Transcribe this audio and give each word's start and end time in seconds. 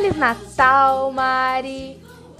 Feliz 0.00 0.16
Natal, 0.16 1.12
Mari! 1.12 1.98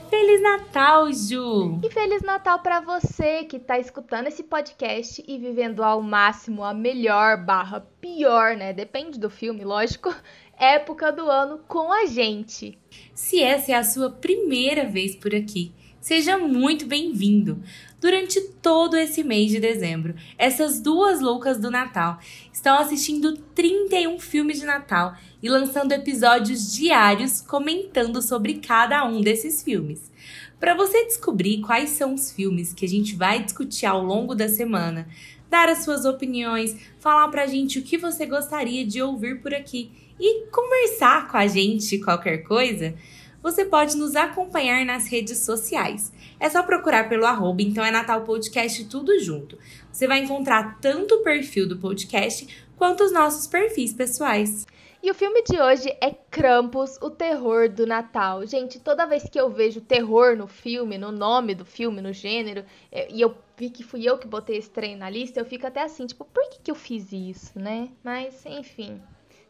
Feliz 0.08 0.40
Natal, 0.40 1.12
Ju! 1.12 1.78
E 1.84 1.90
Feliz 1.90 2.22
Natal 2.22 2.58
para 2.60 2.80
você 2.80 3.44
que 3.44 3.58
tá 3.58 3.78
escutando 3.78 4.28
esse 4.28 4.42
podcast 4.44 5.22
e 5.28 5.36
vivendo 5.36 5.84
ao 5.84 6.00
máximo 6.00 6.64
a 6.64 6.72
melhor 6.72 7.36
barra 7.44 7.86
pior, 8.00 8.56
né? 8.56 8.72
Depende 8.72 9.20
do 9.20 9.28
filme, 9.28 9.62
lógico. 9.62 10.08
Época 10.58 11.12
do 11.12 11.30
ano 11.30 11.60
com 11.68 11.92
a 11.92 12.06
gente. 12.06 12.78
Se 13.14 13.42
essa 13.42 13.72
é 13.72 13.74
a 13.74 13.84
sua 13.84 14.08
primeira 14.08 14.86
vez 14.86 15.14
por 15.14 15.34
aqui, 15.34 15.70
seja 16.00 16.38
muito 16.38 16.86
bem-vindo. 16.86 17.62
Durante 18.00 18.40
todo 18.62 18.96
esse 18.96 19.22
mês 19.22 19.50
de 19.50 19.60
dezembro, 19.60 20.14
essas 20.38 20.80
duas 20.80 21.20
loucas 21.20 21.58
do 21.58 21.70
Natal 21.70 22.18
estão 22.50 22.78
assistindo 22.78 23.36
31 23.54 24.18
filmes 24.18 24.58
de 24.58 24.64
Natal 24.64 25.14
e 25.42 25.50
lançando 25.50 25.92
episódios 25.92 26.72
diários 26.72 27.42
comentando 27.42 28.22
sobre 28.22 28.54
cada 28.54 29.04
um 29.04 29.20
desses 29.20 29.62
filmes. 29.62 30.10
Para 30.58 30.74
você 30.74 31.04
descobrir 31.04 31.60
quais 31.60 31.90
são 31.90 32.14
os 32.14 32.32
filmes 32.32 32.72
que 32.72 32.86
a 32.86 32.88
gente 32.88 33.14
vai 33.14 33.42
discutir 33.42 33.84
ao 33.84 34.02
longo 34.02 34.34
da 34.34 34.48
semana, 34.48 35.06
dar 35.50 35.68
as 35.68 35.84
suas 35.84 36.06
opiniões, 36.06 36.74
falar 36.98 37.28
pra 37.28 37.46
gente 37.46 37.78
o 37.78 37.82
que 37.82 37.98
você 37.98 38.24
gostaria 38.24 38.86
de 38.86 39.02
ouvir 39.02 39.42
por 39.42 39.52
aqui 39.52 39.90
e 40.18 40.46
conversar 40.46 41.28
com 41.28 41.36
a 41.36 41.46
gente 41.46 41.98
qualquer 41.98 42.38
coisa, 42.44 42.94
você 43.42 43.64
pode 43.64 43.96
nos 43.96 44.16
acompanhar 44.16 44.86
nas 44.86 45.06
redes 45.06 45.38
sociais. 45.38 46.12
É 46.40 46.48
só 46.48 46.62
procurar 46.62 47.06
pelo 47.06 47.26
arroba, 47.26 47.60
então 47.60 47.84
é 47.84 47.90
Natal 47.90 48.22
Podcast 48.22 48.86
tudo 48.86 49.20
junto. 49.20 49.58
Você 49.92 50.08
vai 50.08 50.20
encontrar 50.20 50.80
tanto 50.80 51.16
o 51.16 51.22
perfil 51.22 51.68
do 51.68 51.76
podcast 51.76 52.48
quanto 52.78 53.04
os 53.04 53.12
nossos 53.12 53.46
perfis 53.46 53.92
pessoais. 53.92 54.66
E 55.02 55.10
o 55.10 55.14
filme 55.14 55.42
de 55.42 55.60
hoje 55.60 55.88
é 56.00 56.10
Krampus, 56.30 56.96
o 57.02 57.10
terror 57.10 57.68
do 57.68 57.86
Natal. 57.86 58.46
Gente, 58.46 58.80
toda 58.80 59.06
vez 59.06 59.24
que 59.28 59.38
eu 59.38 59.50
vejo 59.50 59.82
terror 59.82 60.34
no 60.34 60.46
filme, 60.46 60.96
no 60.96 61.12
nome 61.12 61.54
do 61.54 61.64
filme, 61.64 62.00
no 62.00 62.12
gênero, 62.12 62.64
é, 62.90 63.10
e 63.12 63.20
eu 63.20 63.34
vi 63.56 63.68
que 63.68 63.82
fui 63.82 64.08
eu 64.08 64.16
que 64.16 64.26
botei 64.26 64.56
esse 64.56 64.70
trem 64.70 64.96
na 64.96 65.10
lista, 65.10 65.38
eu 65.38 65.44
fico 65.44 65.66
até 65.66 65.82
assim, 65.82 66.06
tipo, 66.06 66.24
por 66.24 66.48
que, 66.48 66.60
que 66.60 66.70
eu 66.70 66.74
fiz 66.74 67.12
isso, 67.12 67.58
né? 67.58 67.90
Mas, 68.02 68.44
enfim. 68.46 69.00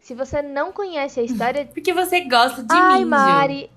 Se 0.01 0.15
você 0.15 0.43
não 0.43 0.73
conhece 0.73 1.21
a 1.21 1.23
história. 1.23 1.67
Porque 1.73 1.93
você 1.93 2.21
gosta 2.21 2.63
de 2.63 2.69
Ai, 2.71 3.05
Mari, 3.05 3.71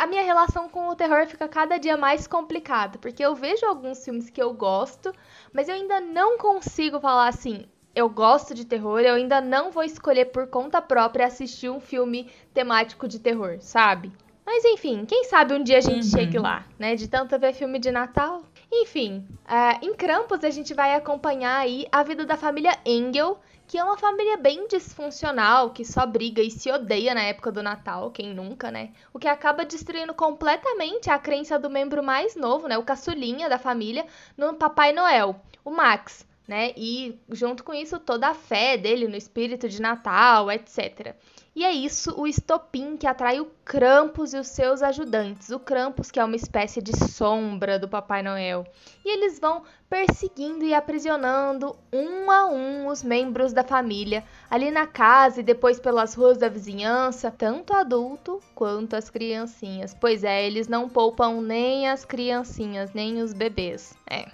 a 0.00 0.06
minha 0.06 0.22
relação 0.22 0.68
com 0.68 0.88
o 0.88 0.94
terror 0.94 1.26
fica 1.26 1.48
cada 1.48 1.78
dia 1.78 1.96
mais 1.96 2.26
complicada. 2.26 2.98
Porque 2.98 3.24
eu 3.24 3.34
vejo 3.34 3.64
alguns 3.66 4.04
filmes 4.04 4.30
que 4.30 4.42
eu 4.42 4.52
gosto, 4.52 5.12
mas 5.52 5.68
eu 5.68 5.74
ainda 5.74 6.00
não 6.00 6.38
consigo 6.38 7.00
falar 7.00 7.28
assim 7.28 7.66
eu 7.94 8.08
gosto 8.08 8.54
de 8.54 8.64
terror, 8.64 9.00
eu 9.00 9.14
ainda 9.14 9.40
não 9.40 9.70
vou 9.70 9.84
escolher 9.84 10.26
por 10.26 10.48
conta 10.48 10.82
própria 10.82 11.26
assistir 11.26 11.70
um 11.70 11.78
filme 11.78 12.28
temático 12.52 13.06
de 13.06 13.20
terror, 13.20 13.58
sabe? 13.60 14.10
Mas 14.44 14.64
enfim, 14.64 15.04
quem 15.06 15.24
sabe 15.24 15.54
um 15.54 15.62
dia 15.62 15.78
a 15.78 15.80
gente 15.80 16.04
uhum. 16.04 16.10
chegue 16.10 16.38
lá, 16.38 16.66
né? 16.78 16.94
De 16.96 17.08
tanto 17.08 17.38
ver 17.38 17.54
filme 17.54 17.78
de 17.78 17.90
Natal. 17.90 18.42
Enfim, 18.70 19.24
uh, 19.46 19.84
em 19.84 19.94
Krampus 19.94 20.44
a 20.44 20.50
gente 20.50 20.74
vai 20.74 20.94
acompanhar 20.94 21.60
aí 21.60 21.86
a 21.90 22.02
vida 22.02 22.26
da 22.26 22.36
família 22.36 22.76
Engel, 22.84 23.38
que 23.74 23.78
é 23.78 23.82
uma 23.82 23.98
família 23.98 24.36
bem 24.36 24.68
disfuncional, 24.68 25.70
que 25.70 25.84
só 25.84 26.06
briga 26.06 26.40
e 26.40 26.48
se 26.48 26.70
odeia 26.70 27.12
na 27.12 27.22
época 27.22 27.50
do 27.50 27.60
Natal, 27.60 28.12
quem 28.12 28.32
nunca, 28.32 28.70
né? 28.70 28.92
O 29.12 29.18
que 29.18 29.26
acaba 29.26 29.64
destruindo 29.64 30.14
completamente 30.14 31.10
a 31.10 31.18
crença 31.18 31.58
do 31.58 31.68
membro 31.68 32.00
mais 32.00 32.36
novo, 32.36 32.68
né? 32.68 32.78
O 32.78 32.84
caçulinha 32.84 33.48
da 33.48 33.58
família, 33.58 34.06
no 34.36 34.54
Papai 34.54 34.92
Noel, 34.92 35.40
o 35.64 35.72
Max 35.72 36.24
né? 36.46 36.72
E 36.76 37.18
junto 37.30 37.64
com 37.64 37.72
isso 37.72 37.98
toda 37.98 38.28
a 38.28 38.34
fé 38.34 38.76
dele 38.76 39.08
no 39.08 39.16
espírito 39.16 39.68
de 39.68 39.80
Natal, 39.80 40.50
etc. 40.50 41.14
E 41.56 41.64
é 41.64 41.70
isso 41.70 42.20
o 42.20 42.26
estopim 42.26 42.96
que 42.96 43.06
atrai 43.06 43.38
o 43.38 43.46
Krampus 43.64 44.34
e 44.34 44.38
os 44.38 44.48
seus 44.48 44.82
ajudantes. 44.82 45.50
O 45.50 45.60
Krampus, 45.60 46.10
que 46.10 46.18
é 46.18 46.24
uma 46.24 46.34
espécie 46.34 46.82
de 46.82 46.96
sombra 46.96 47.78
do 47.78 47.86
Papai 47.86 48.24
Noel. 48.24 48.66
E 49.04 49.08
eles 49.08 49.38
vão 49.38 49.62
perseguindo 49.88 50.64
e 50.64 50.74
aprisionando 50.74 51.76
um 51.92 52.28
a 52.28 52.46
um 52.46 52.88
os 52.88 53.04
membros 53.04 53.52
da 53.52 53.62
família, 53.62 54.24
ali 54.50 54.72
na 54.72 54.88
casa 54.88 55.38
e 55.38 55.44
depois 55.44 55.78
pelas 55.78 56.14
ruas 56.14 56.38
da 56.38 56.48
vizinhança, 56.48 57.30
tanto 57.30 57.72
adulto 57.72 58.40
quanto 58.52 58.96
as 58.96 59.08
criancinhas. 59.08 59.94
Pois 59.94 60.24
é, 60.24 60.44
eles 60.44 60.66
não 60.66 60.88
poupam 60.88 61.40
nem 61.40 61.88
as 61.88 62.04
criancinhas, 62.04 62.92
nem 62.92 63.22
os 63.22 63.32
bebês. 63.32 63.96
É. 64.10 64.26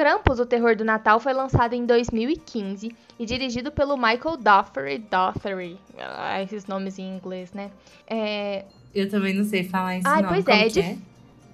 Krampus, 0.00 0.40
o 0.40 0.46
Terror 0.46 0.74
do 0.74 0.82
Natal, 0.82 1.20
foi 1.20 1.34
lançado 1.34 1.74
em 1.74 1.84
2015 1.84 2.90
e 3.18 3.26
dirigido 3.26 3.70
pelo 3.70 3.98
Michael 3.98 4.38
Duffery. 4.38 4.96
Duffery, 4.96 5.78
ah, 5.98 6.40
esses 6.40 6.64
nomes 6.64 6.98
em 6.98 7.16
inglês, 7.16 7.52
né? 7.52 7.70
É... 8.06 8.64
Eu 8.94 9.10
também 9.10 9.34
não 9.34 9.44
sei 9.44 9.62
falar 9.62 9.98
esse 9.98 10.08
Ai, 10.08 10.22
nome. 10.22 10.42
Pois 10.42 10.58
é, 10.58 10.68
de... 10.68 10.80
é, 10.80 10.96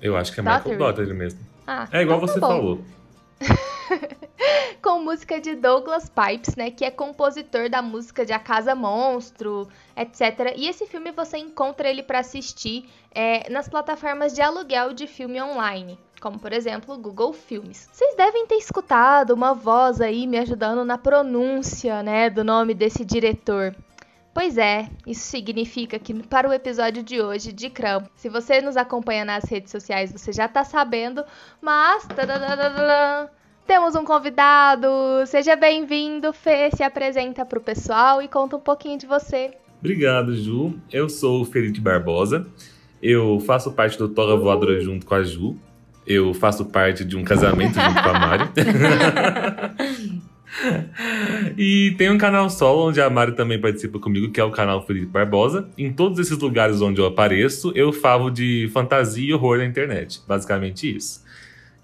Eu 0.00 0.16
acho 0.16 0.32
que 0.32 0.38
é 0.38 0.44
Michael 0.44 0.78
Duffery 0.78 1.12
mesmo. 1.12 1.40
Ah, 1.66 1.88
é 1.90 2.02
igual 2.02 2.18
então 2.18 2.28
tá 2.28 2.34
você 2.34 2.38
bom. 2.38 2.46
falou. 2.46 2.84
com 4.80 5.02
música 5.02 5.40
de 5.40 5.56
Douglas 5.56 6.08
Pipes, 6.08 6.54
né, 6.54 6.70
que 6.70 6.84
é 6.84 6.90
compositor 6.92 7.68
da 7.68 7.82
música 7.82 8.24
de 8.24 8.32
A 8.32 8.38
Casa 8.38 8.76
Monstro, 8.76 9.66
etc. 9.96 10.54
E 10.56 10.68
esse 10.68 10.86
filme 10.86 11.10
você 11.10 11.36
encontra 11.36 11.90
ele 11.90 12.04
para 12.04 12.20
assistir 12.20 12.88
é, 13.12 13.50
nas 13.50 13.68
plataformas 13.68 14.32
de 14.32 14.40
aluguel 14.40 14.92
de 14.92 15.08
filme 15.08 15.42
online 15.42 15.98
como 16.20 16.38
por 16.38 16.52
exemplo 16.52 16.94
o 16.94 16.98
Google 16.98 17.32
Filmes. 17.32 17.88
Vocês 17.92 18.16
devem 18.16 18.46
ter 18.46 18.56
escutado 18.56 19.30
uma 19.30 19.54
voz 19.54 20.00
aí 20.00 20.26
me 20.26 20.38
ajudando 20.38 20.84
na 20.84 20.98
pronúncia, 20.98 22.02
né, 22.02 22.30
do 22.30 22.44
nome 22.44 22.74
desse 22.74 23.04
diretor. 23.04 23.74
Pois 24.36 24.58
é, 24.58 24.90
isso 25.06 25.22
significa 25.22 25.98
que 25.98 26.12
para 26.12 26.46
o 26.46 26.52
episódio 26.52 27.02
de 27.02 27.22
hoje 27.22 27.52
de 27.52 27.70
Cramp, 27.70 28.06
se 28.14 28.28
você 28.28 28.60
nos 28.60 28.76
acompanha 28.76 29.24
nas 29.24 29.44
redes 29.44 29.70
sociais, 29.70 30.12
você 30.12 30.30
já 30.30 30.46
tá 30.46 30.62
sabendo, 30.62 31.24
mas 31.58 32.06
temos 33.66 33.94
um 33.94 34.04
convidado. 34.04 34.86
Seja 35.26 35.56
bem-vindo, 35.56 36.34
Fê, 36.34 36.70
se 36.70 36.82
apresenta 36.82 37.46
pro 37.46 37.62
pessoal 37.62 38.20
e 38.20 38.28
conta 38.28 38.56
um 38.56 38.60
pouquinho 38.60 38.98
de 38.98 39.06
você. 39.06 39.52
Obrigado, 39.80 40.36
Ju. 40.36 40.74
Eu 40.92 41.08
sou 41.08 41.40
o 41.40 41.44
Felipe 41.46 41.80
Barbosa. 41.80 42.46
Eu 43.02 43.40
faço 43.40 43.72
parte 43.72 43.96
do 43.96 44.08
Tora 44.08 44.36
Voadora 44.36 44.80
junto 44.80 45.06
com 45.06 45.14
a 45.14 45.22
Ju. 45.22 45.56
Eu 46.06 46.32
faço 46.32 46.66
parte 46.66 47.04
de 47.04 47.16
um 47.16 47.24
casamento 47.24 47.74
junto 47.74 48.02
com 48.02 48.08
a 48.08 48.12
Mari. 48.12 48.48
e 51.58 51.94
tem 51.98 52.10
um 52.10 52.18
canal 52.18 52.48
solo 52.48 52.88
onde 52.88 53.00
a 53.00 53.10
Mari 53.10 53.32
também 53.32 53.60
participa 53.60 53.98
comigo, 53.98 54.30
que 54.30 54.40
é 54.40 54.44
o 54.44 54.50
canal 54.50 54.86
Felipe 54.86 55.06
Barbosa. 55.06 55.68
Em 55.76 55.92
todos 55.92 56.18
esses 56.18 56.38
lugares 56.38 56.80
onde 56.80 57.00
eu 57.00 57.06
apareço, 57.06 57.72
eu 57.74 57.92
falo 57.92 58.30
de 58.30 58.70
fantasia 58.72 59.30
e 59.30 59.34
horror 59.34 59.58
na 59.58 59.64
internet. 59.64 60.20
Basicamente 60.26 60.96
isso. 60.96 61.26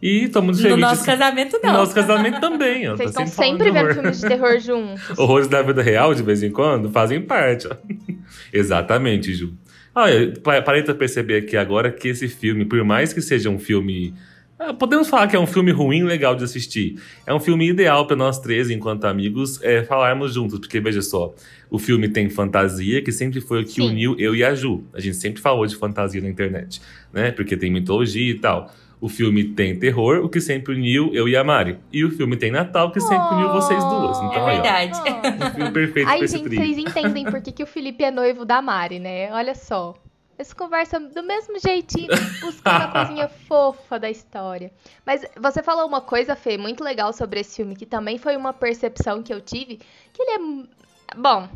E 0.03 0.29
tô 0.29 0.43
muito 0.43 0.61
feliz. 0.61 0.75
No 0.75 0.81
nosso 0.81 1.07
casamento, 1.07 1.61
não. 1.63 1.73
No 1.73 1.79
nosso 1.79 1.95
casamento 1.95 2.41
também, 2.41 2.89
ó. 2.89 2.97
Vocês 2.97 3.11
estão 3.11 3.25
sempre, 3.25 3.67
sempre 3.67 3.71
vendo 3.71 3.95
filmes 3.95 4.21
de 4.21 4.27
terror 4.27 4.59
juntos. 4.59 5.11
Horrores 5.17 5.47
da 5.47 5.63
vida 5.63 5.81
real, 5.81 6.13
de 6.13 6.25
vez 6.25 6.43
em 6.43 6.51
quando, 6.51 6.91
fazem 6.91 7.23
parte, 7.23 7.69
ó. 7.69 7.77
Exatamente, 8.53 9.33
Ju. 9.33 9.55
Olha, 9.95 10.33
parei 10.65 10.83
pra 10.83 10.95
perceber 10.95 11.37
aqui 11.37 11.57
agora 11.57 11.93
que 11.93 12.09
esse 12.09 12.27
filme, 12.27 12.65
por 12.65 12.83
mais 12.83 13.13
que 13.13 13.21
seja 13.21 13.51
um 13.51 13.59
filme. 13.59 14.15
Ah, 14.59 14.73
podemos 14.73 15.09
falar 15.09 15.27
que 15.27 15.37
é 15.37 15.39
um 15.39 15.47
filme 15.47 15.71
ruim 15.71 16.05
legal 16.05 16.35
de 16.35 16.45
assistir. 16.45 16.97
É 17.27 17.35
um 17.35 17.41
filme 17.41 17.69
ideal 17.69 18.07
para 18.07 18.17
nós 18.17 18.39
três, 18.39 18.71
enquanto 18.71 19.05
amigos, 19.05 19.63
é, 19.63 19.83
falarmos 19.85 20.35
juntos. 20.35 20.61
Porque, 20.61 20.81
veja 20.81 21.03
só, 21.03 21.35
o 21.69 21.79
filme 21.79 22.09
tem 22.09 22.31
fantasia, 22.31 23.03
que 23.03 23.13
sempre 23.13 23.41
foi 23.41 23.63
o 23.63 23.65
que 23.65 23.75
Sim. 23.75 23.89
uniu 23.89 24.17
eu 24.19 24.35
e 24.35 24.43
a 24.43 24.55
Ju. 24.55 24.85
A 24.95 25.01
gente 25.01 25.17
sempre 25.17 25.43
falou 25.43 25.67
de 25.67 25.77
fantasia 25.77 26.23
na 26.23 26.29
internet, 26.29 26.81
né? 27.13 27.33
Porque 27.33 27.57
tem 27.57 27.71
mitologia 27.71 28.31
e 28.31 28.39
tal. 28.39 28.73
O 29.03 29.09
filme 29.09 29.43
tem 29.43 29.77
terror, 29.77 30.25
o 30.25 30.29
que 30.29 30.41
sempre 30.41 30.75
uniu 30.75 31.13
eu 31.13 31.29
e 31.29 31.37
a 31.37 31.43
Mari. 31.43 31.77
E 31.93 32.05
o 32.05 32.11
filme 32.13 32.37
tem 32.37 32.53
Natal, 32.53 32.93
que 32.93 33.01
sempre 33.01 33.35
uniu 33.35 33.49
vocês 33.53 33.83
duas. 33.83 34.17
Então, 34.19 34.49
é 34.49 34.53
verdade. 34.53 35.01
Aí, 35.05 35.13
ó, 35.13 35.45
um 35.45 35.51
filme 35.51 35.73
perfeito 35.73 36.09
Aí, 36.09 36.19
pra 36.21 36.27
gente, 36.29 36.49
vocês 36.49 36.79
entendem 36.79 37.25
por 37.25 37.43
que, 37.43 37.51
que 37.51 37.65
o 37.65 37.67
Felipe 37.67 38.05
é 38.05 38.13
noivo 38.13 38.45
da 38.45 38.63
Mari, 38.63 39.01
né? 39.01 39.33
Olha 39.33 39.57
só. 39.57 39.97
Eles 40.39 40.53
conversam 40.53 41.09
do 41.09 41.21
mesmo 41.25 41.59
jeitinho, 41.59 42.11
buscando 42.41 42.85
a 42.85 42.87
coisinha 42.95 43.29
fofa 43.29 43.99
da 43.99 44.09
história. 44.09 44.73
Mas 45.05 45.27
você 45.37 45.65
falou 45.65 45.85
uma 45.85 46.01
coisa, 46.01 46.37
Fê, 46.37 46.57
muito 46.57 46.85
legal 46.85 47.13
sobre 47.13 47.41
esse 47.41 47.57
filme, 47.57 47.75
que 47.75 47.85
também 47.85 48.19
foi 48.19 48.37
uma 48.37 48.53
percepção 48.53 49.21
que 49.21 49.35
eu 49.35 49.41
tive, 49.41 49.81
que 50.13 50.23
ele 50.23 50.31
é... 50.31 51.17
Bom, 51.17 51.49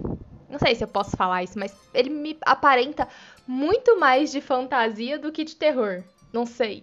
não 0.50 0.58
sei 0.58 0.74
se 0.74 0.82
eu 0.82 0.88
posso 0.88 1.16
falar 1.16 1.44
isso, 1.44 1.56
mas 1.56 1.72
ele 1.94 2.10
me 2.10 2.36
aparenta 2.44 3.06
muito 3.46 4.00
mais 4.00 4.32
de 4.32 4.40
fantasia 4.40 5.16
do 5.16 5.30
que 5.30 5.44
de 5.44 5.54
terror. 5.54 6.02
Não 6.32 6.44
sei. 6.44 6.82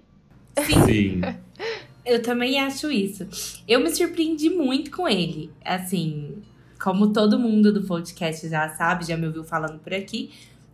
Sim. 0.60 0.86
Sim. 0.86 1.22
Eu 2.06 2.22
também 2.22 2.60
acho 2.60 2.92
isso. 2.92 3.26
Eu 3.66 3.80
me 3.80 3.90
surpreendi 3.90 4.50
muito 4.50 4.92
com 4.92 5.08
ele. 5.08 5.50
Assim, 5.64 6.36
como 6.82 7.14
todo 7.14 7.40
mundo 7.40 7.72
do 7.72 7.84
podcast 7.84 8.50
já 8.50 8.68
sabe, 8.70 9.08
já 9.08 9.16
me 9.16 9.26
ouviu 9.26 9.46
falando 9.46 9.80
por 9.80 9.94
aqui, 9.94 10.32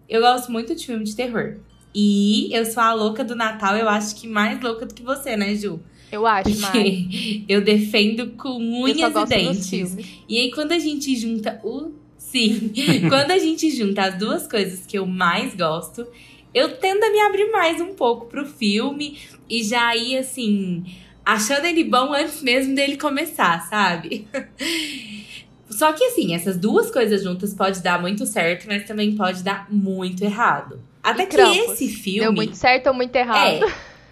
eu 0.07 0.21
gosto 0.21 0.51
muito 0.51 0.73
de 0.73 0.87
filme 0.87 1.03
de 1.03 1.15
terror. 1.15 1.57
E 1.93 2.49
eu 2.51 2.65
sou 2.65 2.81
a 2.81 2.93
louca 2.93 3.23
do 3.23 3.35
Natal, 3.35 3.75
eu 3.75 3.87
acho 3.87 4.15
que 4.15 4.27
mais 4.27 4.59
louca 4.59 4.87
do 4.87 4.93
que 4.93 5.03
você, 5.03 5.37
né, 5.37 5.53
Ju? 5.53 5.79
Eu 6.11 6.25
acho, 6.25 6.49
Porque 6.49 7.45
eu 7.47 7.61
defendo 7.61 8.31
com 8.31 8.57
unhas 8.57 9.15
e 9.15 9.25
dentes. 9.25 9.97
E 10.27 10.39
aí, 10.39 10.51
quando 10.51 10.71
a 10.71 10.79
gente 10.79 11.15
junta 11.15 11.59
o 11.63 11.91
Sim, 12.17 12.71
quando 13.09 13.31
a 13.31 13.39
gente 13.39 13.71
junta 13.71 14.03
as 14.03 14.17
duas 14.17 14.45
coisas 14.45 14.85
que 14.85 14.99
eu 14.99 15.05
mais 15.05 15.55
gosto, 15.55 16.05
eu 16.53 16.77
tendo 16.77 17.03
a 17.03 17.11
me 17.11 17.19
abrir 17.21 17.51
mais 17.51 17.79
um 17.79 17.93
pouco 17.93 18.25
pro 18.25 18.45
filme 18.45 19.19
e 19.49 19.63
já 19.63 19.95
ir 19.95 20.17
assim, 20.17 20.85
achando 21.25 21.65
ele 21.65 21.83
bom 21.83 22.13
antes 22.13 22.41
mesmo 22.41 22.75
dele 22.75 22.97
começar, 22.97 23.67
sabe? 23.69 24.27
Só 25.69 25.93
que 25.93 26.03
assim, 26.03 26.33
essas 26.33 26.57
duas 26.57 26.89
coisas 26.91 27.23
juntas 27.23 27.53
pode 27.53 27.81
dar 27.81 28.01
muito 28.01 28.25
certo, 28.25 28.65
mas 28.67 28.85
também 28.85 29.15
pode 29.15 29.43
dar 29.43 29.71
muito 29.71 30.23
errado. 30.23 30.81
Até 31.03 31.23
E 31.23 31.27
que 31.27 31.37
esse 31.37 31.87
filme. 31.87 32.21
Deu 32.21 32.33
muito 32.33 32.55
certo 32.55 32.87
ou 32.87 32.93
muito 32.93 33.15
errado? 33.15 33.65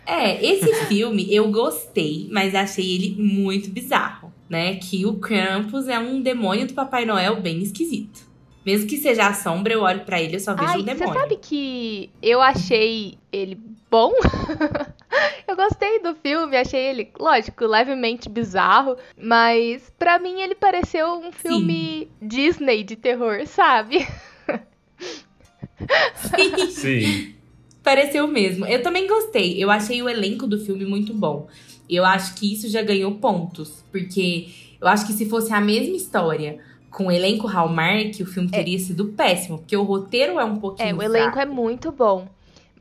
É, 0.05 0.31
é, 0.31 0.45
esse 0.45 0.73
filme 0.85 1.33
eu 1.33 1.51
gostei, 1.51 2.29
mas 2.31 2.53
achei 2.53 2.95
ele 2.95 3.15
muito 3.17 3.69
bizarro, 3.71 4.31
né? 4.47 4.75
Que 4.75 5.05
o 5.05 5.15
Krampus 5.15 5.87
é 5.87 5.97
um 5.97 6.21
demônio 6.21 6.67
do 6.67 6.73
Papai 6.73 7.05
Noel 7.05 7.41
bem 7.41 7.61
esquisito. 7.61 8.26
Mesmo 8.67 8.85
que 8.85 8.97
seja 8.97 9.27
a 9.27 9.33
sombra, 9.33 9.71
eu 9.71 9.83
olho 9.83 10.01
pra 10.01 10.21
ele 10.21 10.35
e 10.35 10.39
só 10.41 10.53
vejo 10.53 10.69
Ai, 10.69 10.79
um 10.79 10.83
você 10.83 10.93
demônio. 10.93 11.21
sabe 11.21 11.37
que 11.37 12.09
eu 12.21 12.41
achei 12.41 13.17
ele 13.31 13.57
bom? 13.89 14.11
eu 15.47 15.55
gostei 15.55 16.01
do 16.01 16.13
filme, 16.15 16.57
achei 16.57 16.81
ele, 16.81 17.09
lógico, 17.17 17.65
levemente 17.65 18.27
bizarro, 18.27 18.97
mas 19.17 19.89
pra 19.97 20.19
mim 20.19 20.41
ele 20.41 20.53
pareceu 20.53 21.13
um 21.13 21.31
filme 21.31 22.11
Disney 22.21 22.83
de 22.83 22.97
terror, 22.97 23.45
sabe? 23.45 24.05
Sim. 26.69 27.35
Pareceu 27.81 28.27
mesmo. 28.27 28.65
Eu 28.65 28.83
também 28.83 29.07
gostei. 29.07 29.63
Eu 29.63 29.71
achei 29.71 30.01
o 30.01 30.09
elenco 30.09 30.45
do 30.45 30.59
filme 30.59 30.83
muito 30.83 31.13
bom. 31.13 31.47
Eu 31.89 32.03
acho 32.03 32.35
que 32.35 32.51
isso 32.51 32.67
já 32.67 32.81
ganhou 32.81 33.15
pontos. 33.15 33.81
Porque 33.93 34.49
eu 34.81 34.89
acho 34.89 35.07
que 35.07 35.13
se 35.13 35.29
fosse 35.29 35.53
a 35.53 35.61
mesma 35.61 35.95
história 35.95 36.59
com 36.91 37.07
o 37.07 37.11
elenco 37.11 37.47
Hallmark, 37.47 38.21
o 38.21 38.25
filme 38.25 38.49
teria 38.49 38.79
sido 38.79 39.05
péssimo. 39.13 39.59
Porque 39.59 39.75
o 39.75 39.83
roteiro 39.83 40.39
é 40.39 40.45
um 40.45 40.57
pouquinho. 40.59 40.89
É, 40.89 40.93
o 40.93 41.01
elenco 41.03 41.33
fraco. 41.33 41.39
é 41.39 41.45
muito 41.45 41.91
bom. 41.91 42.27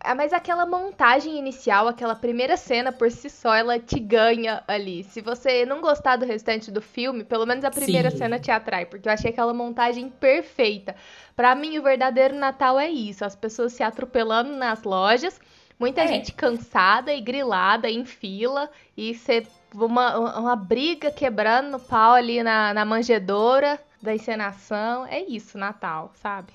Ah, 0.00 0.14
Mas 0.14 0.32
aquela 0.32 0.64
montagem 0.66 1.36
inicial, 1.38 1.88
aquela 1.88 2.14
primeira 2.14 2.56
cena 2.56 2.92
por 2.92 3.10
si 3.10 3.28
só, 3.28 3.54
ela 3.54 3.78
te 3.78 3.98
ganha 3.98 4.62
ali. 4.68 5.02
Se 5.02 5.20
você 5.20 5.64
não 5.66 5.80
gostar 5.80 6.16
do 6.16 6.24
restante 6.26 6.70
do 6.70 6.80
filme, 6.80 7.24
pelo 7.24 7.44
menos 7.46 7.64
a 7.64 7.70
primeira 7.70 8.10
Sim. 8.10 8.18
cena 8.18 8.38
te 8.38 8.50
atrai, 8.50 8.86
porque 8.86 9.08
eu 9.08 9.12
achei 9.12 9.30
aquela 9.30 9.52
montagem 9.54 10.08
perfeita. 10.08 10.94
Pra 11.34 11.54
mim, 11.54 11.78
o 11.78 11.82
verdadeiro 11.82 12.36
Natal 12.36 12.78
é 12.78 12.88
isso: 12.88 13.24
as 13.24 13.34
pessoas 13.34 13.72
se 13.72 13.82
atropelando 13.82 14.54
nas 14.54 14.84
lojas, 14.84 15.40
muita 15.78 16.02
É. 16.02 16.06
gente 16.06 16.32
cansada 16.32 17.12
e 17.12 17.20
grilada 17.20 17.90
em 17.90 18.04
fila, 18.04 18.70
e 18.96 19.12
você, 19.14 19.44
uma, 19.74 20.38
uma 20.38 20.54
briga 20.56 21.10
quebrando 21.10 21.70
no 21.70 21.80
pau 21.80 22.12
ali 22.12 22.42
na, 22.44 22.72
na 22.72 22.84
manjedoura 22.84 23.80
da 24.06 24.14
encenação. 24.14 25.06
É 25.06 25.20
isso, 25.28 25.58
Natal, 25.58 26.12
sabe? 26.22 26.52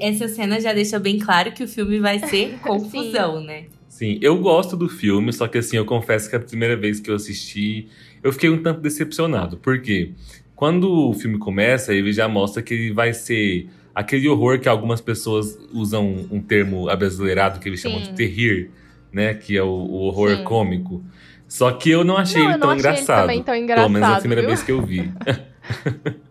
Essa 0.00 0.26
cena 0.26 0.60
já 0.60 0.72
deixa 0.72 0.98
bem 0.98 1.18
claro 1.18 1.52
que 1.52 1.62
o 1.62 1.68
filme 1.68 2.00
vai 2.00 2.18
ser 2.18 2.58
confusão, 2.64 3.40
né? 3.40 3.66
Sim, 3.88 4.18
eu 4.20 4.38
gosto 4.40 4.76
do 4.76 4.88
filme, 4.88 5.32
só 5.32 5.46
que 5.46 5.58
assim, 5.58 5.76
eu 5.76 5.84
confesso 5.86 6.28
que 6.28 6.36
a 6.36 6.40
primeira 6.40 6.76
vez 6.76 6.98
que 7.00 7.10
eu 7.10 7.14
assisti, 7.14 7.88
eu 8.22 8.32
fiquei 8.32 8.50
um 8.50 8.62
tanto 8.62 8.80
decepcionado. 8.80 9.56
Por 9.56 9.80
quê? 9.80 10.12
Quando 10.54 10.90
o 11.10 11.14
filme 11.14 11.38
começa, 11.38 11.94
ele 11.94 12.12
já 12.12 12.26
mostra 12.28 12.62
que 12.62 12.74
ele 12.74 12.92
vai 12.92 13.12
ser 13.14 13.68
aquele 13.94 14.28
horror 14.28 14.58
que 14.58 14.68
algumas 14.68 15.00
pessoas 15.00 15.58
usam 15.72 16.26
um 16.30 16.40
termo 16.42 16.88
abrasileirado 16.88 17.60
que 17.60 17.68
eles 17.68 17.80
chamam 17.80 18.00
de 18.00 18.08
Sim. 18.08 18.14
terrir, 18.14 18.70
né? 19.12 19.32
Que 19.34 19.56
é 19.56 19.62
o, 19.62 19.68
o 19.68 19.94
horror 20.06 20.36
Sim. 20.36 20.44
cômico. 20.44 21.04
Só 21.48 21.70
que 21.72 21.90
eu 21.90 22.02
não 22.04 22.16
achei 22.16 22.42
Não, 22.42 22.48
ele 22.48 22.54
eu 22.56 22.60
tão 22.60 22.68
não 22.70 22.76
achei 22.76 22.90
ele 22.90 22.98
engraçado. 22.98 23.20
também 23.22 23.42
tão 23.42 23.54
Pelo 23.54 23.64
menos 23.64 23.78
a 23.78 23.92
engraçado, 23.92 24.18
primeira 24.20 24.42
viu? 24.42 24.48
vez 24.48 24.62
que 24.62 24.72
eu 24.72 24.82
vi. 24.82 25.10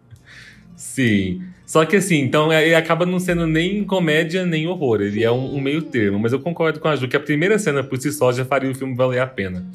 Sim. 0.95 1.41
Só 1.65 1.83
que 1.83 1.95
assim, 1.95 2.19
então 2.19 2.53
ele 2.53 2.75
acaba 2.75 3.05
não 3.05 3.19
sendo 3.19 3.45
nem 3.47 3.83
comédia 3.83 4.45
nem 4.45 4.67
horror. 4.67 5.01
Ele 5.01 5.23
é 5.23 5.31
um, 5.31 5.55
um 5.55 5.59
meio 5.59 5.81
termo. 5.81 6.17
Mas 6.19 6.31
eu 6.31 6.39
concordo 6.39 6.79
com 6.79 6.87
a 6.87 6.95
Ju 6.95 7.07
que 7.07 7.17
a 7.17 7.19
primeira 7.19 7.57
cena 7.59 7.83
por 7.83 7.97
si 7.99 8.11
só 8.11 8.31
já 8.31 8.45
faria 8.45 8.69
o 8.69 8.75
filme 8.75 8.95
valer 8.95 9.19
a 9.19 9.27
pena. 9.27 9.65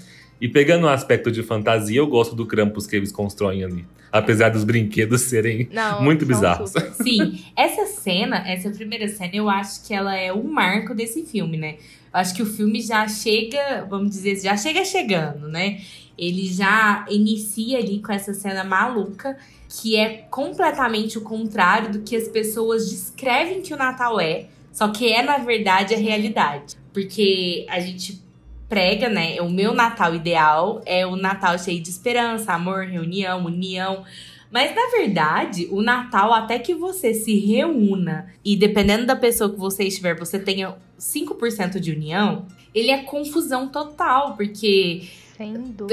E 0.40 0.48
pegando 0.48 0.86
o 0.86 0.88
aspecto 0.88 1.30
de 1.30 1.42
fantasia, 1.42 1.98
eu 1.98 2.06
gosto 2.06 2.34
do 2.34 2.46
Krampus 2.46 2.86
que 2.86 2.96
eles 2.96 3.12
constroem 3.12 3.62
ali. 3.62 3.84
Apesar 4.10 4.48
dos 4.48 4.64
brinquedos 4.64 5.20
serem 5.28 5.68
Não, 5.72 6.02
muito 6.02 6.24
bizarros. 6.24 6.70
super. 6.70 6.90
Sim, 7.02 7.40
essa 7.56 7.84
cena, 8.02 8.42
essa 8.46 8.70
primeira 8.70 9.08
cena, 9.08 9.30
eu 9.34 9.48
acho 9.48 9.86
que 9.86 9.94
ela 9.94 10.16
é 10.16 10.32
o 10.32 10.42
marco 10.44 10.94
desse 10.94 11.24
filme, 11.24 11.56
né? 11.56 11.76
Eu 12.12 12.20
acho 12.20 12.34
que 12.34 12.42
o 12.42 12.46
filme 12.46 12.80
já 12.80 13.06
chega, 13.06 13.86
vamos 13.88 14.10
dizer, 14.10 14.40
já 14.40 14.56
chega 14.56 14.84
chegando, 14.84 15.48
né? 15.48 15.80
Ele 16.18 16.46
já 16.52 17.06
inicia 17.08 17.78
ali 17.78 18.00
com 18.00 18.12
essa 18.12 18.34
cena 18.34 18.64
maluca, 18.64 19.36
que 19.68 19.96
é 19.96 20.26
completamente 20.30 21.16
o 21.16 21.22
contrário 21.22 21.92
do 21.92 22.00
que 22.00 22.16
as 22.16 22.28
pessoas 22.28 22.90
descrevem 22.90 23.62
que 23.62 23.72
o 23.72 23.76
Natal 23.76 24.20
é, 24.20 24.48
só 24.72 24.88
que 24.88 25.12
é, 25.12 25.22
na 25.22 25.38
verdade, 25.38 25.94
a 25.94 25.98
realidade. 25.98 26.76
Porque 26.92 27.66
a 27.68 27.80
gente 27.80 28.22
prega, 28.68 29.08
né? 29.08 29.40
O 29.40 29.50
meu 29.50 29.74
Natal 29.74 30.14
ideal 30.14 30.80
é 30.86 31.06
o 31.06 31.16
Natal 31.16 31.58
cheio 31.58 31.82
de 31.82 31.88
esperança, 31.88 32.52
amor, 32.52 32.84
reunião, 32.86 33.44
união. 33.44 34.04
Mas 34.50 34.74
na 34.74 34.86
verdade, 34.90 35.68
o 35.70 35.80
Natal, 35.80 36.32
até 36.32 36.58
que 36.58 36.74
você 36.74 37.14
se 37.14 37.38
reúna 37.38 38.32
e 38.44 38.56
dependendo 38.56 39.06
da 39.06 39.14
pessoa 39.14 39.50
que 39.50 39.58
você 39.58 39.84
estiver, 39.84 40.18
você 40.18 40.38
tenha 40.38 40.74
5% 40.98 41.78
de 41.78 41.92
união, 41.92 42.46
ele 42.74 42.90
é 42.90 43.02
confusão 43.02 43.68
total, 43.68 44.36
porque 44.36 45.08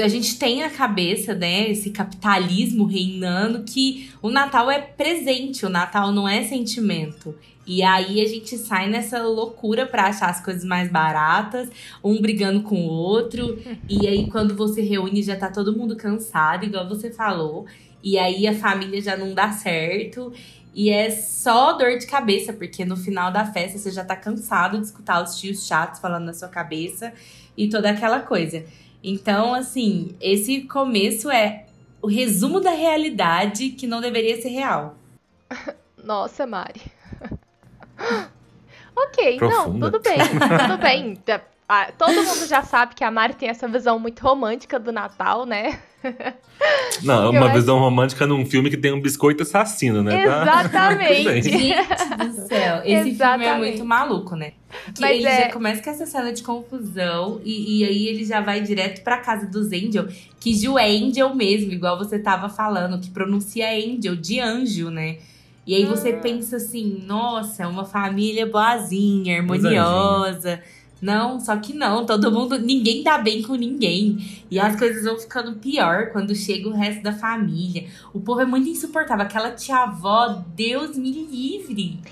a 0.02 0.08
gente 0.08 0.38
tem 0.38 0.60
na 0.60 0.68
cabeça, 0.68 1.34
né, 1.34 1.70
esse 1.70 1.90
capitalismo 1.90 2.84
reinando 2.84 3.62
que 3.64 4.10
o 4.20 4.28
Natal 4.28 4.70
é 4.70 4.78
presente, 4.78 5.64
o 5.64 5.70
Natal 5.70 6.12
não 6.12 6.28
é 6.28 6.44
sentimento. 6.44 7.34
E 7.66 7.82
aí 7.82 8.20
a 8.22 8.26
gente 8.26 8.56
sai 8.56 8.88
nessa 8.88 9.22
loucura 9.22 9.86
pra 9.86 10.06
achar 10.06 10.30
as 10.30 10.42
coisas 10.42 10.64
mais 10.64 10.90
baratas, 10.90 11.68
um 12.02 12.20
brigando 12.20 12.62
com 12.62 12.76
o 12.76 12.88
outro. 12.88 13.58
e 13.88 14.06
aí 14.06 14.30
quando 14.30 14.54
você 14.54 14.80
reúne 14.80 15.22
já 15.22 15.36
tá 15.36 15.50
todo 15.50 15.76
mundo 15.76 15.94
cansado, 15.94 16.64
igual 16.64 16.88
você 16.88 17.10
falou. 17.10 17.66
E 18.02 18.18
aí 18.18 18.46
a 18.46 18.54
família 18.54 19.00
já 19.00 19.16
não 19.16 19.34
dá 19.34 19.50
certo. 19.52 20.32
E 20.74 20.90
é 20.90 21.10
só 21.10 21.72
dor 21.72 21.98
de 21.98 22.06
cabeça, 22.06 22.52
porque 22.52 22.84
no 22.84 22.96
final 22.96 23.32
da 23.32 23.44
festa 23.44 23.78
você 23.78 23.90
já 23.90 24.04
tá 24.04 24.14
cansado 24.14 24.78
de 24.78 24.86
escutar 24.86 25.22
os 25.22 25.36
tios 25.38 25.66
chatos 25.66 26.00
falando 26.00 26.24
na 26.26 26.32
sua 26.32 26.48
cabeça 26.48 27.12
e 27.56 27.68
toda 27.68 27.90
aquela 27.90 28.20
coisa. 28.20 28.64
Então, 29.02 29.54
assim, 29.54 30.14
esse 30.20 30.62
começo 30.62 31.30
é 31.30 31.66
o 32.00 32.06
resumo 32.06 32.60
da 32.60 32.70
realidade 32.70 33.70
que 33.70 33.86
não 33.86 34.00
deveria 34.00 34.40
ser 34.40 34.50
real. 34.50 34.96
Nossa, 36.04 36.46
Mari. 36.46 36.80
ok, 38.94 39.36
Profunda. 39.38 39.78
não, 39.78 39.80
tudo 39.80 40.00
bem, 40.00 40.18
tudo 40.18 40.78
bem. 40.80 41.18
Ah, 41.68 41.90
Todo 41.98 42.14
mundo 42.14 42.46
já 42.48 42.62
sabe 42.62 42.94
que 42.94 43.04
a 43.04 43.10
Mari 43.10 43.34
tem 43.34 43.48
essa 43.50 43.68
visão 43.68 43.98
muito 43.98 44.20
romântica 44.20 44.78
do 44.78 44.90
Natal, 44.90 45.44
né? 45.44 45.78
Não, 47.02 47.24
é 47.24 47.26
Eu 47.26 47.30
uma 47.30 47.46
acho- 47.46 47.54
visão 47.54 47.78
romântica 47.78 48.26
num 48.26 48.46
filme 48.46 48.70
que 48.70 48.76
tem 48.76 48.92
um 48.92 49.00
biscoito 49.00 49.42
assassino, 49.42 50.02
né? 50.02 50.24
Tá? 50.26 50.42
Exatamente. 50.64 51.42
Gente 51.42 51.74
do 52.16 52.46
céu, 52.46 52.76
esse 52.84 52.84
filme 52.84 53.04
é 53.04 53.08
Exatamente. 53.10 53.58
muito 53.58 53.84
maluco, 53.84 54.34
né? 54.34 54.52
Que 54.94 55.00
Mas 55.00 55.18
ele 55.18 55.26
é- 55.26 55.40
já 55.42 55.52
começa 55.52 55.82
com 55.82 55.90
essa 55.90 56.06
cena 56.06 56.32
de 56.32 56.42
confusão 56.42 57.40
e, 57.44 57.80
e 57.80 57.84
aí 57.84 58.06
ele 58.08 58.24
já 58.24 58.40
vai 58.40 58.60
direto 58.62 59.02
pra 59.04 59.18
casa 59.18 59.46
dos 59.46 59.66
Angel, 59.72 60.06
que 60.40 60.54
Ju 60.54 60.78
é 60.78 60.86
Angel 60.88 61.34
mesmo, 61.34 61.72
igual 61.72 61.98
você 61.98 62.18
tava 62.18 62.48
falando, 62.48 62.98
que 63.00 63.10
pronuncia 63.10 63.68
Angel, 63.70 64.16
de 64.16 64.40
anjo, 64.40 64.90
né? 64.90 65.18
E 65.66 65.74
aí 65.74 65.84
você 65.84 66.10
Ah. 66.10 66.16
pensa 66.18 66.56
assim, 66.56 67.02
nossa, 67.06 67.64
é 67.64 67.66
uma 67.66 67.84
família 67.84 68.46
boazinha, 68.46 69.40
linda. 69.42 70.62
Não, 71.00 71.38
só 71.40 71.56
que 71.58 71.72
não, 71.72 72.04
todo 72.06 72.32
mundo, 72.32 72.58
ninguém 72.58 73.02
dá 73.02 73.18
bem 73.18 73.42
com 73.42 73.54
ninguém. 73.54 74.44
E 74.50 74.58
as 74.58 74.76
coisas 74.76 75.04
vão 75.04 75.18
ficando 75.18 75.56
pior 75.58 76.10
quando 76.10 76.34
chega 76.34 76.68
o 76.68 76.72
resto 76.72 77.02
da 77.02 77.12
família. 77.12 77.88
O 78.12 78.20
povo 78.20 78.40
é 78.40 78.44
muito 78.46 78.68
insuportável. 78.68 79.24
Aquela 79.24 79.52
tia-avó, 79.52 80.42
Deus 80.54 80.96
me 80.96 81.10
livre. 81.12 82.02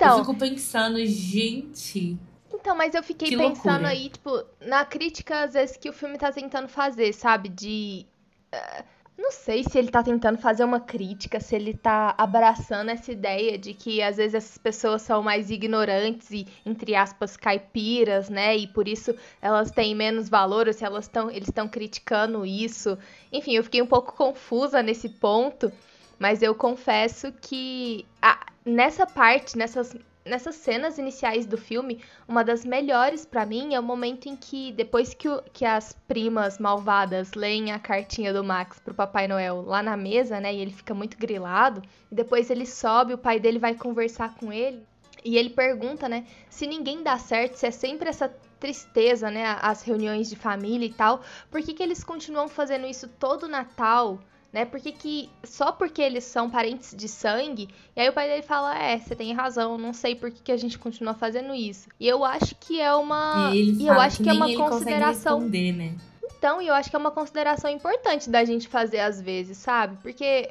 Eu 0.00 0.10
Então, 0.10 0.10
fico 0.10 0.34
pensando, 0.36 1.04
gente. 1.06 2.18
então, 2.52 2.76
mas 2.76 2.94
eu 2.94 3.02
fiquei 3.02 3.30
Que 3.30 3.36
pensando 3.36 3.86
loucura. 3.86 3.88
aí, 3.88 4.08
tipo, 4.10 4.30
na 4.60 4.84
crítica, 4.84 5.42
às 5.44 5.54
vezes, 5.54 5.76
que 5.76 5.88
o 5.88 5.92
filme 5.92 6.18
tá 6.18 6.32
tentando 6.32 6.68
fazer, 6.68 7.12
sabe? 7.12 7.48
De. 7.48 8.06
eh, 8.52 8.84
não 9.18 9.32
sei 9.32 9.64
se 9.64 9.78
ele 9.78 9.90
tá 9.90 10.02
tentando 10.02 10.38
fazer 10.38 10.62
uma 10.62 10.78
crítica, 10.78 11.40
se 11.40 11.56
ele 11.56 11.72
tá 11.72 12.14
abraçando 12.18 12.90
essa 12.90 13.10
ideia 13.10 13.56
de 13.56 13.72
que 13.72 14.02
às 14.02 14.18
vezes 14.18 14.34
essas 14.34 14.58
pessoas 14.58 15.02
são 15.02 15.22
mais 15.22 15.50
ignorantes 15.50 16.30
e, 16.30 16.46
entre 16.66 16.94
aspas, 16.94 17.36
caipiras, 17.36 18.28
né? 18.28 18.56
E 18.56 18.66
por 18.66 18.86
isso 18.86 19.14
elas 19.40 19.70
têm 19.70 19.94
menos 19.94 20.28
valor, 20.28 20.66
ou 20.66 20.72
se 20.72 20.84
elas 20.84 21.06
estão, 21.06 21.30
eles 21.30 21.48
estão 21.48 21.66
criticando 21.66 22.44
isso. 22.44 22.98
Enfim, 23.32 23.56
eu 23.56 23.64
fiquei 23.64 23.80
um 23.80 23.86
pouco 23.86 24.12
confusa 24.14 24.82
nesse 24.82 25.08
ponto, 25.08 25.72
mas 26.18 26.42
eu 26.42 26.54
confesso 26.54 27.32
que 27.40 28.04
ah, 28.20 28.46
nessa 28.64 29.06
parte, 29.06 29.56
nessas 29.56 29.96
nessas 30.26 30.56
cenas 30.56 30.98
iniciais 30.98 31.46
do 31.46 31.56
filme, 31.56 32.02
uma 32.28 32.44
das 32.44 32.64
melhores 32.64 33.24
para 33.24 33.46
mim 33.46 33.74
é 33.74 33.80
o 33.80 33.82
momento 33.82 34.28
em 34.28 34.36
que, 34.36 34.72
depois 34.72 35.14
que, 35.14 35.28
o, 35.28 35.42
que 35.52 35.64
as 35.64 35.94
primas 36.06 36.58
malvadas 36.58 37.32
leem 37.34 37.72
a 37.72 37.78
cartinha 37.78 38.32
do 38.32 38.44
Max 38.44 38.78
pro 38.80 38.92
Papai 38.92 39.28
Noel 39.28 39.62
lá 39.62 39.82
na 39.82 39.96
mesa, 39.96 40.40
né? 40.40 40.52
E 40.52 40.60
ele 40.60 40.72
fica 40.72 40.92
muito 40.92 41.16
grilado. 41.16 41.80
E 42.10 42.14
depois 42.14 42.50
ele 42.50 42.66
sobe, 42.66 43.14
o 43.14 43.18
pai 43.18 43.38
dele 43.38 43.58
vai 43.58 43.74
conversar 43.74 44.34
com 44.34 44.52
ele. 44.52 44.84
E 45.24 45.36
ele 45.36 45.50
pergunta, 45.50 46.08
né, 46.08 46.24
se 46.48 46.66
ninguém 46.66 47.02
dá 47.02 47.18
certo, 47.18 47.56
se 47.56 47.66
é 47.66 47.70
sempre 47.70 48.08
essa 48.08 48.28
tristeza, 48.60 49.30
né, 49.30 49.56
as 49.60 49.82
reuniões 49.82 50.28
de 50.30 50.36
família 50.36 50.86
e 50.86 50.92
tal, 50.92 51.20
por 51.50 51.60
que, 51.62 51.74
que 51.74 51.82
eles 51.82 52.04
continuam 52.04 52.48
fazendo 52.48 52.86
isso 52.86 53.08
todo 53.08 53.48
Natal? 53.48 54.20
Né? 54.52 54.64
Porque 54.64 54.92
que 54.92 55.28
só 55.44 55.72
porque 55.72 56.00
eles 56.00 56.24
são 56.24 56.50
parentes 56.50 56.94
de 56.94 57.08
sangue, 57.08 57.68
e 57.94 58.00
aí 58.00 58.08
o 58.08 58.12
pai 58.12 58.28
dele 58.28 58.42
fala: 58.42 58.76
"É, 58.78 58.98
você 58.98 59.14
tem 59.14 59.32
razão, 59.32 59.76
não 59.78 59.92
sei 59.92 60.14
por 60.14 60.30
que, 60.30 60.42
que 60.42 60.52
a 60.52 60.56
gente 60.56 60.78
continua 60.78 61.14
fazendo 61.14 61.54
isso". 61.54 61.88
E 61.98 62.06
eu 62.06 62.24
acho 62.24 62.54
que 62.56 62.80
é 62.80 62.94
uma 62.94 63.50
E, 63.54 63.82
e 63.82 63.86
eu 63.86 64.00
acho 64.00 64.22
que 64.22 64.28
é 64.28 64.32
nem 64.32 64.56
uma 64.56 64.70
consideração 64.70 65.40
né? 65.40 65.96
então, 66.36 66.60
e 66.60 66.66
eu 66.66 66.74
acho 66.74 66.90
que 66.90 66.96
é 66.96 66.98
uma 66.98 67.10
consideração 67.10 67.70
importante 67.70 68.28
da 68.28 68.44
gente 68.44 68.68
fazer 68.68 69.00
às 69.00 69.20
vezes, 69.20 69.56
sabe? 69.58 69.96
Porque 70.02 70.50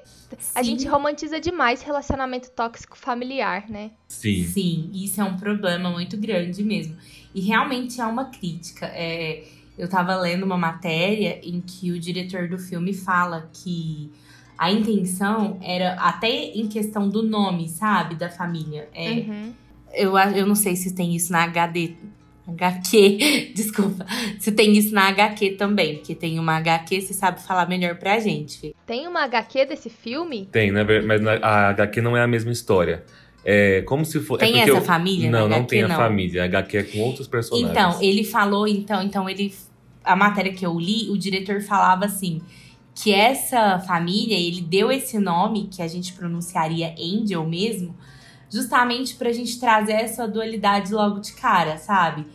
a 0.54 0.64
Sim. 0.64 0.72
gente 0.72 0.88
romantiza 0.88 1.40
demais 1.40 1.82
relacionamento 1.82 2.50
tóxico 2.52 2.98
familiar, 2.98 3.70
né? 3.70 3.92
Sim. 4.08 4.44
Sim, 4.44 4.90
isso 4.94 5.22
é 5.22 5.24
um 5.24 5.38
problema 5.38 5.90
muito 5.92 6.18
grande 6.18 6.64
mesmo. 6.64 6.98
E 7.34 7.42
realmente 7.42 8.02
é 8.02 8.06
uma 8.06 8.26
crítica. 8.26 8.88
É, 8.88 9.44
eu 9.78 9.88
tava 9.90 10.16
lendo 10.16 10.44
uma 10.44 10.58
matéria 10.58 11.40
em 11.44 11.60
que 11.62 11.92
o 11.92 12.00
diretor 12.00 12.48
do 12.48 12.58
filme 12.58 12.94
fala 12.94 13.50
que 13.54 14.12
a 14.58 14.72
intenção 14.72 15.58
era, 15.62 15.94
até 15.96 16.30
em 16.30 16.68
questão 16.68 17.10
do 17.10 17.22
nome, 17.22 17.68
sabe, 17.68 18.16
da 18.16 18.30
família. 18.30 18.88
É, 18.94 19.12
Uhum. 19.12 19.54
eu, 19.94 20.16
a- 20.18 20.32
eu 20.32 20.46
não 20.48 20.56
sei 20.56 20.76
se 20.76 20.94
tem 20.96 21.16
isso 21.16 21.32
na 21.32 21.44
HD. 21.44 21.94
HQ, 22.48 23.52
desculpa. 23.56 24.06
Se 24.40 24.52
tem 24.52 24.78
isso 24.78 24.94
na 24.94 25.08
HQ 25.08 25.52
também, 25.58 25.96
porque 25.96 26.14
tem 26.14 26.38
uma 26.40 26.58
HQ, 26.58 27.02
você 27.02 27.14
sabe 27.14 27.42
falar 27.42 27.68
melhor 27.68 27.96
pra 27.96 28.20
gente. 28.20 28.76
Tem 28.86 29.08
uma 29.08 29.24
HQ 29.24 29.66
desse 29.66 29.90
filme? 29.90 30.48
Tem, 30.52 30.72
né? 30.72 30.84
Mas 31.06 31.26
a 31.42 31.70
HQ 31.70 32.02
não 32.02 32.16
é 32.16 32.22
a 32.22 32.28
mesma 32.28 32.52
história. 32.52 33.04
É 33.44 33.82
como 33.84 34.06
se 34.06 34.20
fosse. 34.20 34.40
Tem 34.40 34.60
essa 34.62 34.82
família 34.82 35.30
na 35.30 35.40
Não, 35.40 35.48
não 35.48 35.56
HQ, 35.58 35.70
tem 35.70 35.84
a 35.84 35.88
não? 35.88 35.96
família. 35.96 36.42
A 36.44 36.46
HQ 36.46 36.78
é 36.78 36.84
com 36.84 37.00
outros 37.00 37.28
personagens. 37.28 37.72
Então, 37.72 38.02
ele 38.02 38.24
falou, 38.24 38.68
então, 38.68 39.02
então 39.04 39.30
ele. 39.30 39.54
A 40.06 40.16
matéria 40.16 40.54
que 40.54 40.66
eu 40.66 40.80
li, 40.80 41.10
o 41.10 41.18
diretor 41.18 41.62
falava 41.62 42.06
assim. 42.06 42.42
Que 42.94 43.12
essa 43.12 43.80
família, 43.80 44.38
ele 44.38 44.62
deu 44.62 44.90
esse 44.92 45.20
nome, 45.20 45.68
que 45.68 45.82
a 45.82 45.88
gente 45.88 46.14
pronunciaria 46.14 46.96
Angel 46.98 47.46
mesmo, 47.46 47.94
justamente 48.50 49.16
pra 49.16 49.34
gente 49.34 49.60
trazer 49.60 49.94
essa 49.94 50.26
dualidade 50.28 50.94
logo 50.94 51.20
de 51.20 51.34
cara, 51.34 51.78
sabe? 51.78 52.26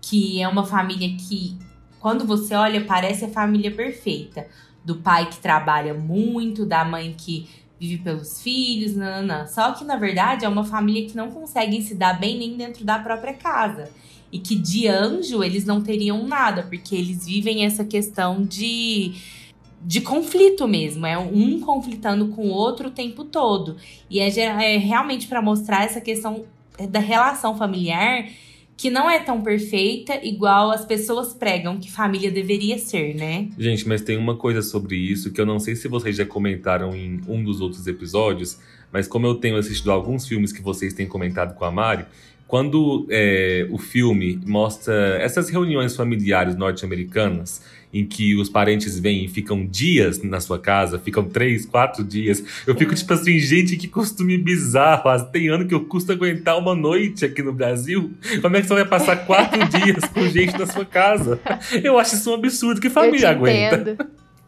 Que 0.00 0.40
é 0.40 0.46
uma 0.46 0.64
família 0.64 1.16
que, 1.16 1.58
quando 1.98 2.24
você 2.24 2.54
olha, 2.54 2.84
parece 2.84 3.24
a 3.24 3.28
família 3.28 3.72
perfeita. 3.72 4.46
Do 4.84 4.96
pai 4.96 5.28
que 5.28 5.38
trabalha 5.38 5.94
muito, 5.94 6.64
da 6.64 6.84
mãe 6.84 7.12
que 7.16 7.48
vive 7.80 8.02
pelos 8.02 8.40
filhos, 8.40 8.94
nananã. 8.94 9.46
Só 9.46 9.72
que, 9.72 9.84
na 9.84 9.96
verdade, 9.96 10.44
é 10.44 10.48
uma 10.48 10.64
família 10.64 11.08
que 11.08 11.16
não 11.16 11.30
consegue 11.30 11.82
se 11.82 11.94
dar 11.94 12.20
bem 12.20 12.38
nem 12.38 12.56
dentro 12.56 12.84
da 12.84 12.98
própria 12.98 13.34
casa. 13.34 13.90
E 14.34 14.40
que 14.40 14.56
de 14.56 14.88
anjo 14.88 15.44
eles 15.44 15.64
não 15.64 15.80
teriam 15.80 16.26
nada, 16.26 16.64
porque 16.64 16.96
eles 16.96 17.24
vivem 17.24 17.64
essa 17.64 17.84
questão 17.84 18.42
de, 18.42 19.12
de 19.80 20.00
conflito 20.00 20.66
mesmo. 20.66 21.06
É 21.06 21.16
um 21.16 21.60
conflitando 21.60 22.26
com 22.30 22.48
o 22.48 22.50
outro 22.50 22.88
o 22.88 22.90
tempo 22.90 23.22
todo. 23.24 23.76
E 24.10 24.18
é, 24.18 24.28
é 24.36 24.76
realmente 24.76 25.28
para 25.28 25.40
mostrar 25.40 25.84
essa 25.84 26.00
questão 26.00 26.44
da 26.90 26.98
relação 26.98 27.56
familiar 27.56 28.26
que 28.76 28.90
não 28.90 29.08
é 29.08 29.20
tão 29.20 29.40
perfeita 29.40 30.18
igual 30.26 30.72
as 30.72 30.84
pessoas 30.84 31.32
pregam 31.32 31.78
que 31.78 31.90
família 31.90 32.28
deveria 32.30 32.76
ser, 32.76 33.14
né? 33.14 33.48
Gente, 33.56 33.86
mas 33.86 34.02
tem 34.02 34.16
uma 34.16 34.36
coisa 34.36 34.62
sobre 34.62 34.96
isso 34.96 35.32
que 35.32 35.40
eu 35.40 35.46
não 35.46 35.60
sei 35.60 35.76
se 35.76 35.86
vocês 35.86 36.16
já 36.16 36.26
comentaram 36.26 36.94
em 36.94 37.20
um 37.28 37.42
dos 37.44 37.60
outros 37.60 37.86
episódios, 37.86 38.58
mas 38.92 39.06
como 39.06 39.26
eu 39.26 39.36
tenho 39.36 39.56
assistido 39.56 39.92
alguns 39.92 40.26
filmes 40.26 40.52
que 40.52 40.60
vocês 40.60 40.92
têm 40.92 41.06
comentado 41.06 41.54
com 41.54 41.64
a 41.64 41.70
Mari, 41.70 42.04
quando 42.46 43.06
é, 43.10 43.66
o 43.70 43.78
filme 43.78 44.40
mostra 44.46 45.16
essas 45.20 45.48
reuniões 45.48 45.96
familiares 45.96 46.56
norte-americanas, 46.56 47.62
em 47.92 48.04
que 48.04 48.34
os 48.34 48.48
parentes 48.48 48.98
vêm 48.98 49.24
e 49.24 49.28
ficam 49.28 49.64
dias 49.64 50.20
na 50.20 50.40
sua 50.40 50.58
casa, 50.58 50.98
ficam 50.98 51.24
três, 51.24 51.64
quatro 51.64 52.02
dias, 52.02 52.42
eu 52.66 52.74
fico 52.74 52.92
tipo 52.92 53.12
assim, 53.14 53.38
gente, 53.38 53.76
que 53.76 53.86
costume 53.86 54.36
bizarro. 54.36 55.08
Ah, 55.08 55.20
Tem 55.20 55.48
ano 55.48 55.66
que 55.66 55.72
eu 55.72 55.84
custo 55.84 56.10
aguentar 56.10 56.58
uma 56.58 56.74
noite 56.74 57.24
aqui 57.24 57.40
no 57.40 57.52
Brasil. 57.52 58.12
Como 58.42 58.56
é 58.56 58.60
que 58.60 58.66
você 58.66 58.74
vai 58.74 58.84
passar 58.84 59.24
quatro 59.24 59.60
dias 59.70 60.04
com 60.12 60.26
gente 60.28 60.58
na 60.58 60.66
sua 60.66 60.84
casa? 60.84 61.40
Eu 61.84 61.96
acho 61.96 62.16
isso 62.16 62.30
um 62.32 62.34
absurdo. 62.34 62.80
Que 62.80 62.90
família 62.90 63.30
aguenta? 63.30 63.96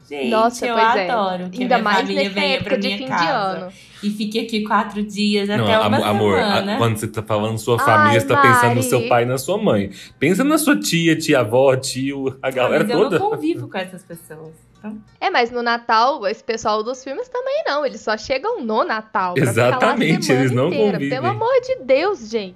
Gente, 0.08 0.28
Nossa, 0.30 0.66
eu 0.66 0.75
pois 0.76 0.94
é. 0.96 1.10
adoro 1.10 1.50
que 1.50 1.62
Ainda 1.62 1.75
minha 1.76 1.84
mais 1.84 2.00
família 2.00 2.30
venha 2.30 2.46
época 2.54 2.70
pra 2.70 2.76
de 2.78 2.86
minha 2.86 2.98
fim 2.98 3.06
casa. 3.08 3.25
de 3.25 3.30
ano. 3.64 3.72
E 4.04 4.10
fique 4.10 4.38
aqui 4.38 4.62
quatro 4.62 5.02
dias 5.02 5.48
Não, 5.48 5.64
até 5.64 5.78
uma 5.78 5.86
amo- 5.96 6.04
amor, 6.04 6.38
semana. 6.38 6.76
quando 6.76 6.96
você 6.96 7.08
tá 7.08 7.22
falando 7.22 7.58
sua 7.58 7.76
Ai, 7.80 7.84
família, 7.84 8.20
você 8.20 8.26
tá 8.26 8.40
pensando 8.40 8.68
no 8.68 8.75
Mari. 8.76 8.82
seu 8.84 9.08
pai 9.08 9.22
e 9.25 9.26
na 9.26 9.38
sua 9.38 9.58
mãe. 9.58 9.90
Pensa 10.18 10.44
na 10.44 10.58
sua 10.58 10.78
tia, 10.78 11.16
tia 11.16 11.40
avó, 11.40 11.75
tio, 11.75 12.38
a 12.40 12.50
galera 12.50 12.84
Mas 12.84 12.92
eu 12.92 13.02
toda. 13.02 13.18
não 13.18 13.30
convivo 13.30 13.68
com 13.68 13.78
essas 13.78 14.04
pessoas. 14.04 14.52
Então, 14.78 14.96
É, 15.20 15.28
mas 15.30 15.50
no 15.50 15.62
Natal, 15.62 16.25
esse 16.28 16.44
pessoal 16.44 16.82
dos 16.84 17.02
filmes 17.02 17.28
também 17.28 17.64
não. 17.66 17.84
Eles 17.84 18.00
só 18.02 18.16
chegam 18.16 18.62
no 18.62 18.84
Natal. 18.84 19.34
pra 19.34 19.46
ficar 19.46 19.60
lá 19.60 19.66
a 19.66 19.70
Exatamente, 19.70 20.30
eles 20.30 20.52
não 20.52 20.68
inteira. 20.68 20.92
convivem. 20.92 21.08
Pelo 21.18 21.26
amor 21.26 21.60
de 21.62 21.76
Deus, 21.84 22.30
gente. 22.30 22.54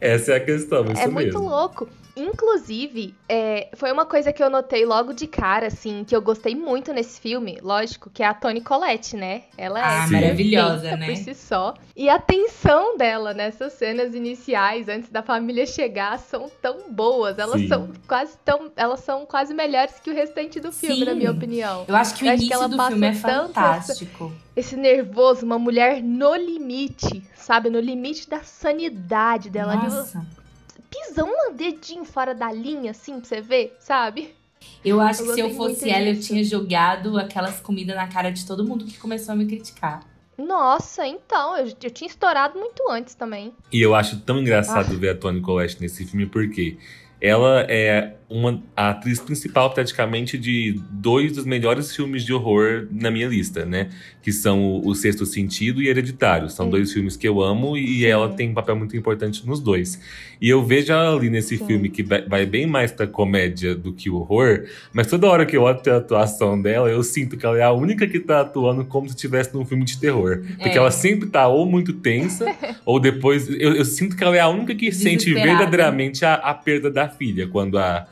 Essa 0.00 0.32
é 0.32 0.36
a 0.36 0.40
questão, 0.40 0.84
isso 0.92 1.00
é 1.00 1.06
muito 1.06 1.32
mesmo. 1.38 1.48
louco. 1.48 1.88
Inclusive, 2.16 3.14
é, 3.28 3.68
foi 3.74 3.90
uma 3.92 4.04
coisa 4.06 4.32
que 4.32 4.42
eu 4.42 4.50
notei 4.50 4.84
logo 4.84 5.12
de 5.12 5.26
cara, 5.26 5.66
assim, 5.68 6.04
que 6.04 6.14
eu 6.14 6.22
gostei 6.22 6.54
muito 6.54 6.92
nesse 6.92 7.20
filme. 7.20 7.58
Lógico, 7.62 8.10
que 8.10 8.22
é 8.22 8.26
a 8.26 8.34
Toni 8.34 8.60
Collette, 8.60 9.16
né? 9.16 9.42
Ela 9.56 9.78
é 9.80 9.82
Ah, 9.82 10.06
Sim. 10.06 10.12
maravilhosa, 10.14 10.80
perfeita 10.82 10.96
né? 10.96 11.06
por 11.06 11.16
si 11.16 11.34
só. 11.34 11.74
E 11.96 12.08
a 12.08 12.18
tensão 12.18 12.96
dela 12.96 13.34
nessas 13.34 13.72
cenas 13.74 14.14
iniciais, 14.14 14.88
antes 14.88 15.08
da 15.10 15.22
família 15.22 15.66
chegar, 15.66 16.18
são 16.18 16.50
tão 16.60 16.90
boas. 16.90 17.38
Elas 17.38 17.60
Sim. 17.60 17.68
são 17.68 17.88
quase 18.06 18.36
tão, 18.44 18.70
elas 18.76 19.00
são 19.00 19.26
quase 19.26 19.52
melhores 19.54 20.00
que 20.00 20.10
o 20.10 20.14
restante 20.14 20.60
do 20.60 20.72
filme, 20.72 20.96
Sim. 21.00 21.04
na 21.04 21.14
minha 21.14 21.30
opinião. 21.30 21.84
Eu 21.86 21.96
acho 21.96 22.14
que 22.14 22.24
o 22.24 22.26
Eu 22.26 22.34
início 22.34 22.52
ela 22.54 22.68
do 22.68 22.82
filme 22.86 23.06
é 23.06 23.12
fantástico. 23.14 24.32
Esse 24.56 24.76
nervoso, 24.76 25.46
uma 25.46 25.58
mulher 25.58 26.02
no 26.02 26.34
limite, 26.34 27.22
sabe? 27.34 27.70
No 27.70 27.80
limite 27.80 28.28
da 28.28 28.42
sanidade 28.42 29.48
dela. 29.48 29.72
ali, 29.72 29.84
Nossa. 29.84 30.26
Pisa 31.10 31.24
um 31.24 31.52
dedinho 31.54 32.04
fora 32.04 32.34
da 32.34 32.52
linha, 32.52 32.92
assim, 32.92 33.18
pra 33.20 33.28
você 33.28 33.40
ver, 33.40 33.76
sabe? 33.80 34.34
Eu 34.84 35.00
acho 35.00 35.22
Eu 35.22 35.26
que 35.26 35.34
se 35.34 35.40
eu 35.40 35.50
fosse 35.50 35.90
ela, 35.90 36.06
eu 36.08 36.20
tinha 36.20 36.44
jogado 36.44 37.18
aquelas 37.18 37.60
comidas 37.60 37.96
na 37.96 38.06
cara 38.06 38.30
de 38.30 38.46
todo 38.46 38.64
mundo 38.64 38.84
que 38.84 38.98
começou 38.98 39.32
a 39.32 39.36
me 39.36 39.46
criticar. 39.46 40.02
Nossa, 40.38 41.06
então, 41.06 41.56
eu, 41.56 41.66
eu 41.82 41.90
tinha 41.90 42.08
estourado 42.08 42.58
muito 42.58 42.88
antes 42.88 43.14
também. 43.14 43.52
E 43.72 43.80
eu 43.80 43.94
acho 43.94 44.20
tão 44.20 44.36
Ah. 44.36 44.40
engraçado 44.40 44.96
ver 44.98 45.10
a 45.10 45.14
Toni 45.14 45.40
Collette 45.40 45.80
nesse 45.80 46.04
filme, 46.06 46.26
porque 46.26 46.78
ela 47.20 47.66
é 47.68 48.14
uma 48.30 48.62
a 48.76 48.90
atriz 48.90 49.18
principal, 49.18 49.70
praticamente, 49.74 50.38
de 50.38 50.80
dois 50.90 51.32
dos 51.32 51.44
melhores 51.44 51.94
filmes 51.94 52.24
de 52.24 52.32
horror 52.32 52.86
na 52.90 53.10
minha 53.10 53.26
lista, 53.26 53.64
né? 53.66 53.88
Que 54.22 54.32
são 54.32 54.62
o, 54.62 54.88
o 54.88 54.94
Sexto 54.94 55.26
Sentido 55.26 55.82
e 55.82 55.88
Hereditário. 55.88 56.48
São 56.48 56.66
Sim. 56.66 56.70
dois 56.70 56.92
filmes 56.92 57.16
que 57.16 57.26
eu 57.26 57.42
amo 57.42 57.76
e 57.76 57.98
Sim. 58.00 58.04
ela 58.06 58.28
tem 58.28 58.50
um 58.50 58.54
papel 58.54 58.76
muito 58.76 58.96
importante 58.96 59.44
nos 59.46 59.58
dois. 59.60 60.00
E 60.40 60.48
eu 60.48 60.64
vejo 60.64 60.92
ela 60.92 61.14
ali 61.16 61.28
nesse 61.28 61.58
Sim. 61.58 61.66
filme 61.66 61.88
que 61.88 62.02
vai 62.02 62.22
vai 62.26 62.46
bem 62.46 62.66
mais 62.66 62.92
pra 62.92 63.06
comédia 63.06 63.74
do 63.74 63.92
que 63.92 64.08
o 64.08 64.16
horror, 64.16 64.64
mas 64.92 65.06
toda 65.08 65.26
hora 65.26 65.44
que 65.44 65.56
eu 65.56 65.62
olho 65.62 65.80
a 65.86 65.96
atuação 65.96 66.60
dela, 66.60 66.88
eu 66.88 67.02
sinto 67.02 67.36
que 67.36 67.44
ela 67.44 67.58
é 67.58 67.62
a 67.62 67.72
única 67.72 68.06
que 68.06 68.20
tá 68.20 68.40
atuando 68.42 68.84
como 68.84 69.08
se 69.08 69.14
estivesse 69.16 69.52
num 69.52 69.64
filme 69.64 69.84
de 69.84 69.98
terror. 69.98 70.42
Porque 70.56 70.68
É. 70.70 70.76
ela 70.76 70.90
sempre 70.90 71.28
tá 71.28 71.48
ou 71.48 71.66
muito 71.66 71.92
tensa, 71.94 72.46
ou 72.86 73.00
depois. 73.00 73.48
Eu, 73.48 73.74
eu 73.74 73.84
sinto 73.84 74.16
que 74.16 74.22
ela 74.22 74.36
é 74.36 74.40
a 74.40 74.48
única 74.48 74.74
que 74.74 74.92
sente 74.92 75.32
verdadeiramente 75.34 76.24
a, 76.24 76.34
a 76.34 76.54
perda 76.54 76.90
da 76.90 77.08
filha. 77.08 77.48
Quando 77.48 77.78
a. 77.78 78.06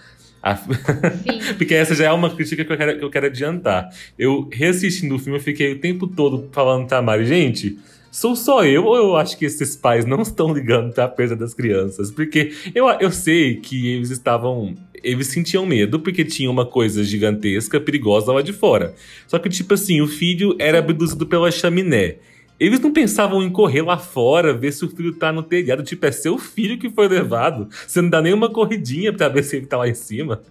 a-. 0.52 1.54
Porque 1.56 1.74
essa 1.74 1.94
já 1.94 2.06
é 2.06 2.12
uma 2.12 2.30
crítica 2.30 2.64
que 2.64 2.72
eu 2.72 2.76
quero, 2.76 2.98
que 2.98 3.04
eu 3.04 3.10
quero 3.10 3.26
adiantar. 3.26 3.88
Eu, 4.18 4.48
reassistindo 4.52 5.14
o 5.14 5.18
filme, 5.18 5.38
eu 5.38 5.42
fiquei 5.42 5.72
o 5.72 5.78
tempo 5.78 6.06
todo 6.06 6.48
falando 6.52 6.86
pra 6.86 7.02
Mari, 7.02 7.26
gente. 7.26 7.78
Sou 8.10 8.34
só 8.34 8.64
eu 8.64 8.84
ou 8.84 8.96
eu 8.96 9.16
acho 9.16 9.36
que 9.38 9.44
esses 9.44 9.76
pais 9.76 10.04
não 10.04 10.22
estão 10.22 10.52
ligando 10.52 10.92
pra 10.92 11.06
perda 11.06 11.36
das 11.36 11.52
crianças? 11.52 12.10
Porque 12.10 12.52
eu, 12.74 12.88
eu 12.88 13.12
sei 13.12 13.56
que 13.56 13.88
eles 13.88 14.10
estavam. 14.10 14.74
Eles 15.04 15.28
sentiam 15.28 15.64
medo 15.64 16.00
porque 16.00 16.24
tinha 16.24 16.50
uma 16.50 16.66
coisa 16.66 17.04
gigantesca, 17.04 17.80
perigosa 17.80 18.32
lá 18.32 18.42
de 18.42 18.52
fora. 18.52 18.94
Só 19.26 19.38
que, 19.38 19.48
tipo 19.48 19.74
assim, 19.74 20.00
o 20.00 20.08
filho 20.08 20.56
era 20.58 20.78
abduzido 20.78 21.26
pela 21.26 21.50
chaminé. 21.50 22.16
Eles 22.58 22.80
não 22.80 22.92
pensavam 22.92 23.42
em 23.42 23.50
correr 23.50 23.82
lá 23.82 23.96
fora, 23.96 24.52
ver 24.52 24.72
se 24.72 24.84
o 24.84 24.88
filho 24.88 25.14
tá 25.14 25.32
no 25.32 25.42
telhado. 25.42 25.82
Tipo, 25.82 26.06
é 26.06 26.12
seu 26.12 26.36
filho 26.38 26.78
que 26.78 26.90
foi 26.90 27.06
levado. 27.08 27.68
Você 27.86 28.00
não 28.02 28.10
dá 28.10 28.20
nenhuma 28.20 28.50
corridinha 28.50 29.12
pra 29.12 29.28
ver 29.28 29.42
se 29.44 29.56
ele 29.56 29.66
tá 29.66 29.76
lá 29.76 29.88
em 29.88 29.94
cima. 29.94 30.42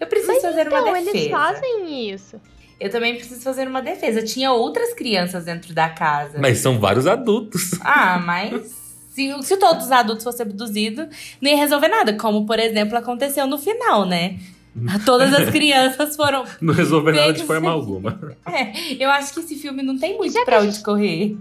Eu 0.00 0.06
preciso 0.06 0.32
Mas 0.32 0.42
fazer 0.42 0.68
uma 0.68 0.80
então, 0.80 0.92
defesa. 0.92 1.16
eles 1.18 1.30
fazem 1.30 2.10
isso. 2.10 2.40
Eu 2.78 2.90
também 2.90 3.14
preciso 3.14 3.40
fazer 3.42 3.66
uma 3.68 3.80
defesa. 3.80 4.22
Tinha 4.22 4.52
outras 4.52 4.92
crianças 4.92 5.44
dentro 5.44 5.72
da 5.72 5.88
casa. 5.88 6.38
Mas 6.38 6.58
são 6.58 6.78
vários 6.78 7.06
adultos. 7.06 7.72
Ah, 7.80 8.18
mas 8.18 8.84
Se, 9.14 9.32
se 9.42 9.56
todos 9.56 9.86
os 9.86 9.92
adultos 9.92 10.24
fossem 10.24 10.44
abduzidos, 10.44 11.06
não 11.40 11.50
ia 11.50 11.56
resolver 11.56 11.88
nada. 11.88 12.12
Como, 12.18 12.44
por 12.44 12.58
exemplo, 12.58 12.98
aconteceu 12.98 13.46
no 13.46 13.56
final, 13.56 14.04
né? 14.06 14.38
Todas 15.04 15.32
as 15.32 15.50
crianças 15.50 16.16
foram. 16.16 16.44
Não 16.60 16.74
resolver 16.74 17.12
nada 17.12 17.32
de 17.32 17.44
forma 17.44 17.70
alguma. 17.70 18.36
É, 18.46 19.02
eu 19.02 19.10
acho 19.10 19.32
que 19.32 19.40
esse 19.40 19.56
filme 19.56 19.82
não 19.82 19.98
tem 19.98 20.16
muito 20.16 20.44
pra 20.44 20.60
onde 20.60 20.78
correr. 20.80 21.36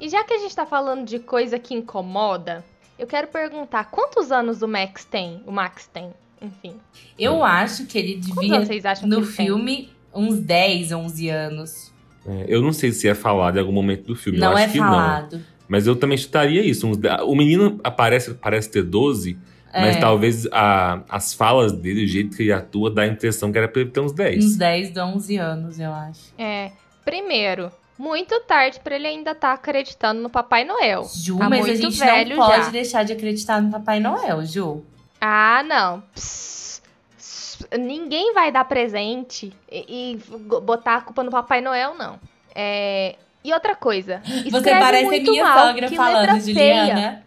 E 0.00 0.08
já 0.08 0.24
que 0.24 0.32
a 0.32 0.38
gente 0.38 0.54
tá 0.56 0.64
falando 0.64 1.04
de 1.04 1.18
coisa 1.18 1.58
que 1.58 1.74
incomoda, 1.74 2.64
eu 2.98 3.06
quero 3.06 3.28
perguntar, 3.28 3.84
quantos 3.90 4.32
anos 4.32 4.62
o 4.62 4.68
Max 4.68 5.04
tem? 5.04 5.42
O 5.46 5.52
Max 5.52 5.86
tem, 5.92 6.10
enfim. 6.40 6.74
Eu 7.18 7.44
acho 7.44 7.84
que 7.86 7.98
ele 7.98 8.16
devia, 8.16 8.64
vocês 8.64 8.86
acham 8.86 9.06
no 9.06 9.16
que 9.16 9.22
ele 9.22 9.32
tem? 9.36 9.46
filme, 9.46 9.88
uns 10.14 10.38
10, 10.38 10.92
11 10.92 11.28
anos. 11.28 11.92
É, 12.26 12.46
eu 12.48 12.62
não 12.62 12.72
sei 12.72 12.92
se 12.92 13.08
é 13.08 13.14
falado 13.14 13.56
em 13.56 13.60
algum 13.60 13.72
momento 13.72 14.06
do 14.06 14.16
filme. 14.16 14.38
não 14.38 14.52
eu 14.52 14.58
é 14.58 14.64
acho 14.64 14.72
que 14.72 14.78
falado. 14.78 15.36
não. 15.36 15.44
Mas 15.68 15.86
eu 15.86 15.94
também 15.94 16.18
chutaria 16.18 16.64
isso. 16.64 16.90
O 17.24 17.36
menino 17.36 17.78
aparece, 17.84 18.34
parece 18.34 18.68
ter 18.68 18.82
12, 18.82 19.38
mas 19.72 19.96
É. 19.96 20.00
talvez 20.00 20.46
a- 20.52 21.00
as 21.08 21.32
falas 21.34 21.72
dele, 21.72 22.04
o 22.04 22.08
jeito 22.08 22.36
que 22.36 22.42
ele 22.44 22.52
atua, 22.52 22.90
dá 22.90 23.02
a 23.02 23.06
impressão 23.06 23.50
que 23.52 23.58
era 23.58 23.68
pra 23.68 23.80
ele 23.82 23.90
ter 23.90 24.00
uns 24.00 24.12
10. 24.12 24.44
Uns 24.44 24.56
10, 24.56 24.96
11 24.96 25.36
anos, 25.36 25.78
eu 25.78 25.92
acho. 25.92 26.32
É, 26.38 26.72
primeiro, 27.04 27.70
muito 27.98 28.38
tarde 28.40 28.80
pra 28.80 28.96
ele 28.96 29.06
ainda 29.06 29.34
tá 29.34 29.52
acreditando 29.52 30.20
no 30.22 30.30
Papai 30.30 30.64
Noel. 30.64 31.04
Ju, 31.14 31.38
Tá 31.38 31.48
mas 31.48 31.64
a 31.68 31.74
gente 31.74 31.98
velho 31.98 32.36
não 32.36 32.46
pode 32.46 32.64
já. 32.64 32.70
deixar 32.70 33.02
de 33.04 33.12
acreditar 33.12 33.60
no 33.60 33.70
Papai 33.70 34.00
Noel, 34.00 34.44
Ju. 34.44 34.82
Ah, 35.20 35.62
não. 35.64 36.02
Psst, 36.14 36.82
psst, 37.16 37.66
ninguém 37.78 38.32
vai 38.32 38.50
dar 38.50 38.64
presente 38.64 39.52
e, 39.70 40.16
e 40.16 40.60
botar 40.62 40.96
a 40.96 41.00
culpa 41.02 41.22
no 41.22 41.30
Papai 41.30 41.60
Noel, 41.60 41.94
não. 41.94 42.18
É, 42.54 43.16
e 43.44 43.52
outra 43.52 43.74
coisa. 43.76 44.22
Você 44.50 44.70
parece 44.70 45.04
muito 45.04 45.30
minha 45.30 45.44
mal, 45.44 45.66
sogra 45.68 45.88
que 45.88 45.96
falando, 45.96 46.20
letra 46.34 46.40
feia. 46.40 47.22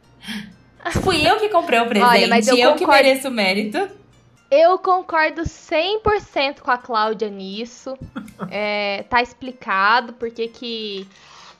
Fui 0.92 1.28
eu 1.28 1.40
que 1.40 1.50
comprei 1.50 1.80
o 1.80 1.88
presente, 1.88 2.10
Olha, 2.10 2.28
mas 2.28 2.48
eu 2.48 2.58
eu 2.58 2.74
que 2.74 2.80
concordo. 2.80 3.04
mereço 3.04 3.28
o 3.28 3.32
mérito. 3.32 3.90
Eu 4.52 4.78
concordo 4.78 5.42
100% 5.42 6.60
com 6.60 6.70
a 6.72 6.78
Cláudia 6.78 7.30
nisso. 7.30 7.98
É, 8.50 9.04
tá 9.04 9.22
explicado 9.22 10.13
porque 10.13 10.48
que 10.48 11.08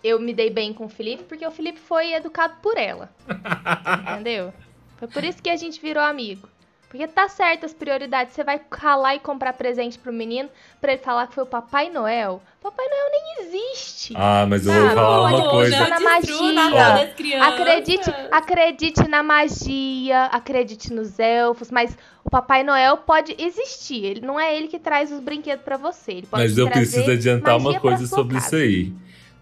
eu 0.03 0.20
me 0.20 0.34
dei 0.34 0.50
bem 0.50 0.74
com 0.74 0.86
o 0.86 0.89
Felipe, 0.89 1.24
porque 1.24 1.46
o 1.46 1.51
Felipe 1.51 1.80
foi 1.80 2.13
educado 2.13 2.56
por 2.62 2.77
ela. 2.77 3.10
entendeu? 4.12 4.53
Foi 4.98 5.08
por 5.08 5.24
isso 5.24 5.42
que 5.42 5.50
a 5.50 5.56
gente 5.56 5.80
virou 5.80 6.03
amigo. 6.03 6.48
Porque 6.93 7.07
tá 7.07 7.27
certo 7.27 7.65
as 7.65 7.73
prioridades. 7.73 8.35
Você 8.35 8.43
vai 8.43 8.59
calar 8.69 9.15
e 9.15 9.19
comprar 9.19 9.53
presente 9.53 9.97
pro 9.97 10.13
menino 10.13 10.47
pra 10.79 10.93
ele 10.93 11.01
falar 11.01 11.25
que 11.25 11.33
foi 11.33 11.43
o 11.43 11.47
Papai 11.47 11.89
Noel. 11.89 12.39
Papai 12.62 12.85
Noel 12.85 13.09
nem 13.12 13.47
existe. 13.47 14.13
Ah, 14.15 14.45
mas 14.47 14.63
eu 14.67 14.71
vou 14.71 14.85
Ah, 14.89 14.93
falar 14.93 15.27
uma 15.33 15.50
coisa. 15.50 15.88
na 15.89 16.00
magia. 16.00 17.45
Acredite, 17.47 18.13
acredite 18.31 19.07
na 19.09 19.23
magia, 19.23 20.25
acredite 20.25 20.93
nos 20.93 21.17
elfos, 21.17 21.71
mas 21.71 21.97
o 22.23 22.29
Papai 22.29 22.63
Noel 22.63 22.97
pode 22.97 23.35
existir. 23.39 24.05
Ele 24.05 24.21
não 24.21 24.39
é 24.39 24.55
ele 24.55 24.67
que 24.67 24.77
traz 24.77 25.12
os 25.12 25.19
brinquedos 25.19 25.65
pra 25.65 25.77
você. 25.77 26.12
Ele 26.12 26.27
pode 26.27 26.43
Mas 26.43 26.55
eu 26.59 26.69
preciso 26.69 27.09
adiantar 27.09 27.57
uma 27.57 27.79
coisa 27.79 28.05
sobre 28.05 28.35
casa. 28.35 28.45
isso 28.45 28.55
aí. 28.55 28.93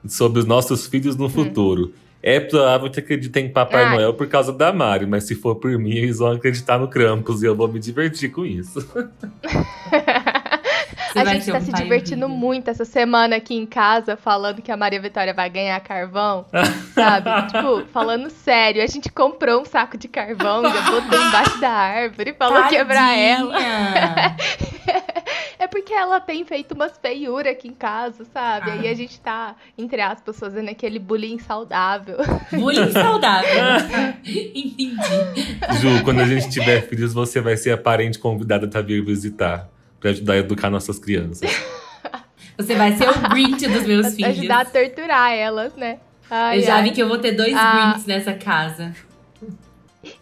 Sobre 0.08 0.40
os 0.40 0.46
nossos 0.46 0.88
filhos 0.88 1.18
no 1.18 1.28
futuro. 1.28 1.94
É 2.24 2.40
provável 2.40 2.90
que 2.90 3.00
acreditem 3.00 3.46
em 3.46 3.50
Papai 3.50 3.84
Ai. 3.84 3.96
Noel 3.96 4.14
por 4.14 4.28
causa 4.28 4.54
da 4.54 4.72
Mari, 4.72 5.06
mas 5.06 5.24
se 5.24 5.36
for 5.36 5.56
por 5.56 5.72
mim, 5.78 5.96
eles 5.96 6.20
vão 6.20 6.32
acreditar 6.32 6.78
no 6.78 6.88
Krampus 6.88 7.42
e 7.42 7.46
eu 7.46 7.56
vou 7.56 7.68
me 7.68 7.80
divertir 7.80 8.32
com 8.32 8.46
isso. 8.46 8.80
Você 11.12 11.20
a 11.20 11.26
gente 11.26 11.52
tá 11.52 11.58
um 11.58 11.62
se 11.62 11.74
divertindo 11.74 12.30
muito 12.30 12.70
essa 12.70 12.86
semana 12.86 13.36
aqui 13.36 13.54
em 13.54 13.66
casa, 13.66 14.16
falando 14.16 14.62
que 14.62 14.72
a 14.72 14.78
Maria 14.78 15.02
Vitória 15.02 15.34
vai 15.34 15.50
ganhar 15.50 15.78
carvão, 15.82 16.46
sabe? 16.94 17.30
tipo, 17.52 17.86
falando 17.92 18.30
sério, 18.30 18.82
a 18.82 18.88
gente 18.88 19.12
comprou 19.12 19.62
um 19.62 19.66
saco 19.66 19.98
de 19.98 20.08
carvão, 20.08 20.64
já 20.64 20.82
botou 20.90 21.22
embaixo 21.22 21.60
da 21.60 21.70
árvore, 21.70 22.34
falou 22.34 22.64
quebrar 22.70 23.18
ela. 23.18 23.56
É 25.60 25.68
porque 25.68 25.94
ela 25.94 26.20
tem 26.20 26.44
feito 26.46 26.74
umas 26.74 26.98
feiuras 26.98 27.52
aqui 27.54 27.68
em 27.68 27.74
casa, 27.74 28.26
sabe? 28.34 28.72
Ah. 28.72 28.74
Aí 28.74 28.88
a 28.88 28.94
gente 28.94 29.20
tá, 29.20 29.56
entre 29.78 30.02
aspas, 30.02 30.40
fazendo 30.40 30.70
aquele 30.70 31.00
bullying 31.00 31.40
saudável. 31.40 32.18
Bullying 32.52 32.92
saudável. 32.94 33.50
Entendi. 34.26 34.96
Ju, 35.80 36.04
quando 36.04 36.22
a 36.22 36.26
gente 36.26 36.50
tiver 36.50 36.82
filhos, 36.88 37.14
você 37.14 37.40
vai 37.42 37.56
ser 37.58 37.72
a 37.72 37.78
parente 37.78 38.18
convidada 38.20 38.70
a 38.78 38.82
vir 38.82 39.04
visitar. 39.04 39.68
Pra 40.00 40.10
ajudar 40.10 40.34
a 40.34 40.38
educar 40.38 40.70
nossas 40.72 40.98
crianças. 40.98 41.50
Você 42.58 42.74
vai 42.76 42.92
ser 42.98 43.08
o 43.08 43.30
Grinch 43.30 43.68
dos 43.68 43.84
meus 43.86 44.16
filhos. 44.16 44.32
Ajudar 44.40 44.62
a 44.62 44.66
torturar 44.66 45.32
elas, 45.32 45.76
né? 45.76 46.00
Ai, 46.30 46.58
Eu 46.60 46.64
já 46.64 46.76
ai. 46.78 46.84
vi 46.84 46.92
que 46.92 47.02
eu 47.02 47.08
vou 47.08 47.20
ter 47.20 47.34
dois 47.34 47.54
Ah. 47.56 47.92
Grinch 47.94 48.08
nessa 48.08 48.34
casa. 48.34 48.94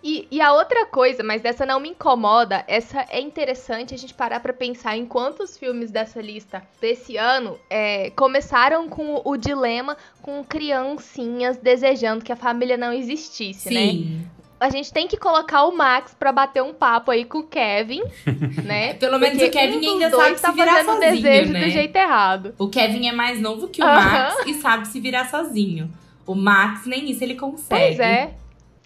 E, 0.04 0.28
e 0.30 0.42
a 0.42 0.52
outra 0.54 0.86
coisa, 0.86 1.24
mas 1.24 1.42
dessa 1.42 1.66
não 1.66 1.80
me 1.80 1.90
incomoda, 1.90 2.64
essa 2.68 3.06
é 3.10 3.20
interessante 3.20 3.94
a 3.94 3.98
gente 3.98 4.14
parar 4.14 4.40
pra 4.40 4.52
pensar 4.52 4.98
em 4.98 5.06
quantos 5.06 5.58
filmes 5.58 5.90
dessa 5.90 6.22
lista 6.22 6.62
desse 6.82 7.16
ano 7.16 7.58
é, 7.70 8.10
começaram 8.12 8.90
com 8.90 9.22
o, 9.24 9.38
dilema 9.38 9.96
com 10.22 10.44
criancinhas 10.44 11.58
desejando 11.58 12.24
que 12.24 12.32
a 12.32 12.36
família 12.36 12.76
não 12.76 12.92
existisse, 12.92 13.74
né? 13.74 13.80
Sim. 13.80 14.28
A 14.60 14.70
gente 14.70 14.92
tem 14.92 15.08
que 15.08 15.16
colocar 15.16 15.64
o 15.64 15.72
Max 15.72 16.14
pra 16.14 16.34
bater 16.34 16.62
um 16.62 16.74
papo 16.74 17.12
aí 17.12 17.24
com 17.24 17.40
o 17.40 17.44
Kevin, 17.44 18.04
né? 18.66 18.96
Pelo 18.96 19.18
menos 19.18 19.38
Porque 19.38 19.58
o 19.58 19.62
Kevin 19.62 19.88
um 19.88 19.92
ainda 19.94 20.10
sabe 20.10 20.36
se 20.36 20.42
tá 20.42 20.52
virar 20.52 20.74
fazendo 20.74 21.02
sozinho, 21.02 21.12
desejo 21.12 21.54
né? 21.54 21.64
do 21.64 21.70
jeito 21.70 21.96
errado. 21.96 22.54
O 22.60 22.68
Kevin 22.68 23.08
é 23.08 23.14
mais 23.14 23.40
novo 23.40 23.70
que 23.70 23.82
o 23.82 23.86
Aham. 23.86 23.96
Max 23.96 24.46
e 24.46 24.54
sabe 24.56 24.88
se 24.90 25.00
virar 25.00 25.30
sozinho. 25.30 25.90
O 26.28 26.36
Max 26.36 26.86
nem 26.86 27.10
isso 27.10 27.24
ele 27.24 27.36
consegue. 27.36 27.70
Pois 27.70 28.00
é. 28.02 28.34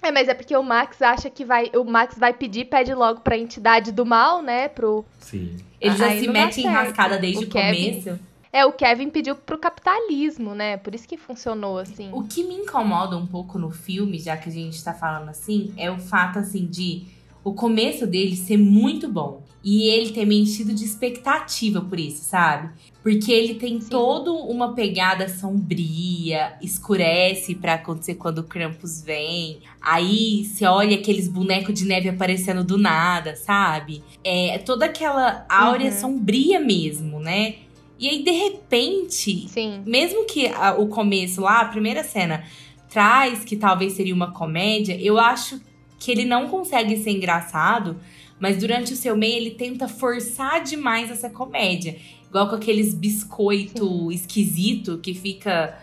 É, 0.04 0.12
mas 0.12 0.28
é 0.28 0.34
porque 0.34 0.56
o 0.56 0.62
Max 0.62 1.02
acha 1.02 1.30
que 1.30 1.46
vai. 1.46 1.72
O 1.76 1.86
Max 1.86 2.16
vai 2.18 2.34
pedir, 2.34 2.66
pede 2.66 2.94
logo 2.94 3.22
pra 3.22 3.38
entidade 3.38 3.92
do 3.92 4.06
mal, 4.06 4.42
né? 4.42 4.68
Pro. 4.68 5.06
Sim. 5.20 5.56
Ele 5.80 5.96
já 5.96 6.08
Aí 6.08 6.20
se 6.20 6.28
mete 6.28 6.62
em 6.62 6.68
rascada 6.68 7.18
desde 7.18 7.46
O 7.46 7.48
o, 7.48 7.50
Kevin- 7.50 8.02
começo. 8.02 8.20
É, 8.52 8.66
o 8.66 8.72
Kevin 8.72 9.10
pediu 9.10 9.36
pro 9.36 9.58
capitalismo, 9.58 10.54
né? 10.54 10.78
Por 10.78 10.94
isso 10.94 11.08
que 11.08 11.18
funcionou 11.18 11.80
assim. 11.80 12.10
O 12.14 12.24
que 12.24 12.44
me 12.44 12.54
incomoda 12.54 13.18
um 13.18 13.26
pouco 13.26 13.58
no 13.58 13.72
filme, 13.72 14.20
já 14.20 14.38
que 14.38 14.48
a 14.50 14.52
gente 14.52 14.84
tá 14.84 14.94
falando 14.94 15.30
assim, 15.30 15.74
é 15.76 15.90
o 15.90 15.98
fato 15.98 16.38
assim 16.38 16.68
de 16.68 17.08
o 17.44 17.54
começo 17.54 18.06
dele 18.06 18.36
ser 18.36 18.58
muito 18.58 19.08
bom. 19.08 19.42
E 19.64 19.90
ele 19.90 20.12
ter 20.12 20.26
me 20.26 20.40
enchido 20.40 20.74
de 20.74 20.84
expectativa 20.84 21.82
por 21.82 22.00
isso, 22.00 22.24
sabe? 22.26 22.70
Porque 23.04 23.32
ele 23.34 23.56
tem 23.56 23.82
Sim. 23.82 23.90
todo 23.90 24.34
uma 24.34 24.74
pegada 24.74 25.28
sombria, 25.28 26.54
escurece 26.62 27.54
pra 27.54 27.74
acontecer 27.74 28.16
quando 28.16 28.38
o 28.40 28.44
Krampus 28.44 29.02
vem. 29.02 29.60
Aí 29.82 30.46
você 30.46 30.66
olha 30.66 30.96
aqueles 30.96 31.28
bonecos 31.28 31.74
de 31.78 31.84
neve 31.86 32.08
aparecendo 32.08 32.64
do 32.64 32.78
nada, 32.78 33.36
sabe? 33.36 34.02
É 34.24 34.58
toda 34.58 34.86
aquela 34.86 35.46
áurea 35.50 35.92
Uhum. 35.92 36.00
sombria 36.00 36.60
mesmo, 36.62 37.20
né? 37.20 37.56
E 38.00 38.08
aí, 38.10 38.24
de 38.24 38.32
repente, 38.32 39.48
Sim. 39.50 39.84
mesmo 39.86 40.26
que 40.26 40.48
a- 40.48 40.76
o 40.78 40.88
começo 40.88 41.42
lá, 41.42 41.60
a 41.62 41.66
primeira 41.66 42.04
cena, 42.04 42.44
traz 42.90 43.44
que 43.44 43.56
talvez 43.58 43.94
seria 43.94 44.14
uma 44.16 44.32
comédia, 44.32 44.98
eu 45.02 45.20
acho 45.20 45.60
que 46.00 46.12
ele 46.12 46.26
não 46.26 46.48
consegue 46.48 46.98
ser 46.98 47.12
engraçado, 47.12 47.98
mas 48.40 48.58
durante 48.58 48.94
o 48.94 48.96
seu 48.96 49.16
meio 49.16 49.38
ele 49.38 49.52
tenta 49.52 49.88
forçar 49.88 50.62
demais 50.64 51.10
essa 51.10 51.30
comédia. 51.30 51.96
Igual 52.34 52.50
com 52.50 52.56
aqueles 52.56 52.96
biscoito 52.96 54.12
esquisito 54.12 54.98
que 54.98 55.14
fica. 55.14 55.78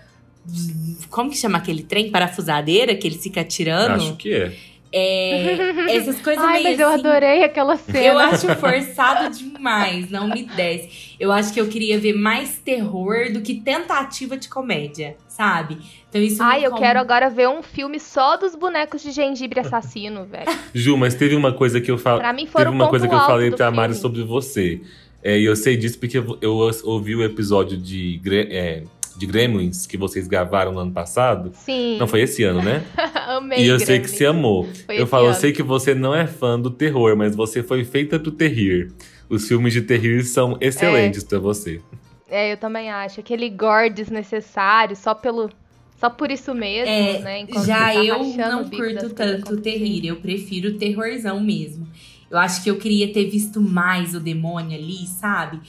Como 1.08 1.30
que 1.30 1.36
chama 1.36 1.58
aquele 1.58 1.84
trem? 1.84 2.10
Parafusadeira 2.10 2.92
que 2.96 3.06
ele 3.06 3.16
fica 3.16 3.44
tirando? 3.44 3.92
Acho 4.02 4.16
que 4.16 4.34
é. 4.34 4.52
É, 4.92 5.94
essas 5.96 6.18
coisas 6.20 6.44
Ai, 6.44 6.64
meio 6.64 6.70
mas 6.70 6.80
eu 6.80 6.88
assim, 6.88 7.06
adorei 7.06 7.44
aquela 7.44 7.76
cena. 7.76 8.04
eu 8.04 8.18
acho 8.18 8.48
forçado 8.58 9.32
demais, 9.32 10.10
não 10.10 10.26
me 10.26 10.42
desce. 10.42 11.14
Eu 11.20 11.30
acho 11.30 11.52
que 11.52 11.60
eu 11.60 11.68
queria 11.68 12.00
ver 12.00 12.14
mais 12.14 12.58
terror 12.58 13.32
do 13.32 13.42
que 13.42 13.54
tentativa 13.54 14.36
de 14.36 14.48
comédia, 14.48 15.16
sabe? 15.28 15.78
Então 16.08 16.20
isso 16.20 16.42
Ai, 16.42 16.66
eu 16.66 16.74
quero 16.74 16.98
agora 16.98 17.30
ver 17.30 17.48
um 17.48 17.62
filme 17.62 18.00
só 18.00 18.36
dos 18.36 18.56
bonecos 18.56 19.00
de 19.04 19.12
gengibre 19.12 19.60
assassino, 19.62 20.24
velho. 20.24 20.50
Ju, 20.74 20.96
mas 20.96 21.14
teve 21.14 21.36
uma 21.36 21.52
coisa 21.52 21.80
que 21.80 21.92
eu 21.92 21.96
falei. 21.96 22.22
Pra 22.22 22.32
mim 22.32 22.42
Teve 22.42 22.52
foram 22.52 22.72
o 22.72 22.74
uma 22.74 22.86
ponto 22.86 22.90
coisa 22.90 23.06
que 23.06 23.14
eu 23.14 23.20
falei 23.20 23.50
pra 23.52 23.70
Mari 23.70 23.94
sobre 23.94 24.24
você. 24.24 24.80
É, 25.22 25.38
e 25.38 25.44
eu 25.44 25.54
sei 25.54 25.76
disso 25.76 25.98
porque 25.98 26.18
eu, 26.18 26.38
eu 26.40 26.70
ouvi 26.84 27.14
o 27.14 27.22
episódio 27.22 27.76
de, 27.76 28.20
é, 28.50 28.82
de 29.16 29.26
Gremlins 29.26 29.86
que 29.86 29.96
vocês 29.96 30.26
gravaram 30.26 30.72
no 30.72 30.80
ano 30.80 30.92
passado. 30.92 31.52
Sim. 31.54 31.98
Não 31.98 32.06
foi 32.06 32.22
esse 32.22 32.42
ano, 32.42 32.62
né? 32.62 32.82
Amei. 33.28 33.60
e 33.64 33.66
eu 33.68 33.78
sei 33.78 33.98
que 33.98 34.06
Gremlins. 34.06 34.10
você 34.18 34.26
amou. 34.26 34.68
Foi 34.86 35.00
eu 35.00 35.06
falo, 35.06 35.26
eu 35.26 35.30
ano. 35.30 35.38
sei 35.40 35.52
que 35.52 35.62
você 35.62 35.94
não 35.94 36.14
é 36.14 36.26
fã 36.26 36.58
do 36.58 36.70
terror, 36.70 37.16
mas 37.16 37.34
você 37.36 37.62
foi 37.62 37.84
feita 37.84 38.18
pro 38.18 38.30
terrir. 38.30 38.92
Os 39.28 39.46
filmes 39.46 39.72
de 39.72 39.82
terrir 39.82 40.24
são 40.24 40.56
excelentes 40.60 41.22
pra 41.22 41.38
você. 41.38 41.80
É, 42.28 42.52
eu 42.52 42.56
também 42.56 42.90
acho. 42.90 43.20
Aquele 43.20 43.48
gore 43.50 43.90
desnecessário, 43.90 44.96
só 44.96 45.14
pelo. 45.14 45.50
Só 45.98 46.08
por 46.08 46.30
isso 46.30 46.54
mesmo, 46.54 46.88
É, 46.90 47.18
né? 47.18 47.38
Enquanto 47.40 47.66
Já 47.66 47.92
tá 47.92 47.94
eu 48.02 48.18
não 48.24 48.68
curto 48.70 49.10
tanto 49.10 49.52
o 49.52 49.56
terrir, 49.60 50.06
eu 50.06 50.16
prefiro 50.16 50.70
o 50.70 50.78
terrorzão 50.78 51.38
mesmo. 51.40 51.86
Eu 52.30 52.38
acho 52.38 52.62
que 52.62 52.70
eu 52.70 52.76
queria 52.78 53.12
ter 53.12 53.24
visto 53.28 53.60
mais 53.60 54.14
o 54.14 54.20
demônio 54.20 54.78
ali, 54.78 55.06
sabe? 55.06 55.60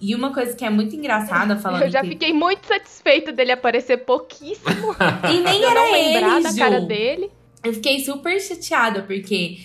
E 0.00 0.14
uma 0.14 0.32
coisa 0.32 0.54
que 0.54 0.64
é 0.64 0.70
muito 0.70 0.94
engraçada 0.96 1.56
falando 1.60 1.82
Eu 1.82 1.90
já 1.90 2.02
fiquei 2.04 2.32
muito 2.32 2.66
satisfeito 2.66 3.32
dele 3.32 3.52
aparecer 3.52 3.98
pouquíssimo. 3.98 4.94
E 5.30 5.40
nem 5.40 5.62
eu 5.62 5.70
era 5.70 5.80
não 5.80 5.92
lembrar 5.92 6.34
ele, 6.36 6.42
da 6.44 6.50
Ju. 6.50 6.58
cara 6.58 6.80
dele. 6.80 7.30
Eu 7.62 7.74
fiquei 7.74 8.00
super 8.04 8.40
chateada, 8.40 9.02
porque 9.02 9.58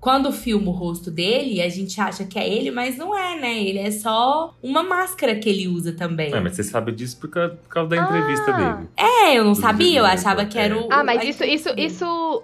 quando 0.00 0.32
filma 0.32 0.68
o 0.70 0.72
rosto 0.72 1.10
dele, 1.10 1.60
a 1.62 1.68
gente 1.68 2.00
acha 2.00 2.24
que 2.24 2.38
é 2.38 2.48
ele, 2.48 2.70
mas 2.70 2.96
não 2.96 3.16
é, 3.16 3.40
né? 3.40 3.58
Ele 3.62 3.78
é 3.78 3.90
só 3.90 4.54
uma 4.62 4.82
máscara 4.82 5.34
que 5.36 5.48
ele 5.48 5.66
usa 5.68 5.92
também. 5.92 6.32
É, 6.32 6.40
mas 6.40 6.54
você 6.54 6.62
sabe 6.62 6.92
disso 6.92 7.18
por 7.18 7.28
causa, 7.30 7.54
por 7.54 7.68
causa 7.68 7.90
da 7.90 7.96
entrevista 7.96 8.50
Ah. 8.52 8.72
dele. 8.74 8.88
É, 8.96 9.38
eu 9.38 9.44
não 9.44 9.54
sabia, 9.54 10.00
eu 10.00 10.04
achava 10.06 10.44
que 10.44 10.58
era 10.58 10.76
o. 10.78 10.88
Ah, 10.92 11.02
mas 11.02 11.20
a 11.20 11.24
isso, 11.24 11.44
isso, 11.44 11.68
isso. 11.76 12.42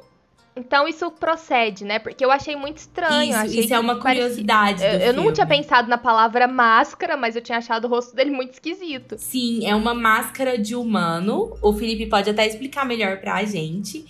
Então 0.54 0.86
isso 0.86 1.10
procede, 1.10 1.82
né? 1.84 1.98
Porque 1.98 2.22
eu 2.24 2.30
achei 2.30 2.54
muito 2.54 2.76
estranho. 2.76 3.30
Isso, 3.30 3.38
achei 3.38 3.60
isso 3.60 3.72
é 3.74 3.78
uma 3.80 3.96
parecia- 3.96 4.22
curiosidade. 4.24 4.82
Eu, 4.84 4.90
do 4.98 5.04
eu 5.04 5.12
não 5.14 5.22
filme. 5.22 5.34
tinha 5.34 5.46
pensado 5.46 5.88
na 5.88 5.96
palavra 5.96 6.46
máscara, 6.46 7.16
mas 7.16 7.34
eu 7.34 7.40
tinha 7.42 7.56
achado 7.58 7.86
o 7.86 7.88
rosto 7.88 8.14
dele 8.14 8.30
muito 8.30 8.52
esquisito. 8.52 9.16
Sim, 9.18 9.66
é 9.66 9.74
uma 9.74 9.94
máscara 9.94 10.58
de 10.58 10.74
humano. 10.74 11.56
O 11.62 11.72
Felipe 11.72 12.04
pode 12.06 12.28
até 12.28 12.46
explicar 12.46 12.84
melhor 12.84 13.18
pra 13.18 13.42
gente. 13.44 14.04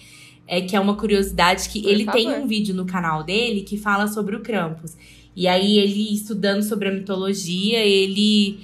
É 0.48 0.60
que 0.60 0.74
é 0.74 0.80
uma 0.80 0.96
curiosidade 0.96 1.68
que 1.68 1.80
Por 1.80 1.88
ele 1.90 2.06
tem 2.06 2.24
favor. 2.26 2.40
um 2.40 2.46
vídeo 2.48 2.74
no 2.74 2.84
canal 2.84 3.22
dele 3.22 3.62
que 3.62 3.78
fala 3.78 4.08
sobre 4.08 4.34
o 4.34 4.40
Krampus. 4.40 4.96
E 5.36 5.46
aí 5.46 5.78
ele 5.78 6.12
estudando 6.12 6.62
sobre 6.62 6.88
a 6.88 6.92
mitologia, 6.92 7.78
ele 7.78 8.58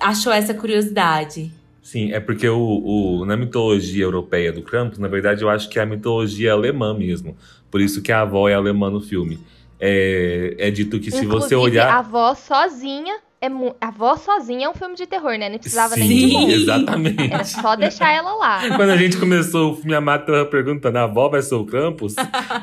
achou 0.00 0.32
essa 0.32 0.54
curiosidade. 0.54 1.52
Sim, 1.84 2.12
é 2.12 2.18
porque 2.18 2.48
o, 2.48 2.58
o- 2.58 3.26
na 3.26 3.36
mitologia 3.36 4.04
europeia 4.04 4.50
do 4.50 4.62
Krampus, 4.62 4.98
na 4.98 5.06
verdade, 5.06 5.42
eu 5.42 5.50
acho 5.50 5.68
que 5.68 5.78
é 5.78 5.82
a 5.82 5.86
mitologia 5.86 6.50
alemã 6.54 6.96
mesmo. 6.96 7.36
Por 7.70 7.78
isso 7.78 8.00
que 8.00 8.10
a 8.10 8.22
avó 8.22 8.48
é 8.48 8.54
alemã 8.54 8.88
no 8.88 9.02
filme. 9.02 9.38
É, 9.78 10.54
é 10.58 10.70
dito 10.70 10.98
que 10.98 11.10
se 11.10 11.26
você 11.26 11.54
Inclusive, 11.54 11.56
olhar. 11.56 11.90
A 11.90 11.98
avó 11.98 12.34
sozinha. 12.34 13.14
É 13.44 13.74
a 13.84 13.88
avó 13.88 14.16
sozinha 14.16 14.66
é 14.66 14.68
um 14.70 14.74
filme 14.74 14.94
de 14.94 15.06
terror, 15.06 15.36
né? 15.38 15.48
Não 15.50 15.58
precisava 15.58 15.96
nem 15.96 16.08
de 16.08 16.14
Sim, 16.30 16.50
exatamente. 16.52 17.30
Era 17.32 17.44
só 17.44 17.76
deixar 17.76 18.10
ela 18.12 18.34
lá. 18.36 18.62
Quando 18.76 18.90
a 18.90 18.96
gente 18.96 19.16
começou 19.18 19.72
o 19.72 19.76
filme, 19.76 19.94
a 19.94 20.00
Mata 20.00 20.32
tava 20.32 20.46
perguntando: 20.46 20.96
a 20.98 21.02
avó 21.02 21.28
vai 21.28 21.42
ser 21.42 21.54
o 21.54 21.64
Krampus? 21.64 22.14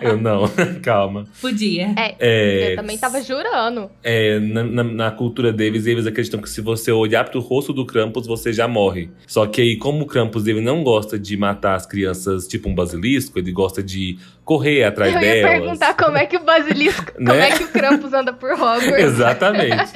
Eu 0.01 0.17
não, 0.17 0.45
calma. 0.81 1.25
Podia. 1.39 1.93
É, 2.19 2.71
Eu 2.71 2.75
também 2.77 2.97
tava 2.97 3.21
jurando. 3.21 3.89
é, 4.03 4.39
na, 4.39 4.63
na- 4.63 4.83
na 4.83 5.11
cultura 5.11 5.53
deles, 5.53 5.85
eles 5.85 6.07
acreditam 6.07 6.41
que 6.41 6.49
se 6.49 6.61
você 6.61 6.91
olhar 6.91 7.25
pro 7.29 7.39
rosto 7.39 7.71
do 7.73 7.85
Krampus, 7.85 8.25
você 8.25 8.51
já 8.51 8.67
morre. 8.67 9.09
Só 9.27 9.45
que 9.45 9.61
aí, 9.61 9.77
como 9.77 10.03
o 10.03 10.07
Krampus 10.07 10.47
ele 10.47 10.61
não 10.61 10.83
gosta 10.83 11.19
de 11.19 11.37
matar 11.37 11.75
as 11.75 11.85
crianças 11.85 12.47
tipo 12.47 12.67
um 12.69 12.73
basilisco, 12.75 13.37
ele 13.37 13.51
gosta 13.51 13.83
de 13.83 14.17
correr 14.43 14.83
atrás 14.83 15.13
eu 15.13 15.21
ia 15.21 15.33
delas. 15.35 15.51
perguntar 15.51 15.93
como 15.95 16.17
é 16.17 16.25
que 16.25 16.35
o 16.37 16.43
basilisco. 16.43 17.11
Como 17.21 17.27
Né? 17.27 17.49
é 17.49 17.51
que 17.57 17.63
o 17.63 17.67
Krampus 17.67 18.11
anda 18.13 18.33
por 18.33 18.51
Hogwarts. 18.51 18.97
Exatamente. 18.97 19.91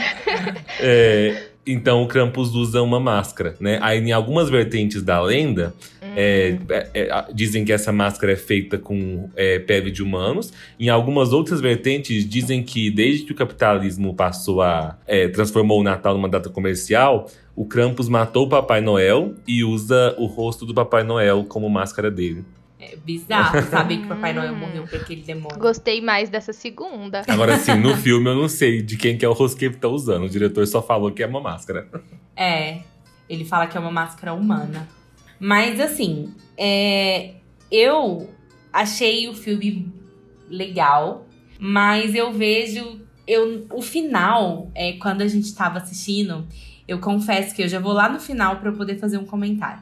É, 0.79 1.47
então 1.65 2.03
o 2.03 2.07
Krampus 2.07 2.53
usa 2.53 2.81
uma 2.81 2.99
máscara, 2.99 3.55
né? 3.59 3.79
Aí 3.81 3.99
em 3.99 4.11
algumas 4.11 4.49
vertentes 4.49 5.01
da 5.01 5.19
lenda, 5.21 5.73
é, 6.15 6.57
é, 6.69 6.89
é, 6.93 7.11
a- 7.11 7.27
dizem 7.33 7.65
que 7.65 7.71
essa 7.73 7.91
máscara 7.91 8.33
é 8.33 8.35
feita 8.35 8.77
com 8.77 9.29
é, 9.35 9.57
pele 9.59 9.89
de 9.89 10.03
humanos. 10.03 10.53
Em 10.79 10.89
algumas 10.89 11.33
outras 11.33 11.59
vertentes, 11.59 12.27
dizem 12.27 12.61
que 12.63 12.89
desde 12.91 13.23
que 13.25 13.31
o 13.31 13.35
capitalismo 13.35 14.13
passou 14.13 14.61
a. 14.61 14.97
é, 15.07 15.27
transformou 15.27 15.79
o 15.79 15.83
Natal 15.83 16.13
numa 16.13 16.29
data 16.29 16.49
comercial, 16.49 17.29
o 17.55 17.65
Krampus 17.65 18.07
matou 18.09 18.45
o 18.45 18.49
Papai 18.49 18.81
Noel 18.81 19.33
e 19.47 19.63
usa 19.63 20.13
o 20.19 20.25
rosto 20.25 20.65
do 20.65 20.73
Papai 20.73 21.03
Noel 21.03 21.45
como 21.45 21.69
máscara 21.69 22.11
dele. 22.11 22.43
É 22.91 22.95
bizarro 22.97 23.61
saber 23.69 23.97
que 23.97 24.07
Papai 24.07 24.33
Noel 24.33 24.53
Hum. 24.53 24.57
morreu 24.57 24.83
pra 24.87 24.99
aquele 24.99 25.21
demônio. 25.21 25.57
Gostei 25.57 26.01
mais 26.01 26.29
dessa 26.29 26.53
segunda. 26.53 27.23
Agora 27.27 27.57
sim, 27.57 27.75
no 27.75 27.95
filme 27.97 28.29
eu 28.29 28.35
não 28.35 28.47
sei 28.47 28.81
de 28.81 28.97
quem 28.97 29.17
que 29.17 29.25
é 29.25 29.29
o 29.29 29.33
rosto 29.33 29.57
que 29.57 29.69
tá 29.69 29.87
usando. 29.87 30.23
O 30.25 30.29
diretor 30.29 30.65
só 30.67 30.81
falou 30.81 31.11
que 31.11 31.23
é 31.23 31.27
uma 31.27 31.41
máscara. 31.41 31.87
É, 32.35 32.81
ele 33.29 33.43
fala 33.45 33.67
que 33.67 33.75
é 33.75 33.79
uma 33.79 33.91
máscara 33.91 34.33
humana. 34.33 34.87
Mas 35.39 35.79
assim, 35.79 36.33
é, 36.57 37.35
eu 37.71 38.29
achei 38.71 39.27
o 39.27 39.33
filme 39.33 39.91
legal, 40.49 41.25
mas 41.59 42.13
eu 42.15 42.31
vejo. 42.31 43.01
Eu, 43.27 43.65
o 43.73 43.81
final, 43.81 44.69
é, 44.75 44.93
quando 44.93 45.21
a 45.21 45.27
gente 45.27 45.53
tava 45.55 45.79
assistindo, 45.79 46.45
eu 46.87 46.99
confesso 46.99 47.55
que 47.55 47.63
eu 47.63 47.67
já 47.67 47.79
vou 47.79 47.91
lá 47.91 48.07
no 48.07 48.19
final 48.19 48.57
pra 48.57 48.69
eu 48.69 48.73
poder 48.75 48.99
fazer 48.99 49.17
um 49.17 49.25
comentário. 49.25 49.81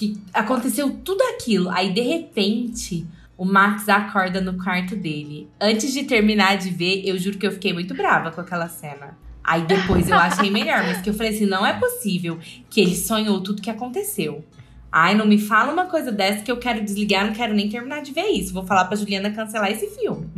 Que 0.00 0.16
aconteceu 0.32 0.90
tudo 1.04 1.20
aquilo, 1.34 1.68
aí 1.68 1.92
de 1.92 2.00
repente. 2.00 3.06
O 3.36 3.44
Max 3.44 3.88
acorda 3.88 4.40
no 4.40 4.62
quarto 4.62 4.94
dele. 4.96 5.48
Antes 5.60 5.92
de 5.94 6.04
terminar 6.04 6.56
de 6.58 6.70
ver, 6.70 7.02
eu 7.06 7.16
juro 7.18 7.38
que 7.38 7.46
eu 7.46 7.52
fiquei 7.52 7.72
muito 7.72 7.94
brava 7.94 8.30
com 8.30 8.40
aquela 8.40 8.68
cena. 8.68 9.16
Aí 9.42 9.62
depois 9.62 10.08
eu 10.10 10.16
achei 10.16 10.50
melhor, 10.50 10.82
mas 10.84 11.00
que 11.02 11.08
eu 11.10 11.14
falei 11.14 11.32
assim: 11.34 11.46
não 11.46 11.64
é 11.66 11.72
possível 11.78 12.38
que 12.70 12.80
ele 12.80 12.94
sonhou 12.96 13.42
tudo 13.42 13.60
que 13.62 13.70
aconteceu. 13.70 14.44
Ai, 14.92 15.14
não 15.14 15.26
me 15.26 15.38
fala 15.38 15.72
uma 15.72 15.86
coisa 15.86 16.10
dessa 16.12 16.42
que 16.42 16.50
eu 16.50 16.58
quero 16.58 16.82
desligar, 16.84 17.26
não 17.26 17.32
quero 17.32 17.54
nem 17.54 17.68
terminar 17.68 18.02
de 18.02 18.12
ver 18.12 18.26
isso. 18.28 18.52
Vou 18.54 18.64
falar 18.66 18.84
pra 18.86 18.96
Juliana 18.96 19.30
cancelar 19.30 19.70
esse 19.70 19.86
filme. 19.88 20.28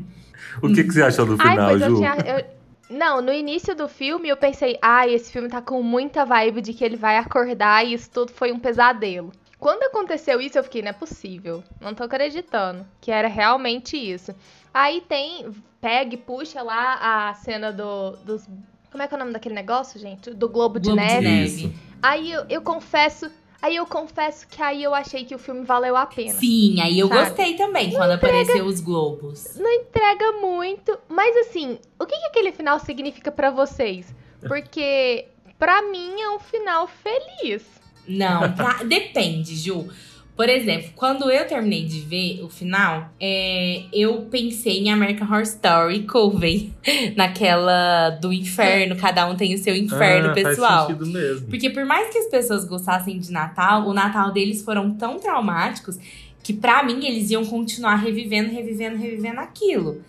O 0.63 0.69
que, 0.73 0.85
que 0.85 0.93
você 0.93 1.03
achou 1.03 1.25
do 1.27 1.37
Ai, 1.41 1.51
final, 1.53 1.69
pois 1.71 1.81
Ju? 1.83 1.87
eu 1.89 1.95
tinha. 1.97 2.17
eu- 2.25 2.97
Não, 2.97 3.21
no 3.23 3.33
início 3.33 3.75
do 3.75 3.89
filme 3.89 4.29
eu 4.29 4.37
pensei, 4.37 4.77
ai, 4.83 5.13
esse 5.15 5.33
filme 5.33 5.49
tá 5.49 5.61
com 5.63 5.83
muita 5.83 6.25
vibe 6.25 6.61
de 6.61 6.73
que 6.75 6.85
ele 6.85 6.97
vai 6.97 7.17
acordar 7.17 7.85
e 7.87 7.95
isso 7.95 8.11
tudo 8.11 8.31
foi 8.33 8.53
um 8.53 8.59
pesadelo. 8.59 9.33
Quando 9.63 9.85
aconteceu 9.85 10.41
isso, 10.41 10.59
eu 10.59 10.65
fiquei, 10.65 10.83
não 10.83 10.89
é 10.89 10.93
possível. 10.93 11.63
Não 11.81 11.95
tô 11.95 12.03
acreditando 12.03 12.85
que 13.01 13.13
era 13.13 13.29
realmente 13.29 13.97
isso. 13.97 14.35
Aí 14.75 15.01
tem. 15.03 15.55
Pega 15.81 16.15
e 16.15 16.17
puxa 16.17 16.61
lá 16.63 17.29
a 17.29 17.35
cena 17.35 17.71
do, 17.73 18.11
dos. 18.25 18.45
Como 18.91 19.01
é 19.05 19.07
que 19.07 19.15
é 19.15 19.17
o 19.17 19.21
nome 19.21 19.33
daquele 19.33 19.55
negócio, 19.55 20.01
gente? 20.01 20.31
Do 20.35 20.49
Globo, 20.49 20.81
de 20.81 20.89
Globo 20.89 21.01
Neve. 21.01 21.21
de 21.21 21.29
Neve. 21.29 21.77
Aí 22.03 22.33
eu, 22.33 22.45
eu 22.51 22.61
confesso. 22.61 23.31
Aí 23.63 23.77
eu 23.77 23.87
confesso 23.87 24.49
que 24.49 24.61
aí 24.61 24.83
eu 24.83 24.93
achei 24.93 25.25
que 25.25 25.33
o 25.33 25.39
filme 25.39 25.65
valeu 25.65 25.97
a 25.97 26.07
pena. 26.07 26.33
Sim, 26.33 26.81
aí 26.81 26.99
eu 26.99 27.07
Sabe? 27.07 27.21
gostei 27.21 27.55
também 27.55 27.93
quando 27.93 28.11
apareceu 28.11 28.65
os 28.65 28.81
globos. 28.81 29.55
não 29.55 29.71
entrega 29.71 30.33
muito. 30.41 30.99
Mas 31.09 31.37
assim, 31.37 31.79
o 32.01 32.05
que, 32.05 32.19
que 32.19 32.27
aquele 32.27 32.51
final 32.51 32.81
significa 32.81 33.31
pra 33.31 33.53
vocês? 33.53 34.13
Porque 34.49 35.29
pra 35.57 35.83
mim 35.83 36.21
é 36.21 36.31
um 36.31 36.41
final 36.41 36.89
feliz. 36.89 37.81
Não, 38.07 38.53
pra- 38.53 38.83
depende, 38.87 39.55
Ju. 39.57 39.87
Por 40.35 40.49
exemplo, 40.49 40.91
quando 40.97 41.31
eu 41.31 41.47
terminei 41.47 41.85
de 41.85 42.01
ver 42.01 42.43
o 42.43 42.49
final, 42.49 43.11
é, 43.21 43.83
eu 43.93 44.23
pensei 44.31 44.79
em 44.79 44.91
American 44.91 45.29
Horror 45.29 45.43
Story 45.43 46.05
Coven. 46.09 46.73
Naquela 47.15 48.11
do 48.11 48.33
inferno, 48.33 48.97
cada 48.97 49.29
um 49.29 49.37
tem 49.37 49.55
o 49.55 49.59
seu 49.59 49.77
inferno 49.77 50.31
Ah, 50.31 50.33
pessoal. 50.33 50.87
Faz 50.87 50.99
sentido 50.99 51.07
mesmo. 51.07 51.49
Porque 51.49 51.69
por 51.71 51.85
mais 51.85 52.11
que 52.11 52.19
as 52.19 52.27
pessoas 52.29 52.65
gostassem 52.65 53.19
de 53.19 53.31
Natal, 53.31 53.87
o 53.87 53.93
Natal 53.93 54.33
deles 54.33 54.63
foram 54.63 54.93
tão 54.95 55.19
traumáticos 55.19 55.99
que 56.43 56.53
pra 56.53 56.83
mim 56.83 57.05
eles 57.07 57.31
iam 57.31 57.45
continuar 57.45 57.97
revivendo, 57.97 58.51
revivendo, 58.51 58.97
revivendo 58.97 59.39
aquilo. 59.39 60.03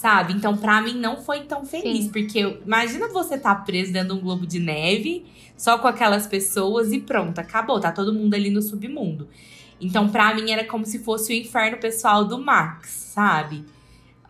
Sabe? 0.00 0.32
Então 0.32 0.56
pra 0.56 0.80
mim 0.80 0.94
não 0.94 1.18
foi 1.18 1.40
tão 1.40 1.66
feliz, 1.66 2.04
Sim. 2.04 2.08
porque 2.10 2.56
imagina 2.64 3.08
você 3.08 3.36
tá 3.36 3.54
preso 3.54 3.92
dentro 3.92 4.14
de 4.14 4.14
um 4.14 4.22
globo 4.22 4.46
de 4.46 4.58
neve, 4.58 5.26
só 5.58 5.76
com 5.76 5.86
aquelas 5.86 6.26
pessoas 6.26 6.90
e 6.90 7.00
pronto, 7.00 7.38
acabou, 7.38 7.78
tá 7.78 7.92
todo 7.92 8.10
mundo 8.10 8.32
ali 8.32 8.48
no 8.48 8.62
submundo. 8.62 9.28
Então 9.78 10.08
pra 10.08 10.34
mim 10.34 10.52
era 10.52 10.64
como 10.64 10.86
se 10.86 11.00
fosse 11.00 11.34
o 11.34 11.36
inferno 11.36 11.76
pessoal 11.76 12.24
do 12.24 12.38
Max, 12.38 12.88
sabe? 12.88 13.62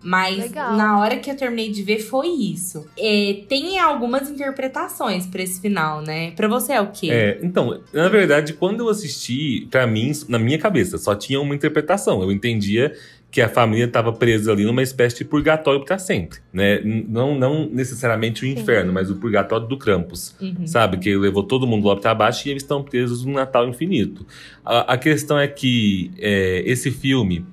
Mas 0.02 0.38
Legal. 0.38 0.76
na 0.76 0.98
hora 0.98 1.18
que 1.18 1.30
eu 1.30 1.36
terminei 1.36 1.70
de 1.70 1.84
ver 1.84 2.00
foi 2.00 2.28
isso. 2.28 2.86
É, 2.98 3.42
tem 3.48 3.78
algumas 3.78 4.28
interpretações 4.28 5.26
pra 5.26 5.42
esse 5.42 5.60
final, 5.60 6.00
né? 6.02 6.32
Pra 6.32 6.48
você 6.48 6.72
é 6.72 6.80
o 6.80 6.88
quê? 6.88 7.10
É, 7.12 7.38
então, 7.42 7.80
na 7.92 8.08
verdade, 8.08 8.54
quando 8.54 8.80
eu 8.80 8.88
assisti, 8.88 9.68
pra 9.70 9.86
mim, 9.86 10.10
na 10.26 10.38
minha 10.38 10.58
cabeça, 10.58 10.98
só 10.98 11.14
tinha 11.14 11.40
uma 11.40 11.54
interpretação. 11.54 12.22
Eu 12.22 12.32
entendia 12.32 12.96
que 13.30 13.40
a 13.40 13.48
família 13.48 13.84
estava 13.84 14.12
presa 14.12 14.50
ali 14.50 14.64
numa 14.64 14.82
espécie 14.82 15.18
de 15.18 15.24
purgatório 15.24 15.84
pra 15.84 15.98
sempre, 15.98 16.40
né? 16.52 16.80
Não, 16.80 17.38
não 17.38 17.68
necessariamente 17.68 18.44
o 18.44 18.46
inferno, 18.46 18.92
mas 18.92 19.08
o 19.10 19.16
purgatório 19.16 19.68
do 19.68 19.78
Krampus. 19.78 20.34
Uhum. 20.40 20.66
Sabe? 20.66 20.98
Que 20.98 21.16
levou 21.16 21.44
todo 21.44 21.66
mundo 21.66 21.86
lá 21.86 21.96
pra 21.96 22.14
baixo 22.14 22.48
e 22.48 22.50
eles 22.50 22.62
estão 22.62 22.82
presos 22.82 23.24
no 23.24 23.32
Natal 23.32 23.68
infinito. 23.68 24.26
A, 24.64 24.94
a 24.94 24.98
questão 24.98 25.38
é 25.38 25.46
que 25.46 26.10
é, 26.18 26.62
esse 26.66 26.90
filme, 26.90 27.46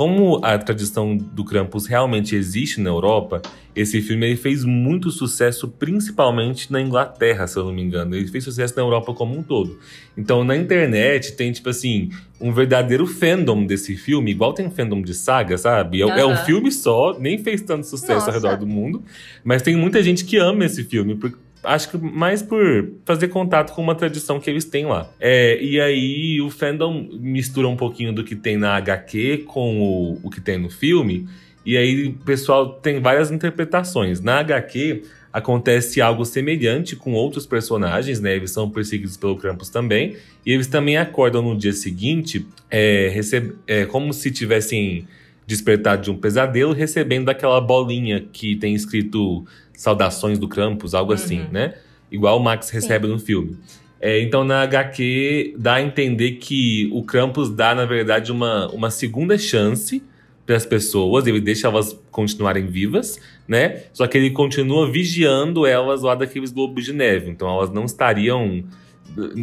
como 0.00 0.40
a 0.42 0.56
tradição 0.56 1.14
do 1.14 1.44
Krampus 1.44 1.84
realmente 1.84 2.34
existe 2.34 2.80
na 2.80 2.88
Europa, 2.88 3.42
esse 3.76 4.00
filme 4.00 4.28
ele 4.28 4.36
fez 4.36 4.64
muito 4.64 5.10
sucesso, 5.10 5.68
principalmente 5.68 6.72
na 6.72 6.80
Inglaterra, 6.80 7.46
se 7.46 7.58
eu 7.58 7.64
não 7.66 7.72
me 7.74 7.82
engano. 7.82 8.14
Ele 8.16 8.26
fez 8.26 8.44
sucesso 8.44 8.74
na 8.74 8.80
Europa 8.80 9.12
como 9.12 9.38
um 9.38 9.42
todo. 9.42 9.78
Então, 10.16 10.42
na 10.42 10.56
internet 10.56 11.32
tem, 11.32 11.52
tipo 11.52 11.68
assim, 11.68 12.08
um 12.40 12.50
verdadeiro 12.50 13.06
fandom 13.06 13.66
desse 13.66 13.94
filme, 13.94 14.30
igual 14.30 14.54
tem 14.54 14.66
um 14.68 14.70
fandom 14.70 15.02
de 15.02 15.12
saga, 15.12 15.58
sabe? 15.58 16.00
É, 16.00 16.20
é 16.20 16.24
um 16.24 16.36
filme 16.46 16.72
só, 16.72 17.18
nem 17.20 17.36
fez 17.36 17.60
tanto 17.60 17.86
sucesso 17.86 18.14
Nossa. 18.24 18.30
ao 18.30 18.34
redor 18.34 18.56
do 18.56 18.66
mundo, 18.66 19.02
mas 19.44 19.60
tem 19.60 19.76
muita 19.76 20.02
gente 20.02 20.24
que 20.24 20.38
ama 20.38 20.64
esse 20.64 20.82
filme, 20.82 21.14
por- 21.14 21.38
acho 21.62 21.90
que 21.90 21.98
mais 21.98 22.42
por 22.42 22.90
fazer 23.04 23.28
contato 23.28 23.74
com 23.74 23.82
uma 23.82 23.94
tradição 23.94 24.40
que 24.40 24.48
eles 24.48 24.64
têm 24.64 24.86
lá. 24.86 25.10
É, 25.20 25.62
e 25.62 25.80
aí 25.80 26.40
o 26.40 26.50
fandom 26.50 27.08
mistura 27.12 27.68
um 27.68 27.76
pouquinho 27.76 28.12
do 28.12 28.24
que 28.24 28.34
tem 28.34 28.56
na 28.56 28.76
HQ 28.76 29.44
com 29.46 29.80
o, 29.80 30.20
o 30.22 30.30
que 30.30 30.40
tem 30.40 30.58
no 30.58 30.70
filme. 30.70 31.26
E 31.64 31.76
aí 31.76 32.08
o 32.08 32.12
pessoal 32.24 32.74
tem 32.74 33.00
várias 33.00 33.30
interpretações. 33.30 34.20
Na 34.20 34.38
HQ, 34.40 35.02
acontece 35.32 36.00
algo 36.00 36.24
semelhante 36.24 36.96
com 36.96 37.12
outros 37.12 37.46
personagens, 37.46 38.20
né? 38.20 38.34
Eles 38.34 38.50
são 38.50 38.68
perseguidos 38.68 39.16
pelo 39.16 39.36
Krampus 39.36 39.68
também. 39.68 40.16
E 40.44 40.52
eles 40.52 40.66
também 40.66 40.96
acordam 40.96 41.42
no 41.42 41.56
dia 41.56 41.72
seguinte, 41.72 42.46
é, 42.70 43.18
é, 43.66 43.84
como 43.86 44.12
se 44.12 44.30
tivessem 44.30 45.06
despertado 45.46 46.02
de 46.02 46.10
um 46.10 46.16
pesadelo, 46.16 46.72
recebendo 46.72 47.28
aquela 47.28 47.60
bolinha 47.60 48.24
que 48.32 48.56
tem 48.56 48.74
escrito 48.74 49.44
saudações 49.80 50.38
do 50.38 50.46
Krampus, 50.46 50.92
algo 50.92 51.10
assim, 51.10 51.40
Uhum. 51.40 51.48
né? 51.52 51.74
Igual 52.12 52.38
o 52.38 52.42
Max 52.42 52.68
recebe 52.68 53.06
no 53.06 53.18
filme. 53.18 53.56
É, 53.98 54.20
então, 54.20 54.44
na 54.44 54.60
HQ, 54.60 55.54
dá 55.58 55.74
a 55.76 55.82
entender 55.82 56.32
que 56.32 56.90
o 56.92 57.02
Krampus 57.02 57.48
dá, 57.48 57.74
na 57.74 57.86
verdade, 57.86 58.30
uma, 58.30 58.68
uma 58.72 58.90
segunda 58.90 59.38
chance 59.38 60.02
para 60.44 60.54
as 60.54 60.66
pessoas, 60.66 61.26
ele 61.26 61.40
deixa 61.40 61.66
elas 61.66 61.98
continuarem 62.10 62.66
vivas, 62.66 63.18
né? 63.48 63.84
Só 63.94 64.06
que 64.06 64.18
ele 64.18 64.30
continua 64.30 64.90
vigiando 64.90 65.64
elas 65.64 66.02
lá 66.02 66.14
daqueles 66.14 66.52
globos 66.52 66.84
de 66.84 66.92
neve. 66.92 67.30
Então, 67.30 67.48
elas 67.48 67.70
não 67.70 67.86
estariam 67.86 68.62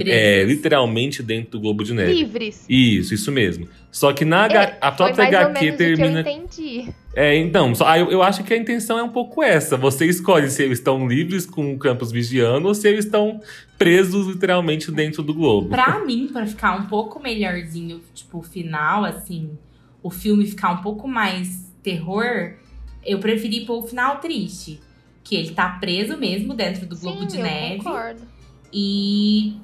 é, 0.06 0.44
literalmente 0.44 1.22
dentro 1.24 1.52
do 1.52 1.60
globo 1.60 1.84
de 1.84 1.94
neve. 1.94 2.14
Livres. 2.14 2.66
Isso, 2.70 3.14
isso 3.14 3.32
mesmo. 3.32 3.68
Só 3.92 4.14
que 4.14 4.24
na 4.26 4.46
É, 4.48 4.78
a 4.82 4.92
própria 4.92 5.16
Foi 5.16 5.24
mais 5.32 5.46
ou 5.46 5.52
HQ 5.52 5.64
menos 5.66 5.78
termina. 5.78 6.24
que 6.24 6.30
eu 6.30 6.34
entendi. 6.36 6.94
É, 7.16 7.36
então, 7.36 7.74
só, 7.74 7.96
eu, 7.98 8.12
eu 8.12 8.22
acho 8.22 8.44
que 8.44 8.54
a 8.54 8.58
intenção 8.58 9.00
é 9.00 9.04
um 9.04 9.10
pouco 9.10 9.42
essa. 9.42 9.76
Você 9.76 10.06
escolhe 10.06 10.50
se 10.50 10.62
eles 10.64 10.78
estão 10.78 11.08
livres 11.08 11.46
com 11.46 11.74
o 11.74 11.78
campus 11.80 12.12
vigiando 12.12 12.68
ou 12.68 12.76
se 12.76 12.88
eles 12.88 13.06
estão 13.06 13.40
presos 13.78 14.28
literalmente 14.28 14.92
dentro 14.92 15.24
do 15.24 15.34
globo. 15.34 15.70
Pra 15.70 16.04
mim, 16.06 16.30
pra 16.32 16.46
ficar 16.46 16.76
um 16.80 16.86
pouco 16.88 17.20
melhorzinho, 17.22 18.02
tipo, 18.14 18.38
o 18.40 18.44
final, 18.44 19.04
assim, 19.04 19.52
o 20.04 20.10
filme 20.12 20.46
ficar 20.46 20.72
um 20.72 20.82
pouco 20.84 21.08
mais 21.08 21.72
terror, 21.82 22.54
eu 23.06 23.18
preferi 23.20 23.66
pôr 23.66 23.84
o 23.84 23.88
final 23.88 24.20
triste. 24.20 24.80
Que 25.24 25.36
ele 25.36 25.50
tá 25.52 25.68
preso 25.80 26.16
mesmo 26.18 26.54
dentro 26.54 26.86
do 26.86 26.96
globo 26.98 27.22
Sim, 27.22 27.28
de 27.28 27.38
eu 27.38 27.44
neve. 27.44 27.78
concordo. 27.84 28.22
E 28.72 29.58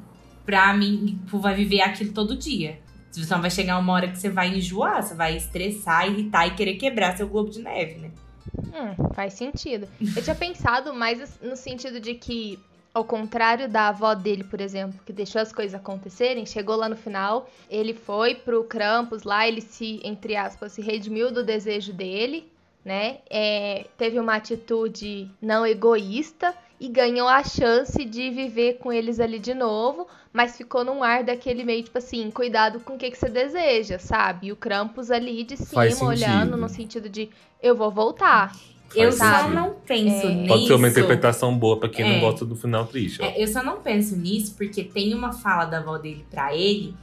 pra 0.45 0.73
mim, 0.73 1.19
tipo, 1.23 1.39
vai 1.39 1.55
viver 1.55 1.81
aquilo 1.81 2.13
todo 2.13 2.35
dia. 2.35 2.79
Então 3.15 3.41
vai 3.41 3.51
chegar 3.51 3.77
uma 3.77 3.93
hora 3.93 4.07
que 4.07 4.17
você 4.17 4.29
vai 4.29 4.49
enjoar, 4.49 5.03
você 5.03 5.13
vai 5.13 5.37
estressar, 5.37 6.07
irritar 6.07 6.47
e 6.47 6.55
querer 6.55 6.75
quebrar 6.75 7.15
seu 7.15 7.27
globo 7.27 7.49
de 7.49 7.61
neve, 7.61 7.99
né? 7.99 8.11
Hum, 8.57 9.13
faz 9.13 9.33
sentido. 9.33 9.87
Eu 10.15 10.23
tinha 10.23 10.35
pensado 10.35 10.93
mais 10.93 11.39
no 11.39 11.55
sentido 11.55 11.99
de 11.99 12.15
que, 12.15 12.59
ao 12.93 13.03
contrário 13.03 13.69
da 13.69 13.89
avó 13.89 14.13
dele, 14.15 14.43
por 14.43 14.59
exemplo, 14.59 14.99
que 15.05 15.13
deixou 15.13 15.41
as 15.41 15.53
coisas 15.53 15.75
acontecerem, 15.75 16.45
chegou 16.45 16.75
lá 16.75 16.89
no 16.89 16.95
final, 16.95 17.49
ele 17.69 17.93
foi 17.93 18.35
pro 18.35 18.63
Krampus 18.63 19.23
lá, 19.23 19.47
ele 19.47 19.61
se, 19.61 19.99
entre 20.03 20.35
aspas, 20.35 20.71
se 20.71 20.81
redimiu 20.81 21.31
do 21.31 21.43
desejo 21.43 21.93
dele, 21.93 22.51
né? 22.83 23.19
É, 23.29 23.85
teve 23.97 24.19
uma 24.19 24.35
atitude 24.35 25.29
não 25.41 25.65
egoísta 25.65 26.53
e 26.83 26.89
ganhou 26.89 27.29
a 27.29 27.41
chance 27.45 28.03
de 28.03 28.29
viver 28.29 28.73
com 28.73 28.91
eles 28.91 29.17
ali 29.17 29.39
de 29.39 29.53
novo, 29.53 30.05
mas 30.33 30.57
ficou 30.57 30.83
num 30.83 31.01
ar 31.01 31.23
daquele 31.23 31.63
meio, 31.63 31.81
tipo 31.81 31.97
assim, 31.97 32.29
cuidado 32.29 32.81
com 32.81 32.95
o 32.95 32.97
que, 32.97 33.09
que 33.09 33.17
você 33.17 33.29
deseja, 33.29 33.97
sabe? 33.97 34.47
E 34.47 34.51
o 34.51 34.55
Krampus 34.57 35.09
ali 35.09 35.45
de 35.45 35.55
cima, 35.55 35.81
olhando 36.05 36.57
no 36.57 36.67
sentido 36.67 37.07
de 37.07 37.29
eu 37.61 37.73
vou 37.73 37.89
voltar. 37.89 38.53
eu 38.93 39.13
só 39.13 39.47
não 39.47 39.75
penso 39.87 40.27
nisso. 40.27 40.47
Pode 40.49 40.67
ser 40.67 40.73
uma 40.73 40.89
interpretação 40.89 41.57
boa 41.57 41.79
pra 41.79 41.87
quem 41.87 42.03
É. 42.03 42.13
não 42.13 42.19
gosta 42.19 42.43
do 42.43 42.53
final 42.53 42.85
triste. 42.85 43.23
É, 43.23 43.41
eu 43.41 43.47
só 43.47 43.63
não 43.63 43.77
penso 43.77 44.17
nisso 44.17 44.53
porque 44.57 44.83
tem 44.83 45.13
uma 45.13 45.31
fala 45.31 45.63
da 45.63 45.77
avó 45.77 45.97
dele 45.97 46.25
pra 46.29 46.53
ele 46.53 46.93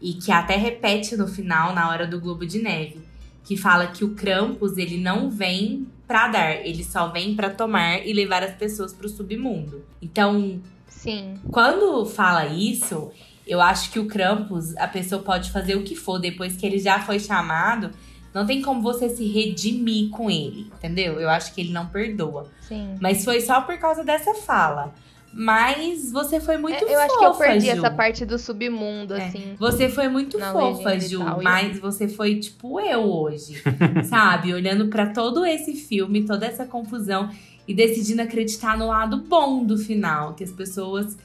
e 0.00 0.12
que 0.14 0.30
até 0.30 0.54
repete 0.56 1.16
no 1.16 1.26
final, 1.26 1.74
na 1.74 1.88
hora 1.88 2.06
do 2.06 2.20
Globo 2.20 2.46
de 2.46 2.62
Neve, 2.62 3.00
que 3.42 3.56
fala 3.56 3.88
que 3.88 4.04
o 4.04 4.14
Krampus 4.14 4.78
ele 4.78 4.96
não 4.96 5.28
vem 5.28 5.88
pra 6.06 6.28
dar, 6.28 6.52
ele 6.66 6.84
só 6.84 7.08
vem 7.08 7.34
pra 7.34 7.50
tomar 7.50 8.06
e 8.06 8.12
levar 8.12 8.42
as 8.42 8.54
pessoas 8.54 8.92
pro 8.92 9.08
submundo. 9.08 9.84
Então, 10.00 10.60
Sim. 10.86 11.38
quando 11.50 12.04
fala 12.06 12.46
isso, 12.46 13.10
eu 13.46 13.60
acho 13.60 13.90
que 13.90 13.98
o 13.98 14.06
Krampus, 14.06 14.76
a 14.76 14.88
pessoa 14.88 15.22
pode 15.22 15.50
fazer 15.50 15.76
o 15.76 15.82
que 15.82 15.94
for 15.94 16.18
depois 16.18 16.56
que 16.56 16.66
ele 16.66 16.78
já 16.78 17.00
foi 17.00 17.18
chamado. 17.18 17.90
Não 18.32 18.44
tem 18.44 18.60
como 18.60 18.82
você 18.82 19.08
se 19.08 19.24
redimir 19.26 20.10
com 20.10 20.30
ele, 20.30 20.72
entendeu? 20.76 21.20
Eu 21.20 21.28
acho 21.28 21.54
que 21.54 21.60
ele 21.60 21.72
não 21.72 21.86
perdoa. 21.86 22.50
Sim. 22.62 22.96
Mas 23.00 23.24
foi 23.24 23.40
só 23.40 23.60
por 23.60 23.78
causa 23.78 24.02
dessa 24.02 24.34
fala. 24.34 24.92
Mas 25.36 26.12
você 26.12 26.38
foi 26.40 26.56
muito 26.56 26.76
É, 26.76 26.82
eu 26.84 26.88
fofa, 26.88 27.04
acho 27.04 27.18
que 27.18 27.24
eu 27.24 27.34
perdi 27.34 27.66
Ju. 27.66 27.72
essa 27.72 27.90
parte 27.90 28.24
do 28.24 28.38
submundo, 28.38 29.14
É, 29.14 29.26
assim. 29.26 29.54
Você 29.58 29.88
foi 29.88 30.08
muito 30.08 30.38
Na 30.38 30.52
fofa, 30.52 30.98
Ju, 31.00 31.18
tal, 31.24 31.40
e- 31.40 31.44
mas 31.44 31.78
você 31.80 32.06
foi 32.08 32.36
tipo 32.38 32.78
eu 32.80 33.02
hoje, 33.02 33.60
sabe? 34.08 34.54
Olhando 34.54 34.86
pra 34.88 35.06
todo 35.06 35.44
esse 35.44 35.74
filme, 35.74 36.24
toda 36.24 36.46
essa 36.46 36.64
confusão 36.64 37.28
e 37.66 37.74
decidindo 37.74 38.22
acreditar 38.22 38.76
no 38.78 38.86
lado 38.86 39.16
bom 39.18 39.64
do 39.64 39.76
final, 39.76 40.34
que 40.34 40.44
as 40.44 40.52
pessoas 40.52 41.16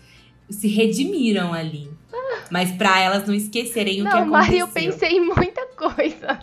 se 0.50 0.68
redimiram 0.68 1.54
ali. 1.54 1.90
Mas 2.50 2.72
pra 2.72 3.00
elas 3.00 3.28
não 3.28 3.34
esquecerem 3.36 4.02
o 4.02 4.06
que 4.06 4.10
Não, 4.10 4.12
aconteceu. 4.24 4.32
Mari, 4.32 4.58
eu 4.60 4.68
pensei 4.68 5.10
em 5.18 5.26
muita 5.26 5.66
coisa. 5.76 6.40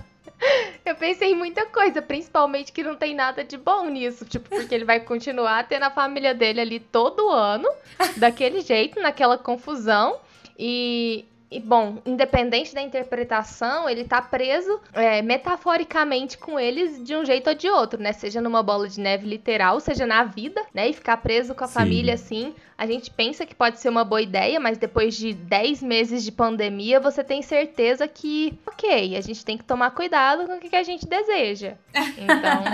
Eu 0.85 0.95
pensei 0.95 1.33
em 1.33 1.35
muita 1.35 1.67
coisa, 1.67 2.01
principalmente 2.01 2.73
que 2.73 2.83
não 2.83 2.95
tem 2.95 3.15
nada 3.15 3.43
de 3.43 3.57
bom 3.57 3.87
nisso. 3.89 4.25
Tipo, 4.25 4.49
porque 4.49 4.75
ele 4.75 4.85
vai 4.85 5.01
continuar 5.01 5.67
tendo 5.67 5.85
a 5.85 5.91
família 5.91 6.35
dele 6.35 6.61
ali 6.61 6.81
todo 6.81 7.31
ano, 7.31 7.69
daquele 8.17 8.61
jeito, 8.61 9.01
naquela 9.01 9.37
confusão. 9.37 10.19
E, 10.59 11.25
e, 11.49 11.61
bom, 11.61 11.99
independente 12.05 12.75
da 12.75 12.83
interpretação, 12.83 13.89
ele 13.89 14.03
tá 14.03 14.21
preso 14.21 14.81
é, 14.93 15.23
metaforicamente 15.23 16.37
com 16.37 16.59
eles 16.59 17.03
de 17.05 17.15
um 17.15 17.25
jeito 17.25 17.49
ou 17.49 17.55
de 17.55 17.69
outro, 17.71 18.03
né? 18.03 18.13
Seja 18.13 18.41
numa 18.41 18.65
bola 18.65 18.89
de 18.89 18.99
neve 18.99 19.29
literal, 19.29 19.79
seja 19.79 20.05
na 20.05 20.25
vida, 20.25 20.61
né? 20.75 20.89
E 20.89 20.93
ficar 20.93 21.19
preso 21.19 21.55
com 21.55 21.63
a 21.63 21.69
Sim. 21.69 21.75
família 21.75 22.15
assim. 22.15 22.53
A 22.77 22.85
gente 22.85 23.11
pensa 23.13 23.47
que 23.47 23.55
pode 23.55 23.79
ser 23.79 23.89
uma 23.89 24.05
boa 24.05 24.21
ideia, 24.21 24.59
mas 24.59 24.77
depois 24.77 25.17
de 25.17 25.33
10 25.35 25.85
meses 25.85 26.25
de 26.25 26.33
pandemia, 26.33 26.99
você 26.99 27.23
tem 27.23 27.41
certeza 27.43 28.09
que, 28.09 28.59
ok, 28.67 29.17
a 29.17 29.21
gente 29.21 29.45
tem 29.45 29.57
que 29.57 29.65
tomar 29.65 29.93
cuidado 29.93 30.47
com 30.47 30.57
o 30.57 30.61
que 30.61 30.75
a 30.75 30.83
gente 30.83 31.07
deseja. 31.07 31.75
Então, 32.19 32.65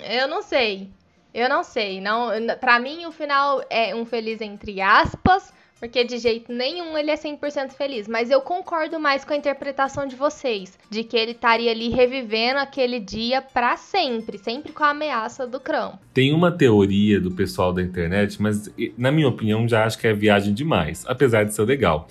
eu 0.00 0.26
não 0.26 0.40
sei. 0.40 0.88
Eu 1.34 1.50
não 1.50 1.62
sei. 1.62 2.00
Não, 2.00 2.30
pra 2.58 2.78
mim, 2.78 3.04
o 3.04 3.12
final 3.12 3.62
é 3.68 3.94
um 3.94 4.06
feliz 4.06 4.40
entre 4.40 4.80
aspas, 4.80 5.52
porque 5.82 6.04
de 6.04 6.16
jeito 6.18 6.52
nenhum 6.52 6.96
ele 6.96 7.10
é 7.10 7.16
100% 7.16 7.72
feliz. 7.72 8.06
Mas 8.06 8.30
eu 8.30 8.40
concordo 8.40 9.00
mais 9.00 9.24
com 9.24 9.32
a 9.32 9.36
interpretação 9.36 10.06
de 10.06 10.14
vocês, 10.14 10.78
de 10.88 11.02
que 11.02 11.16
ele 11.16 11.32
estaria 11.32 11.72
ali 11.72 11.88
revivendo 11.88 12.60
aquele 12.60 13.00
dia 13.00 13.42
pra 13.42 13.76
sempre, 13.76 14.38
sempre 14.38 14.70
com 14.70 14.84
a 14.84 14.90
ameaça 14.90 15.44
do 15.44 15.58
crão. 15.58 15.98
Tem 16.14 16.32
uma 16.32 16.52
teoria 16.52 17.20
do 17.20 17.32
pessoal 17.32 17.72
da 17.72 17.82
internet, 17.82 18.40
mas 18.40 18.70
na 18.96 19.10
minha 19.10 19.26
opinião 19.26 19.66
já 19.66 19.84
acho 19.84 19.98
que 19.98 20.06
é 20.06 20.14
viagem 20.14 20.54
demais, 20.54 21.04
apesar 21.08 21.42
de 21.42 21.52
ser 21.52 21.62
legal. 21.64 22.06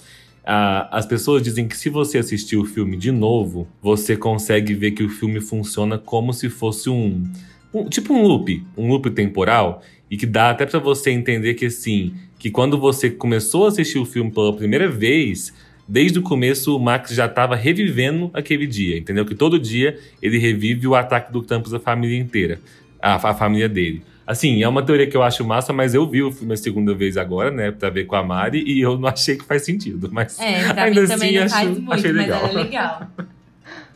Ah, 0.45 0.89
as 0.91 1.05
pessoas 1.05 1.41
dizem 1.41 1.65
que 1.65 1.77
se 1.77 1.87
você 1.89 2.17
assistir 2.17 2.57
o 2.57 2.65
filme 2.65 2.97
de 2.97 3.09
novo, 3.09 3.69
você 3.81 4.17
consegue 4.17 4.73
ver 4.73 4.91
que 4.91 5.03
o 5.03 5.07
filme 5.09 5.39
funciona 5.39 5.97
como 5.97 6.33
se 6.33 6.49
fosse 6.49 6.89
um, 6.89 7.23
um- 7.73 7.87
tipo 7.87 8.13
um 8.13 8.23
loop, 8.23 8.65
um 8.75 8.89
loop 8.89 9.09
temporal, 9.11 9.81
e 10.09 10.17
que 10.17 10.25
dá 10.25 10.49
até 10.49 10.65
pra 10.65 10.77
você 10.79 11.09
entender 11.11 11.53
que 11.53 11.67
assim, 11.67 12.13
que 12.41 12.49
quando 12.49 12.75
você 12.79 13.07
começou 13.07 13.65
a 13.65 13.67
assistir 13.67 13.99
o 13.99 14.05
filme 14.05 14.31
pela 14.31 14.51
primeira 14.51 14.89
vez, 14.89 15.53
desde 15.87 16.17
o 16.17 16.23
começo 16.23 16.75
o 16.75 16.79
Max 16.79 17.11
já 17.13 17.27
estava 17.27 17.55
revivendo 17.55 18.31
aquele 18.33 18.65
dia, 18.65 18.97
entendeu? 18.97 19.23
Que 19.25 19.35
todo 19.35 19.59
dia 19.59 19.99
ele 20.19 20.39
revive 20.39 20.87
o 20.87 20.95
ataque 20.95 21.31
do 21.31 21.43
Campos 21.43 21.71
da 21.71 21.79
família 21.79 22.17
inteira, 22.17 22.59
a, 22.99 23.13
a 23.15 23.33
família 23.35 23.69
dele. 23.69 24.01
Assim, 24.25 24.63
é 24.63 24.67
uma 24.67 24.81
teoria 24.81 25.05
que 25.05 25.15
eu 25.15 25.21
acho 25.21 25.45
massa, 25.45 25.71
mas 25.71 25.93
eu 25.93 26.07
vi 26.09 26.23
o 26.23 26.31
filme 26.31 26.53
a 26.55 26.57
segunda 26.57 26.95
vez 26.95 27.15
agora, 27.15 27.51
né, 27.51 27.69
pra 27.69 27.91
ver 27.91 28.05
com 28.05 28.15
a 28.15 28.23
Mari, 28.23 28.63
e 28.65 28.81
eu 28.81 28.97
não 28.97 29.07
achei 29.07 29.35
que 29.35 29.45
faz 29.45 29.63
sentido, 29.63 30.09
mas 30.11 30.39
É, 30.39 30.73
pra 30.73 30.83
ainda 30.85 31.01
mim 31.01 31.07
também 31.07 31.37
assim 31.37 31.43
não 31.43 31.49
faz 31.49 31.67
acho- 31.69 31.81
muito, 31.81 31.93
achei 31.93 32.11
mas 32.11 32.21
legal. 32.21 32.43
era 32.45 32.51
legal. 32.63 33.07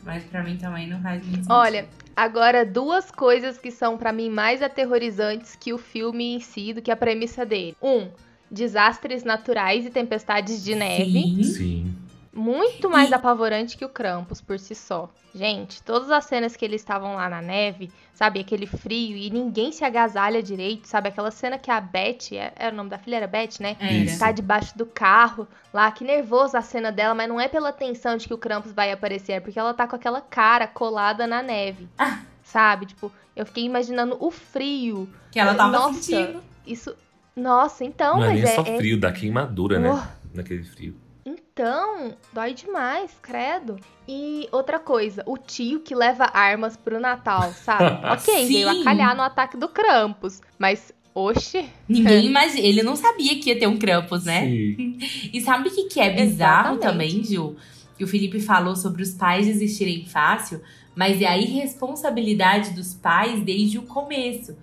Mas 0.04 0.22
pra 0.22 0.44
mim 0.44 0.56
também 0.56 0.86
não 0.88 1.00
faz 1.02 1.20
muito 1.20 1.34
sentido. 1.34 1.50
Olha, 1.52 1.84
agora 2.14 2.64
duas 2.64 3.10
coisas 3.10 3.58
que 3.58 3.72
são 3.72 3.98
pra 3.98 4.12
mim 4.12 4.30
mais 4.30 4.62
aterrorizantes 4.62 5.56
que 5.60 5.72
o 5.72 5.78
filme 5.78 6.34
em 6.36 6.38
si, 6.38 6.72
do 6.72 6.80
que 6.80 6.92
a 6.92 6.96
premissa 6.96 7.44
dele. 7.44 7.74
Um, 7.82 8.06
desastres 8.50 9.24
naturais 9.24 9.84
e 9.86 9.90
tempestades 9.90 10.62
de 10.62 10.74
neve. 10.74 11.04
Sim. 11.12 11.42
Sim. 11.42 11.94
Muito 12.32 12.90
mais 12.90 13.10
E- 13.10 13.14
apavorante 13.14 13.78
que 13.78 13.84
o 13.84 13.88
Krampus 13.88 14.42
por 14.42 14.58
si 14.58 14.74
só. 14.74 15.08
Gente, 15.34 15.82
todas 15.82 16.10
as 16.10 16.24
cenas 16.26 16.54
que 16.54 16.64
eles 16.64 16.80
estavam 16.82 17.14
lá 17.14 17.28
na 17.30 17.40
neve, 17.42 17.90
sabe, 18.12 18.40
aquele 18.40 18.66
frio 18.66 19.16
e 19.16 19.30
ninguém 19.30 19.72
se 19.72 19.84
agasalha 19.84 20.42
direito, 20.42 20.86
sabe? 20.86 21.08
Aquela 21.08 21.30
cena 21.30 21.58
que 21.58 21.70
a 21.70 21.80
Beth, 21.80 22.32
é- 22.32 22.52
era 22.56 22.72
o 22.72 22.76
nome 22.76 22.90
da 22.90 22.98
filha, 22.98 23.16
era 23.16 23.26
Beth, 23.26 23.58
né? 23.60 23.76
Era. 23.80 23.92
Isso. 23.92 24.18
Tá 24.18 24.32
debaixo 24.32 24.76
do 24.76 24.84
carro 24.86 25.48
lá, 25.72 25.90
que 25.90 26.04
nervoso 26.04 26.56
a 26.56 26.62
cena 26.62 26.92
dela, 26.92 27.14
mas 27.14 27.28
não 27.28 27.40
é 27.40 27.48
pela 27.48 27.72
tensão 27.72 28.16
de 28.18 28.26
que 28.28 28.34
o 28.34 28.38
Krampus 28.38 28.72
vai 28.72 28.92
aparecer, 28.92 29.32
é 29.32 29.40
porque 29.40 29.58
ela 29.58 29.72
tá 29.74 29.86
com 29.86 29.96
aquela 29.96 30.20
cara 30.20 30.66
colada 30.66 31.26
na 31.26 31.42
neve. 31.42 31.88
Ah. 31.98 32.20
Sabe? 32.44 32.86
Tipo, 32.86 33.10
eu 33.34 33.44
fiquei 33.46 33.64
imaginando 33.64 34.16
o 34.20 34.30
frio. 34.30 35.08
Que 35.32 35.38
ela 35.40 35.54
tava 35.54 35.72
Nossa, 35.78 36.02
sentindo. 36.02 36.42
Isso. 36.66 36.94
Nossa, 37.36 37.84
então, 37.84 38.16
não 38.16 38.24
é 38.24 38.28
mas 38.28 38.42
nem 38.42 38.50
é. 38.50 38.54
só 38.54 38.62
é- 38.62 38.76
frio, 38.76 38.98
dá 38.98 39.12
queimadura, 39.12 39.78
né, 39.78 39.90
Oh. 39.92 40.36
naquele 40.36 40.64
frio. 40.64 40.96
Então, 41.24 42.14
dói 42.32 42.54
demais, 42.54 43.10
credo. 43.20 43.76
E 44.08 44.48
outra 44.52 44.78
coisa, 44.78 45.22
o 45.26 45.36
tio 45.36 45.80
que 45.80 45.94
leva 45.94 46.24
armas 46.32 46.76
pro 46.76 47.00
Natal, 47.00 47.52
sabe? 47.52 47.84
ok, 48.06 48.46
veio 48.46 48.70
Sim. 48.70 48.80
a 48.80 48.84
calhar 48.84 49.16
no 49.16 49.22
ataque 49.22 49.56
do 49.56 49.68
Krampus. 49.68 50.40
Mas 50.58 50.92
Oxi. 51.14 51.66
Ninguém 51.88 52.26
imagina. 52.26 52.60
Ele 52.66 52.82
não 52.82 52.94
sabia 52.94 53.40
que 53.40 53.48
ia 53.48 53.58
ter 53.58 53.66
um 53.66 53.78
Krampus, 53.78 54.24
né? 54.24 54.42
Sim. 54.46 54.98
E 55.32 55.40
sabe 55.40 55.68
o 55.68 55.72
que, 55.72 55.84
que 55.84 55.98
é 55.98 56.10
bizarro 56.10 56.76
Exatamente. 56.76 56.80
também, 56.82 57.24
Gil? 57.24 57.56
Que 57.96 58.04
o 58.04 58.06
Felipe 58.08 58.38
falou 58.38 58.76
sobre 58.76 59.02
os 59.02 59.14
pais 59.14 59.46
desistirem 59.46 60.04
fácil, 60.04 60.60
mas 60.94 61.20
é 61.22 61.26
a 61.26 61.36
irresponsabilidade 61.38 62.70
dos 62.72 62.92
pais 62.94 63.40
desde 63.42 63.78
o 63.78 63.82
começo. 63.82 64.56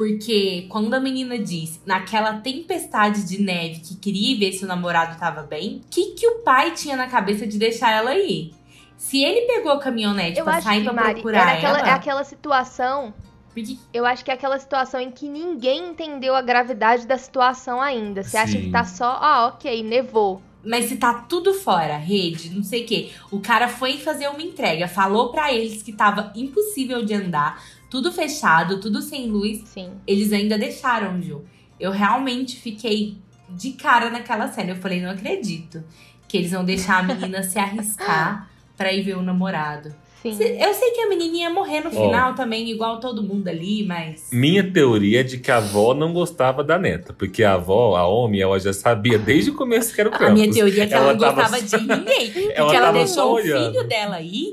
Porque 0.00 0.64
quando 0.70 0.94
a 0.94 0.98
menina 0.98 1.38
disse, 1.38 1.78
naquela 1.84 2.32
tempestade 2.38 3.22
de 3.22 3.42
neve, 3.42 3.80
que 3.80 3.94
queria 3.96 4.38
ver 4.38 4.52
se 4.54 4.64
o 4.64 4.66
namorado 4.66 5.20
tava 5.20 5.42
bem, 5.42 5.82
o 5.84 5.90
que, 5.90 6.12
que 6.12 6.26
o 6.26 6.38
pai 6.38 6.70
tinha 6.70 6.96
na 6.96 7.06
cabeça 7.06 7.46
de 7.46 7.58
deixar 7.58 7.90
ela 7.90 8.14
ir? 8.14 8.54
Se 8.96 9.22
ele 9.22 9.42
pegou 9.42 9.72
a 9.72 9.78
caminhonete 9.78 10.38
Eu 10.38 10.44
pra 10.46 10.62
sair 10.62 10.78
que, 10.78 10.84
pra 10.84 10.94
Mari, 10.94 11.12
procurar 11.16 11.40
era 11.40 11.52
aquela, 11.58 11.78
ela. 11.80 11.88
é 11.88 11.92
aquela 11.92 12.24
situação. 12.24 13.12
Eu 13.92 14.06
acho 14.06 14.24
que 14.24 14.30
é 14.30 14.34
aquela 14.34 14.58
situação 14.58 14.98
em 14.98 15.10
que 15.10 15.28
ninguém 15.28 15.90
entendeu 15.90 16.34
a 16.34 16.40
gravidade 16.40 17.06
da 17.06 17.18
situação 17.18 17.78
ainda. 17.78 18.22
Você 18.22 18.38
acha 18.38 18.52
Sim. 18.52 18.62
que 18.62 18.70
tá 18.70 18.84
só, 18.84 19.18
ah, 19.20 19.48
ok, 19.48 19.82
nevou. 19.82 20.40
Mas 20.64 20.86
se 20.86 20.96
tá 20.96 21.12
tudo 21.12 21.52
fora, 21.52 21.98
rede, 21.98 22.48
não 22.50 22.62
sei 22.62 22.84
o 22.84 22.86
quê. 22.86 23.10
O 23.30 23.40
cara 23.40 23.68
foi 23.68 23.98
fazer 23.98 24.28
uma 24.28 24.42
entrega, 24.42 24.88
falou 24.88 25.30
pra 25.30 25.52
eles 25.52 25.82
que 25.82 25.92
tava 25.92 26.32
impossível 26.34 27.04
de 27.04 27.14
andar, 27.14 27.62
tudo 27.90 28.12
fechado, 28.12 28.80
tudo 28.80 29.02
sem 29.02 29.26
luz. 29.28 29.62
Sim. 29.66 29.90
Eles 30.06 30.32
ainda 30.32 30.56
deixaram, 30.56 31.20
Gil. 31.20 31.44
Eu 31.78 31.90
realmente 31.90 32.56
fiquei 32.56 33.16
de 33.48 33.72
cara 33.72 34.08
naquela 34.10 34.48
cena. 34.48 34.70
Eu 34.70 34.76
falei, 34.76 35.00
não 35.02 35.10
acredito 35.10 35.82
que 36.28 36.36
eles 36.38 36.52
vão 36.52 36.64
deixar 36.64 36.98
a 36.98 37.02
menina 37.02 37.42
se 37.42 37.58
arriscar 37.58 38.48
pra 38.76 38.92
ir 38.92 39.02
ver 39.02 39.16
o 39.16 39.22
namorado. 39.22 39.92
Sim. 40.22 40.32
Eu 40.38 40.74
sei 40.74 40.90
que 40.90 41.00
a 41.00 41.08
menininha 41.08 41.48
ia 41.48 41.54
morrer 41.54 41.80
no 41.80 41.90
final 41.90 42.34
também, 42.34 42.70
igual 42.70 43.00
todo 43.00 43.22
mundo 43.22 43.48
ali, 43.48 43.86
mas. 43.86 44.28
Minha 44.30 44.70
teoria 44.70 45.20
é 45.20 45.22
de 45.22 45.38
que 45.38 45.50
a 45.50 45.56
avó 45.56 45.94
não 45.94 46.12
gostava 46.12 46.62
da 46.62 46.78
neta. 46.78 47.14
Porque 47.14 47.42
a 47.42 47.54
avó, 47.54 47.96
a 47.96 48.06
homem, 48.06 48.42
ela 48.42 48.60
já 48.60 48.72
sabia 48.74 49.18
desde 49.18 49.50
o 49.50 49.54
começo 49.54 49.94
que 49.94 50.00
era 50.00 50.10
o 50.10 50.12
Krampus. 50.12 50.28
A 50.28 50.34
minha 50.34 50.52
teoria 50.52 50.84
é 50.84 50.86
que 50.86 50.92
ela, 50.92 51.04
Ela 51.04 51.12
não 51.14 51.20
tava 51.20 51.40
gostava 51.42 51.66
só- 51.66 51.78
de 51.78 51.86
ninguém. 51.86 52.30
Porque 52.52 52.52
Ela 52.54 52.80
tava 52.80 52.92
deixou 52.98 53.34
o 53.34 53.38
filho 53.38 53.88
dela 53.88 54.16
aí 54.16 54.52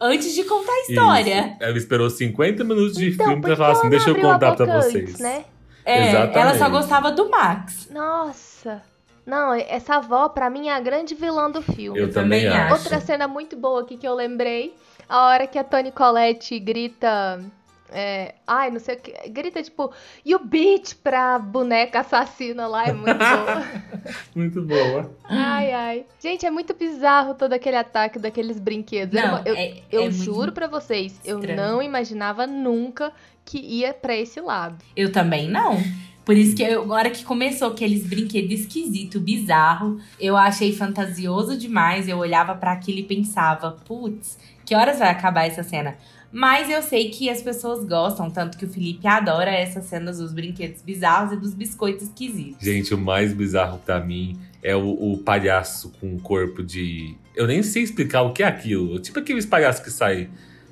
antes 0.00 0.34
de 0.34 0.44
contar 0.44 0.72
a 0.72 0.80
história. 0.80 1.40
Isso. 1.46 1.56
Ela 1.60 1.78
esperou 1.78 2.10
50 2.10 2.64
minutos 2.64 2.94
de 2.96 3.10
Então, 3.10 3.26
filme 3.26 3.42
pra 3.42 3.56
falar 3.56 3.72
assim, 3.72 3.88
deixa 3.88 4.10
eu 4.10 4.14
contar 4.20 4.54
pra 4.56 4.80
vocês. 4.80 5.10
antes, 5.10 5.18
né? 5.20 5.44
É, 5.84 6.08
Exatamente. 6.08 6.38
ela 6.38 6.54
só 6.58 6.68
gostava 6.68 7.12
do 7.12 7.30
Max. 7.30 7.88
Nossa. 7.90 8.82
Não, 9.24 9.54
essa 9.54 9.96
avó, 9.96 10.28
pra 10.28 10.48
mim, 10.50 10.68
é 10.68 10.72
a 10.74 10.80
grande 10.80 11.14
vilã 11.14 11.50
do 11.50 11.60
filme. 11.62 11.98
Eu, 11.98 12.12
também 12.12 12.46
acho. 12.46 12.74
Outra 12.74 13.00
cena 13.00 13.26
muito 13.26 13.56
boa 13.56 13.82
aqui 13.82 13.96
que 13.96 14.06
eu 14.06 14.14
lembrei. 14.14 14.74
A 15.08 15.26
hora 15.26 15.46
que 15.46 15.58
a 15.58 15.64
Toni 15.64 15.90
Collette 15.92 16.58
grita. 16.58 17.40
É, 17.90 18.34
ai, 18.46 18.70
não 18.70 18.80
sei 18.80 18.96
o 18.96 18.98
que. 18.98 19.12
Grita 19.30 19.62
tipo, 19.62 19.92
you 20.24 20.38
bitch 20.38 20.94
pra 21.02 21.38
boneca 21.38 22.00
assassina 22.00 22.66
lá. 22.66 22.84
É 22.86 22.92
muito 22.92 23.18
boa. 23.18 23.66
Muito 24.34 24.62
boa. 24.62 25.10
ai, 25.24 25.72
ai. 25.72 26.06
Gente, 26.20 26.44
é 26.44 26.50
muito 26.50 26.74
bizarro 26.74 27.34
todo 27.34 27.52
aquele 27.52 27.76
ataque 27.76 28.18
daqueles 28.18 28.58
brinquedos. 28.60 29.14
Não, 29.14 29.42
eu 29.44 29.54
é, 29.54 29.82
eu 29.90 30.02
é 30.04 30.10
juro 30.10 30.52
pra 30.52 30.66
vocês, 30.66 31.18
eu 31.24 31.38
estranho. 31.38 31.56
não 31.56 31.82
imaginava 31.82 32.46
nunca 32.46 33.12
que 33.44 33.58
ia 33.58 33.94
pra 33.94 34.16
esse 34.16 34.40
lado. 34.40 34.76
Eu 34.94 35.10
também 35.10 35.48
não. 35.48 35.78
Por 36.24 36.36
isso 36.36 36.56
que 36.56 36.62
eu, 36.62 36.82
agora 36.82 37.08
que 37.08 37.24
começou 37.24 37.68
aqueles 37.68 38.04
brinquedos 38.04 38.60
esquisito, 38.60 39.20
bizarro, 39.20 40.00
eu 40.18 40.36
achei 40.36 40.72
fantasioso 40.72 41.56
demais. 41.56 42.08
Eu 42.08 42.18
olhava 42.18 42.54
pra 42.56 42.72
aquilo 42.72 42.98
e 42.98 43.04
pensava, 43.04 43.70
putz, 43.86 44.36
que 44.64 44.74
horas 44.74 44.98
vai 44.98 45.08
acabar 45.08 45.46
essa 45.46 45.62
cena? 45.62 45.96
Mas 46.36 46.68
eu 46.68 46.82
sei 46.82 47.08
que 47.08 47.30
as 47.30 47.40
pessoas 47.40 47.82
gostam, 47.82 48.30
tanto 48.30 48.58
que 48.58 48.66
o 48.66 48.68
Felipe 48.68 49.08
adora 49.08 49.50
essas 49.50 49.86
cenas 49.86 50.18
dos 50.18 50.34
brinquedos 50.34 50.82
bizarros 50.82 51.32
e 51.32 51.36
dos 51.36 51.54
biscoitos 51.54 52.08
esquisitos. 52.08 52.62
Gente, 52.62 52.92
o 52.92 52.98
mais 52.98 53.32
bizarro 53.32 53.78
pra 53.78 54.00
mim 54.00 54.38
é 54.62 54.76
o, 54.76 54.86
o 54.86 55.16
palhaço 55.16 55.90
com 55.98 56.14
o 56.14 56.20
corpo 56.20 56.62
de. 56.62 57.16
Eu 57.34 57.46
nem 57.46 57.62
sei 57.62 57.82
explicar 57.84 58.20
o 58.20 58.34
que 58.34 58.42
é 58.42 58.46
aquilo. 58.46 58.98
Tipo 58.98 59.18
aqueles 59.18 59.46
palhaços 59.46 59.82
que 59.82 59.90
saem 59.90 60.28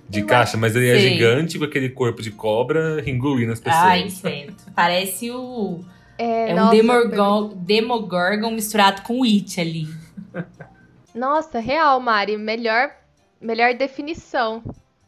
de 0.07 0.21
Eu 0.21 0.27
caixa, 0.27 0.59
mas 0.59 0.77
ele 0.77 0.87
é 0.87 1.01
Sei. 1.01 1.15
gigante 1.15 1.59
com 1.59 1.65
aquele 1.65 1.89
corpo 1.89 2.21
de 2.21 2.31
cobra 2.31 3.03
engolindo 3.09 3.51
as 3.53 3.59
pessoas. 3.59 3.85
Ai, 3.85 4.09
credo. 4.21 4.55
Parece 4.75 5.31
o. 5.31 5.81
É, 6.19 6.51
É 6.51 6.53
um 6.53 6.57
nossa, 6.57 6.77
Demogorgon, 6.77 7.57
Demogorgon 7.57 8.51
misturado 8.51 9.01
com 9.01 9.25
It 9.25 9.59
ali. 9.59 9.89
Nossa, 11.15 11.59
real, 11.59 11.99
Mari. 12.01 12.37
Melhor, 12.37 12.91
melhor 13.41 13.73
definição. 13.73 14.63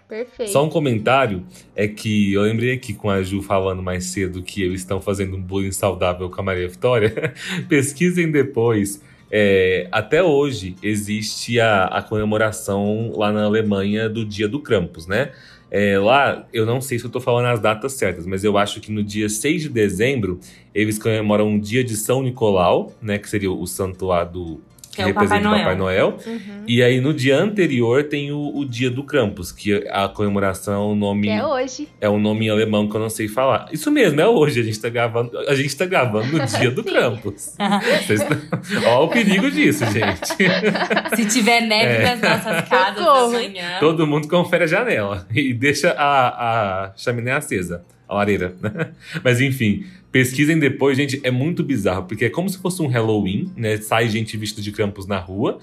Perfeito. 0.09 0.53
Só 0.53 0.64
um 0.64 0.69
comentário 0.69 1.45
é 1.75 1.88
que 1.88 2.33
eu 2.33 2.42
lembrei 2.42 2.73
aqui 2.73 2.95
com 2.95 3.11
a 3.11 3.23
Ju 3.23 3.42
falando 3.42 3.83
mais 3.83 4.05
cedo 4.07 4.42
que 4.42 4.62
eles 4.62 4.81
estão 4.81 5.01
fazendo 5.01 5.37
um 5.37 5.42
bullying 5.42 5.73
saudável 5.73 6.31
com 6.31 6.40
a 6.40 6.45
Maria 6.45 6.69
Vitória. 6.69 7.35
Pesquisem 7.69 8.31
depois. 8.31 9.03
É, 9.31 9.88
até 9.90 10.23
hoje 10.23 10.77
existe 10.81 11.59
a, 11.59 11.87
a 11.87 12.03
comemoração 12.03 13.12
lá 13.16 13.33
na 13.33 13.45
Alemanha 13.45 14.09
do 14.09 14.25
Dia 14.25 14.49
do 14.49 14.61
Krampus, 14.61 15.09
né? 15.09 15.33
É, 15.69 15.99
lá, 15.99 16.47
eu 16.53 16.64
não 16.64 16.81
sei 16.81 16.99
se 16.99 17.05
eu 17.05 17.11
tô 17.11 17.21
falando 17.21 17.47
as 17.47 17.59
datas 17.59 17.95
certas, 17.95 18.25
mas 18.25 18.45
eu 18.45 18.57
acho 18.57 18.81
que 18.81 18.92
no 18.92 19.03
dia 19.03 19.29
6 19.29 19.62
de 19.62 19.69
dezembro 19.69 20.38
eles 20.73 20.97
comemoram 20.97 21.57
o 21.57 21.61
dia 21.61 21.83
de 21.83 21.97
São 21.97 22.23
Nicolau, 22.23 22.92
né? 23.03 23.19
Que 23.19 23.29
seria 23.29 23.51
o 23.51 23.66
santo 23.66 24.07
lá 24.07 24.23
do. 24.23 24.61
Que, 24.96 25.02
é 25.02 25.06
o 25.06 25.14
Papai 25.14 25.22
representa 25.38 25.48
o 25.54 25.59
Papai 25.59 25.76
Noel. 25.76 26.18
Uhum. 26.26 26.62
E 26.66 26.82
aí, 26.82 27.00
no 27.00 27.12
dia 27.14 27.38
anterior, 27.38 28.02
tem 28.04 28.32
o, 28.32 28.56
o 28.56 28.64
dia 28.64 28.90
do 28.90 29.04
Krampus, 29.04 29.52
que 29.52 29.87
a 29.90 30.09
comemoração 30.09 30.74
é 30.74 30.78
um 30.92 30.96
nome, 30.96 31.28
Que 31.28 31.32
é 31.35 31.44
hoje. 31.44 31.88
é 32.00 32.09
um 32.09 32.18
nome 32.18 32.46
em 32.46 32.50
alemão 32.50 32.88
que 32.88 32.96
eu 32.96 33.00
não 33.00 33.11
sei 33.11 33.28
falar. 33.28 33.68
Isso 33.72 33.90
mesmo, 33.90 34.20
é 34.20 34.26
hoje. 34.26 34.61
A 34.61 34.64
gente 34.64 34.80
tá 34.80 34.88
gravando, 34.88 35.38
a 35.38 35.54
gente 35.54 35.76
tá 35.76 35.87
gravando 35.87 36.26
no 36.38 36.44
dia 36.46 36.70
do. 36.70 36.82
Krampus. 36.96 37.54
Vocês 38.06 38.22
tão- 38.24 38.38
Ó 38.88 39.04
o 39.04 39.09
perigo 39.09 39.50
disso, 39.50 39.85
gente. 39.87 40.26
Se 41.16 41.26
tiver 41.26 41.61
neve 41.61 42.02
É. 42.04 42.16
nas 42.16 42.20
nossas 42.22 42.68
casas 42.68 43.06
amanhã. 43.06 43.78
Todo 43.80 44.06
mundo 44.06 44.28
confere 44.28 44.64
a 44.64 44.66
janela 44.66 45.26
e 45.35 45.52
deixa 45.52 45.90
a, 45.98 46.87
a 46.87 46.92
chaminé 46.96 47.32
acesa, 47.32 47.85
a 48.09 48.14
lareira. 48.14 48.55
Mas 49.23 49.40
enfim, 49.40 49.85
pesquisem 50.12 50.59
depois, 50.59 50.97
gente, 50.97 51.21
é 51.23 51.31
muito 51.31 51.62
bizarro, 51.62 52.05
porque 52.05 52.27
é 52.27 52.31
como 52.31 52.49
se 52.49 52.59
fosse 52.59 52.83
um 52.83 52.87
Halloween, 52.87 53.51
né? 53.57 53.77
Sai 53.79 54.09
gente 54.09 54.37
vestida 54.37 54.62
de 54.62 54.73
Krampus 54.73 55.07
na 55.07 55.19
rua. 55.19 55.59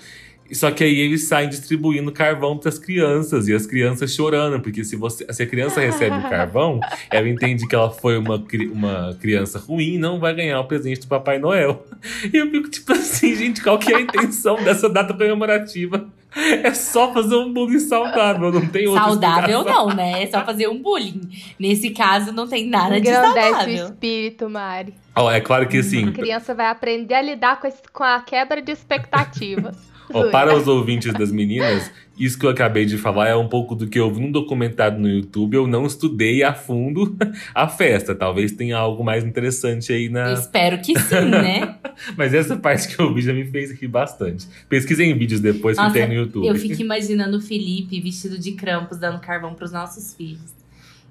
Só 0.53 0.71
que 0.71 0.83
aí 0.83 0.99
eles 0.99 1.23
saem 1.23 1.49
distribuindo 1.49 2.11
carvão 2.11 2.57
para 2.57 2.69
as 2.69 2.77
crianças 2.77 3.47
e 3.47 3.53
as 3.53 3.65
crianças 3.65 4.13
chorando, 4.13 4.59
porque 4.61 4.83
se, 4.83 4.95
você, 4.95 5.25
se 5.33 5.43
a 5.43 5.47
criança 5.47 5.79
recebe 5.81 6.17
o 6.17 6.21
carvão, 6.29 6.79
ela 7.11 7.27
entende 7.27 7.67
que 7.67 7.75
ela 7.75 7.89
foi 7.89 8.17
uma, 8.17 8.43
uma 8.71 9.17
criança 9.19 9.59
ruim 9.59 9.95
e 9.95 9.97
não 9.97 10.19
vai 10.19 10.33
ganhar 10.33 10.59
o 10.59 10.65
presente 10.65 11.01
do 11.01 11.07
Papai 11.07 11.39
Noel. 11.39 11.85
E 12.33 12.37
eu 12.37 12.49
fico 12.51 12.69
tipo 12.69 12.91
assim, 12.93 13.35
gente, 13.35 13.61
qual 13.61 13.77
que 13.79 13.91
é 13.93 13.97
a 13.97 14.01
intenção 14.01 14.55
dessa 14.63 14.89
data 14.89 15.13
comemorativa? 15.13 16.05
É 16.35 16.73
só 16.73 17.13
fazer 17.13 17.35
um 17.35 17.53
bullying 17.53 17.77
saudável, 17.79 18.51
não 18.51 18.65
tem 18.65 18.87
outra 18.87 19.03
Saudável 19.03 19.59
explicação. 19.59 19.87
não, 19.89 19.95
né? 19.95 20.23
É 20.23 20.27
só 20.27 20.43
fazer 20.43 20.67
um 20.67 20.81
bullying. 20.81 21.21
Nesse 21.59 21.91
caso, 21.91 22.31
não 22.31 22.47
tem 22.47 22.67
nada 22.67 22.99
de 22.99 23.07
Engrandece 23.07 23.29
o 23.29 23.51
saudável. 23.51 23.85
espírito, 23.85 24.49
Mari. 24.49 24.95
Ó, 25.15 25.31
é 25.31 25.39
claro 25.39 25.67
que 25.67 25.77
assim, 25.77 26.07
A 26.07 26.11
criança 26.11 26.55
vai 26.55 26.65
aprender 26.67 27.13
a 27.13 27.21
lidar 27.21 27.59
com, 27.59 27.67
esse- 27.67 27.83
com 27.93 28.03
a 28.03 28.19
quebra 28.19 28.63
de 28.63 28.71
expectativas. 28.71 29.77
para 30.31 30.55
os 30.55 30.67
ouvintes 30.67 31.13
das 31.13 31.31
meninas, 31.31 31.91
isso 32.17 32.37
que 32.37 32.45
eu 32.45 32.49
acabei 32.49 32.85
de 32.85 32.97
falar 32.97 33.29
é 33.29 33.35
um 33.35 33.47
pouco 33.47 33.73
do 33.73 33.87
que 33.87 33.99
eu 33.99 34.11
vi 34.13 34.21
num 34.21 34.31
documentário 34.31 34.99
no 34.99 35.09
YouTube. 35.09 35.55
Eu 35.55 35.67
não 35.67 35.85
estudei 35.85 36.43
a 36.43 36.53
fundo 36.53 37.15
a 37.53 37.67
festa. 37.67 38.13
Talvez 38.13 38.51
tenha 38.51 38.77
algo 38.77 39.03
mais 39.03 39.23
interessante 39.23 39.91
aí 39.91 40.09
na. 40.09 40.33
Espero 40.33 40.79
que 40.79 40.97
sim, 40.97 41.25
né? 41.25 41.75
Mas 42.15 42.33
essa 42.33 42.55
parte 42.55 42.95
que 42.95 43.01
eu 43.01 43.13
vi 43.13 43.21
já 43.21 43.33
me 43.33 43.45
fez 43.45 43.71
rir 43.71 43.87
bastante. 43.87 44.47
Pesquisem 44.69 45.17
vídeos 45.17 45.39
depois 45.39 45.75
Nossa, 45.75 45.91
que 45.91 45.99
tem 45.99 46.07
no 46.07 46.13
YouTube. 46.13 46.47
Eu 46.47 46.55
fico 46.55 46.81
imaginando 46.81 47.37
o 47.37 47.41
Felipe 47.41 47.99
vestido 47.99 48.37
de 48.37 48.51
krampos 48.51 48.97
dando 48.97 49.19
carvão 49.19 49.53
pros 49.53 49.71
nossos 49.71 50.13
filhos. 50.13 50.53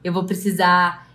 Eu 0.05 0.13
vou 0.13 0.25
precisar 0.25 1.12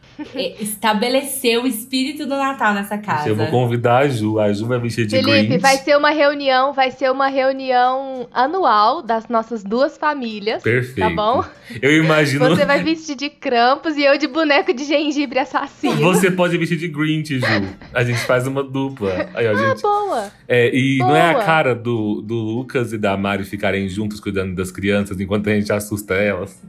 estabelecer 0.59 1.59
o 1.59 1.67
espírito 1.67 2.23
do 2.25 2.35
Natal 2.35 2.73
nessa 2.73 2.97
casa. 2.97 3.29
Eu 3.29 3.35
vou 3.35 3.47
convidar 3.47 3.97
a 3.99 4.07
Ju. 4.07 4.39
A 4.39 4.51
Ju 4.51 4.65
vai 4.65 4.79
vestir 4.79 5.05
de 5.05 5.15
Felipe, 5.15 5.47
Grinch. 5.47 5.61
vai 5.61 5.77
ser 5.77 5.97
uma 5.97 6.09
reunião, 6.11 6.73
vai 6.73 6.91
ser 6.91 7.11
uma 7.11 7.27
reunião 7.27 8.27
anual 8.33 9.01
das 9.01 9.27
nossas 9.27 9.63
duas 9.63 9.97
famílias. 9.97 10.63
Perfeito. 10.63 10.99
Tá 10.99 11.09
bom? 11.09 11.43
Eu 11.81 11.91
imagino. 12.03 12.47
Você 12.49 12.65
vai 12.65 12.83
vestir 12.83 13.15
de 13.15 13.29
Krampus 13.29 13.95
e 13.97 14.03
eu 14.03 14.17
de 14.17 14.27
boneco 14.27 14.73
de 14.73 14.83
gengibre 14.85 15.39
assassino. 15.39 15.95
Você 16.01 16.31
pode 16.31 16.57
vestir 16.57 16.77
de 16.77 16.87
Grinch, 16.87 17.39
Ju. 17.39 17.45
A 17.93 18.03
gente 18.03 18.19
faz 18.19 18.47
uma 18.47 18.63
dupla. 18.63 19.29
Aí, 19.33 19.47
ó, 19.47 19.51
Ah, 19.51 19.55
gente. 19.69 19.81
boa. 19.81 20.31
É, 20.47 20.75
e 20.75 20.97
não 20.99 21.15
é 21.15 21.29
a 21.29 21.33
Boa. 21.33 21.43
cara 21.43 21.75
do, 21.75 22.21
do 22.21 22.35
Lucas 22.35 22.93
e 22.93 22.97
da 22.97 23.15
Mari 23.17 23.43
ficarem 23.43 23.87
juntos 23.89 24.19
cuidando 24.19 24.55
das 24.55 24.71
crianças 24.71 25.19
enquanto 25.19 25.49
a 25.49 25.53
gente 25.53 25.71
assusta 25.71 26.13
elas. 26.15 26.61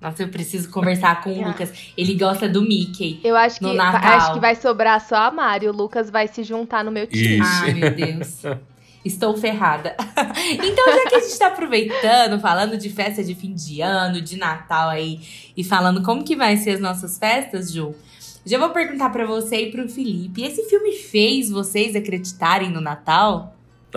Nossa, 0.00 0.22
eu 0.22 0.28
preciso 0.28 0.70
conversar 0.70 1.22
com 1.22 1.30
o 1.30 1.44
Ah. 1.44 1.48
Lucas. 1.48 1.72
Ele 1.96 2.14
gosta 2.14 2.48
do 2.48 2.62
Mickey. 2.62 3.20
Eu 3.22 3.36
acho 3.36 3.62
No 3.62 3.70
que, 3.70 3.76
Natal. 3.76 4.00
acho 4.18 4.32
que 4.34 4.40
vai 4.40 4.54
sobrar 4.54 5.00
só 5.00 5.16
a 5.16 5.30
Mari. 5.30 5.68
O 5.68 5.72
Lucas 5.72 6.08
vai 6.10 6.26
se 6.26 6.42
juntar 6.42 6.82
no 6.84 6.90
meu 6.90 7.06
time. 7.06 7.38
Isso. 7.38 7.64
Ai, 7.64 7.74
meu 7.74 7.90
Deus. 7.90 8.42
Estou 9.04 9.36
ferrada. 9.36 9.96
então, 10.62 10.86
já 10.94 11.08
que 11.08 11.14
a 11.16 11.20
gente 11.20 11.38
tá 11.38 11.46
aproveitando, 11.48 12.38
falando 12.40 12.76
de 12.76 12.90
festa 12.90 13.24
de 13.24 13.34
fim 13.34 13.54
de 13.54 13.80
ano, 13.80 14.20
de 14.20 14.36
Natal 14.36 14.90
aí, 14.90 15.20
e 15.56 15.64
falando 15.64 16.02
como 16.02 16.22
que 16.24 16.36
vai 16.36 16.56
ser 16.56 16.72
as 16.72 16.80
nossas 16.80 17.18
festas, 17.18 17.72
Ju, 17.72 17.94
Já 18.44 18.58
vou 18.58 18.70
perguntar 18.70 19.10
para 19.10 19.26
você 19.26 19.56
e 19.68 19.70
pro 19.70 19.88
Felipe. 19.88 20.42
Esse 20.42 20.64
filme 20.68 20.92
fez 20.92 21.50
vocês 21.50 21.94
acreditarem 21.96 22.70
no 22.70 22.80
Natal? 22.80 23.54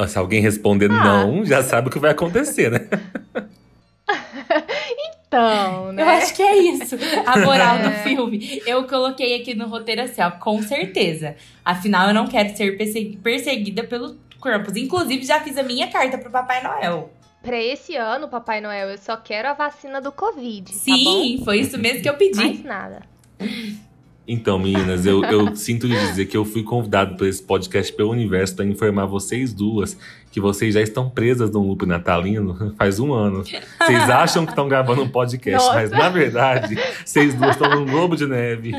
Se 0.08 0.18
alguém 0.18 0.42
responder 0.42 0.90
ah. 0.92 1.04
não, 1.04 1.46
já 1.46 1.62
sabe 1.62 1.88
o 1.88 1.92
que 1.92 2.00
vai 2.00 2.12
acontecer, 2.12 2.72
né? 2.72 2.88
Então, 5.34 5.92
né? 5.92 6.04
Eu 6.04 6.08
acho 6.10 6.36
que 6.36 6.44
é 6.44 6.58
isso. 6.58 6.96
A 7.26 7.40
moral 7.40 7.78
é. 7.82 7.90
do 7.90 7.92
filme. 8.04 8.62
Eu 8.68 8.88
coloquei 8.88 9.42
aqui 9.42 9.56
no 9.56 9.68
roteiro 9.68 10.04
assim, 10.04 10.22
ó, 10.22 10.30
com 10.30 10.62
certeza. 10.62 11.36
Afinal, 11.66 12.10
eu 12.10 12.14
não 12.14 12.28
quero 12.28 12.56
ser 12.56 12.78
perseguida 13.24 13.84
pelo 13.84 14.16
Krampus. 14.40 14.76
Inclusive, 14.76 15.26
já 15.26 15.40
fiz 15.40 15.58
a 15.58 15.64
minha 15.64 15.88
carta 15.88 16.20
pro 16.20 16.30
Papai 16.30 16.62
Noel. 16.62 17.12
Pra 17.42 17.62
esse 17.62 17.96
ano, 17.96 18.28
Papai 18.28 18.62
Noel, 18.62 18.90
eu 18.90 18.98
só 18.98 19.18
quero 19.18 19.50
a 19.50 19.54
vacina 19.54 20.00
do 20.00 20.12
Covid. 20.12 20.72
Tá 20.72 20.78
Sim, 20.78 21.38
tá 21.40 21.46
foi 21.46 21.60
isso 21.60 21.78
mesmo 21.80 22.04
que 22.04 22.10
eu 22.10 22.14
pedi. 22.14 22.38
Mais 22.38 22.64
nada. 22.64 23.02
Então, 24.28 24.58
meninas, 24.58 25.06
eu, 25.06 25.24
eu 25.26 25.54
sinto 25.58 25.88
de 25.88 26.00
dizer 26.08 26.28
que 26.28 26.38
eu 26.38 26.46
fui 26.46 26.64
convidado 26.64 27.18
para 27.18 27.28
esse 27.28 27.42
podcast 27.42 27.92
pelo 27.92 28.12
universo 28.12 28.56
para 28.56 28.66
informar 28.66 29.08
vocês 29.08 29.52
duas 29.52 29.98
que 30.34 30.42
vocês 30.42 30.74
já 30.74 30.82
estão 30.82 31.12
presas 31.12 31.52
no 31.52 31.62
loop 31.62 31.86
natalino 31.86 32.74
faz 32.76 33.00
um 33.00 33.14
ano. 33.14 33.44
Vocês 33.44 34.10
acham 34.10 34.46
que 34.46 34.52
estão 34.52 34.68
gravando 34.68 35.04
um 35.04 35.08
podcast, 35.08 35.64
Nossa. 35.64 35.76
mas 35.76 35.92
na 35.92 36.10
verdade, 36.10 36.76
vocês 37.06 37.36
duas 37.36 37.52
estão 37.52 37.70
num 37.70 37.86
globo 37.86 38.16
de 38.16 38.26
neve. 38.26 38.72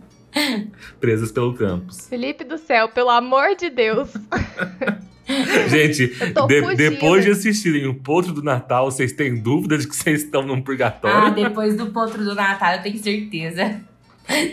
presas 0.98 1.30
pelo 1.30 1.52
campus. 1.52 2.08
Felipe 2.08 2.42
do 2.42 2.56
céu, 2.56 2.88
pelo 2.88 3.10
amor 3.10 3.54
de 3.54 3.68
Deus. 3.68 4.08
Gente, 5.68 6.06
de, 6.06 6.74
depois 6.74 7.22
de 7.22 7.32
assistirem 7.32 7.86
o 7.86 7.94
Potro 7.94 8.32
do 8.32 8.42
Natal, 8.42 8.90
vocês 8.90 9.12
têm 9.12 9.36
dúvida 9.36 9.76
de 9.76 9.86
que 9.86 9.94
vocês 9.94 10.22
estão 10.22 10.40
num 10.40 10.62
purgatório? 10.62 11.28
Ah, 11.28 11.28
depois 11.28 11.76
do 11.76 11.88
Potro 11.88 12.24
do 12.24 12.34
Natal, 12.34 12.76
eu 12.76 12.82
tenho 12.82 12.96
certeza. 12.96 13.78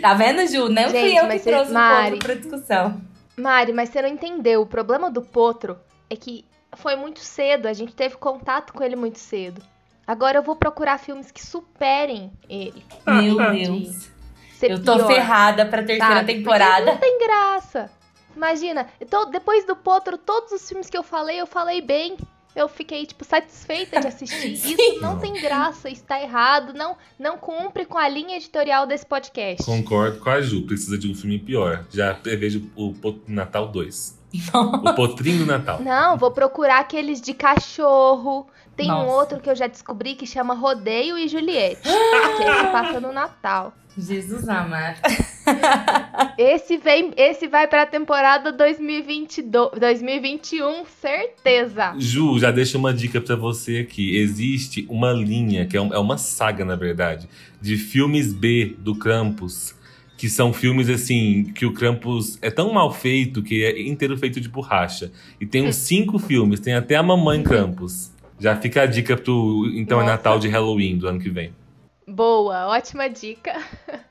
Tá 0.02 0.12
vendo, 0.12 0.46
Ju? 0.46 0.68
Não 0.68 0.90
Gente, 0.90 1.00
fui 1.00 1.18
eu 1.18 1.28
que 1.30 1.38
trouxe 1.38 1.72
Mari, 1.72 2.08
o 2.08 2.10
Potro 2.10 2.26
pra 2.26 2.34
discussão. 2.34 3.00
Mari, 3.38 3.72
mas 3.72 3.88
você 3.88 4.02
não 4.02 4.08
entendeu. 4.10 4.60
O 4.60 4.66
problema 4.66 5.10
do 5.10 5.22
Potro 5.22 5.78
é 6.08 6.16
que 6.16 6.44
foi 6.76 6.96
muito 6.96 7.20
cedo. 7.20 7.66
A 7.66 7.72
gente 7.72 7.94
teve 7.94 8.16
contato 8.16 8.72
com 8.72 8.82
ele 8.82 8.96
muito 8.96 9.18
cedo. 9.18 9.62
Agora 10.06 10.38
eu 10.38 10.42
vou 10.42 10.54
procurar 10.54 10.98
filmes 10.98 11.30
que 11.30 11.44
superem 11.44 12.32
ele. 12.48 12.84
Meu 13.06 13.36
Deus. 13.36 14.10
Eu 14.62 14.82
tô 14.82 14.96
pior, 14.96 15.06
ferrada 15.08 15.66
pra 15.66 15.82
terceira 15.82 16.14
sabe? 16.16 16.34
temporada. 16.34 16.92
Porque 16.92 16.92
não 16.92 16.98
tem 16.98 17.18
graça. 17.26 17.90
Imagina, 18.34 18.86
então, 19.00 19.30
depois 19.30 19.64
do 19.64 19.74
Potro, 19.74 20.16
todos 20.18 20.52
os 20.52 20.68
filmes 20.68 20.88
que 20.88 20.96
eu 20.96 21.02
falei, 21.02 21.40
eu 21.40 21.46
falei 21.46 21.80
bem. 21.80 22.16
Eu 22.54 22.68
fiquei, 22.68 23.04
tipo, 23.04 23.22
satisfeita 23.22 24.00
de 24.00 24.06
assistir. 24.06 24.52
Isso 24.56 25.00
não 25.00 25.18
tem 25.18 25.34
graça, 25.34 25.90
está 25.90 26.22
errado, 26.22 26.72
não, 26.72 26.96
não 27.18 27.36
cumpre 27.36 27.84
com 27.84 27.98
a 27.98 28.08
linha 28.08 28.36
editorial 28.36 28.86
desse 28.86 29.04
podcast. 29.04 29.64
Concordo 29.64 30.20
com 30.20 30.30
a 30.30 30.40
Ju, 30.40 30.62
precisa 30.62 30.96
de 30.96 31.10
um 31.10 31.14
filme 31.14 31.38
pior. 31.38 31.84
Já 31.90 32.14
prevejo 32.14 32.70
o 32.74 32.94
Natal 33.26 33.68
2. 33.68 34.18
O 34.54 34.94
Potrinho 34.94 35.38
do 35.38 35.46
Natal. 35.46 35.80
Não, 35.80 36.16
vou 36.16 36.30
procurar 36.30 36.80
aqueles 36.80 37.20
de 37.20 37.34
cachorro. 37.34 38.46
Tem 38.76 38.88
Nossa. 38.88 39.04
um 39.04 39.08
outro 39.08 39.40
que 39.40 39.48
eu 39.48 39.56
já 39.56 39.66
descobri 39.66 40.14
que 40.14 40.26
chama 40.26 40.54
Rodeio 40.54 41.16
e 41.16 41.28
Juliette. 41.28 41.82
que 41.82 41.88
é 42.42 42.64
que 42.64 42.72
passa 42.72 43.00
no 43.00 43.12
Natal. 43.12 43.72
Jesus 43.98 44.46
amado. 44.46 45.00
esse 46.36 46.76
vem, 46.76 47.12
esse 47.16 47.48
vai 47.48 47.66
para 47.66 47.82
a 47.82 47.86
temporada 47.86 48.52
2022, 48.52 49.70
2021, 49.80 50.84
certeza. 51.00 51.94
Ju, 51.96 52.38
já 52.38 52.50
deixa 52.50 52.76
uma 52.76 52.92
dica 52.92 53.20
para 53.22 53.36
você 53.36 53.78
aqui. 53.78 54.18
Existe 54.18 54.86
uma 54.90 55.12
linha 55.12 55.66
que 55.66 55.76
é, 55.76 55.80
um, 55.80 55.94
é 55.94 55.98
uma 55.98 56.18
saga, 56.18 56.62
na 56.62 56.76
verdade, 56.76 57.26
de 57.60 57.78
filmes 57.78 58.34
B 58.34 58.76
do 58.78 58.94
Krampus 58.94 59.74
que 60.16 60.28
são 60.28 60.52
filmes 60.52 60.88
assim 60.88 61.44
que 61.44 61.66
o 61.66 61.72
Krampus 61.72 62.38
é 62.40 62.50
tão 62.50 62.72
mal 62.72 62.92
feito 62.92 63.42
que 63.42 63.64
é 63.64 63.80
inteiro 63.82 64.16
feito 64.16 64.40
de 64.40 64.48
borracha. 64.48 65.12
E 65.40 65.46
tem 65.46 65.66
uns 65.66 65.76
cinco 65.76 66.18
filmes, 66.18 66.60
tem 66.60 66.74
até 66.74 66.96
a 66.96 67.02
Mamãe 67.02 67.42
Krampus. 67.42 68.10
Já 68.38 68.56
fica 68.56 68.82
a 68.82 68.86
dica 68.86 69.16
pro 69.16 69.70
então 69.74 69.98
é 69.98 70.02
Nossa. 70.02 70.12
é 70.12 70.16
Natal 70.16 70.38
de 70.38 70.48
Halloween 70.48 70.98
do 70.98 71.08
ano 71.08 71.20
que 71.20 71.30
vem. 71.30 71.54
Boa, 72.06 72.68
ótima 72.68 73.08
dica. 73.08 73.52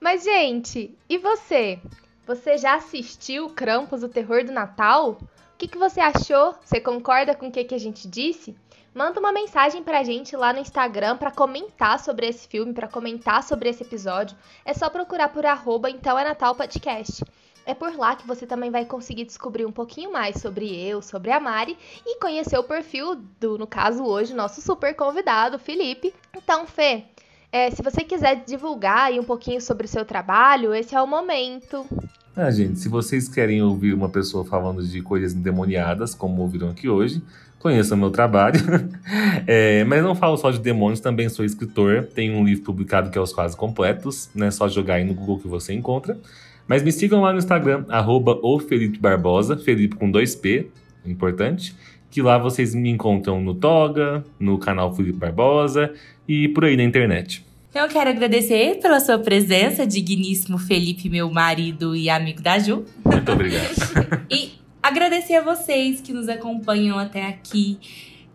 Mas, 0.00 0.24
gente, 0.24 0.96
e 1.08 1.18
você? 1.18 1.78
Você 2.26 2.56
já 2.56 2.76
assistiu 2.76 3.48
Krampus, 3.50 4.02
o 4.02 4.08
Terror 4.08 4.44
do 4.44 4.52
Natal? 4.52 5.18
O 5.20 5.58
que, 5.58 5.66
que 5.66 5.78
você 5.78 6.00
achou? 6.00 6.54
Você 6.64 6.80
concorda 6.80 7.34
com 7.34 7.48
o 7.48 7.50
que, 7.50 7.64
que 7.64 7.74
a 7.74 7.78
gente 7.78 8.06
disse? 8.06 8.54
Manda 8.94 9.20
uma 9.20 9.32
mensagem 9.32 9.82
pra 9.82 10.02
gente 10.02 10.34
lá 10.34 10.52
no 10.52 10.58
Instagram 10.58 11.16
para 11.16 11.30
comentar 11.30 12.00
sobre 12.00 12.26
esse 12.26 12.48
filme, 12.48 12.72
para 12.72 12.88
comentar 12.88 13.42
sobre 13.42 13.68
esse 13.68 13.82
episódio. 13.82 14.36
É 14.64 14.72
só 14.72 14.88
procurar 14.88 15.28
por 15.28 15.44
arroba 15.44 15.90
então 15.90 16.18
é 16.18 16.24
Natal 16.24 16.54
Podcast. 16.54 17.22
É 17.66 17.74
por 17.74 17.94
lá 17.94 18.16
que 18.16 18.26
você 18.26 18.46
também 18.46 18.70
vai 18.70 18.86
conseguir 18.86 19.24
descobrir 19.24 19.66
um 19.66 19.72
pouquinho 19.72 20.10
mais 20.10 20.40
sobre 20.40 20.74
eu, 20.74 21.02
sobre 21.02 21.30
a 21.30 21.38
Mari 21.38 21.76
e 22.04 22.18
conhecer 22.18 22.56
o 22.58 22.64
perfil 22.64 23.16
do, 23.38 23.58
no 23.58 23.66
caso 23.66 24.02
hoje, 24.04 24.32
nosso 24.32 24.62
super 24.62 24.96
convidado, 24.96 25.58
Felipe. 25.58 26.14
Então, 26.34 26.66
Fê, 26.66 27.04
é, 27.52 27.70
se 27.70 27.82
você 27.82 28.02
quiser 28.02 28.42
divulgar 28.44 29.08
aí 29.08 29.20
um 29.20 29.24
pouquinho 29.24 29.60
sobre 29.60 29.84
o 29.84 29.88
seu 29.88 30.04
trabalho, 30.04 30.74
esse 30.74 30.94
é 30.94 31.02
o 31.02 31.06
momento. 31.06 31.86
Ah, 32.34 32.50
gente, 32.50 32.78
se 32.78 32.88
vocês 32.88 33.28
querem 33.28 33.60
ouvir 33.62 33.92
uma 33.92 34.08
pessoa 34.08 34.44
falando 34.44 34.82
de 34.82 35.02
coisas 35.02 35.34
endemoniadas, 35.34 36.14
como 36.14 36.40
ouviram 36.40 36.70
aqui 36.70 36.88
hoje, 36.88 37.22
conheçam 37.58 37.96
meu 37.96 38.10
trabalho. 38.10 38.60
é, 39.46 39.84
mas 39.84 40.02
não 40.02 40.14
falo 40.14 40.36
só 40.36 40.50
de 40.50 40.58
demônios, 40.58 41.00
também 41.00 41.28
sou 41.28 41.44
escritor. 41.44 42.04
Tenho 42.14 42.34
um 42.34 42.44
livro 42.44 42.64
publicado 42.64 43.10
que 43.10 43.18
é 43.18 43.20
Os 43.20 43.32
Quase 43.32 43.56
Completos, 43.56 44.30
né? 44.34 44.50
Só 44.50 44.68
jogar 44.68 44.94
aí 44.94 45.04
no 45.04 45.14
Google 45.14 45.38
que 45.38 45.48
você 45.48 45.72
encontra. 45.72 46.18
Mas 46.66 46.82
me 46.82 46.92
sigam 46.92 47.22
lá 47.22 47.32
no 47.32 47.38
Instagram, 47.38 47.84
arroba 47.88 48.38
o 48.42 48.58
Felipe 48.58 48.98
Barbosa, 48.98 49.56
Felipe 49.56 49.96
com 49.96 50.10
dois 50.10 50.34
P, 50.34 50.68
importante. 51.04 51.74
Que 52.10 52.20
lá 52.20 52.38
vocês 52.38 52.74
me 52.74 52.90
encontram 52.90 53.40
no 53.40 53.54
Toga, 53.54 54.24
no 54.38 54.58
canal 54.58 54.94
Felipe 54.94 55.18
Barbosa 55.18 55.92
e 56.26 56.48
por 56.48 56.64
aí 56.64 56.76
na 56.76 56.82
internet. 56.82 57.44
Eu 57.74 57.86
quero 57.86 58.10
agradecer 58.10 58.80
pela 58.80 58.98
sua 58.98 59.18
presença, 59.18 59.86
digníssimo 59.86 60.58
Felipe, 60.58 61.08
meu 61.08 61.30
marido 61.30 61.94
e 61.94 62.08
amigo 62.08 62.42
da 62.42 62.58
Ju. 62.58 62.84
Muito 63.04 63.30
obrigado. 63.30 63.74
e 64.30 64.52
agradecer 64.88 65.34
a 65.34 65.42
vocês 65.42 66.00
que 66.00 66.12
nos 66.12 66.28
acompanham 66.28 66.98
até 66.98 67.26
aqui. 67.26 67.78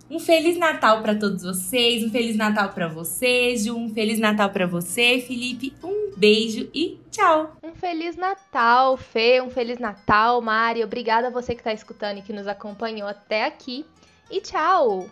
Um 0.09 0.19
feliz 0.19 0.57
Natal 0.57 1.01
para 1.01 1.15
todos 1.15 1.41
vocês, 1.41 2.03
um 2.03 2.11
feliz 2.11 2.35
Natal 2.35 2.69
para 2.69 2.87
você, 2.87 3.57
Ju, 3.57 3.75
um 3.75 3.89
feliz 3.89 4.19
Natal 4.19 4.49
para 4.51 4.67
você, 4.67 5.19
Felipe. 5.19 5.73
Um 5.83 6.11
beijo 6.15 6.69
e 6.71 6.99
tchau. 7.09 7.57
Um 7.63 7.73
feliz 7.73 8.15
Natal, 8.15 8.95
Fê, 8.95 9.41
um 9.41 9.49
feliz 9.49 9.79
Natal, 9.79 10.39
Mari. 10.41 10.83
Obrigada 10.83 11.27
a 11.27 11.31
você 11.31 11.55
que 11.55 11.61
está 11.61 11.73
escutando 11.73 12.19
e 12.19 12.21
que 12.21 12.31
nos 12.31 12.47
acompanhou 12.47 13.07
até 13.07 13.45
aqui. 13.45 13.83
E 14.29 14.39
tchau. 14.39 15.09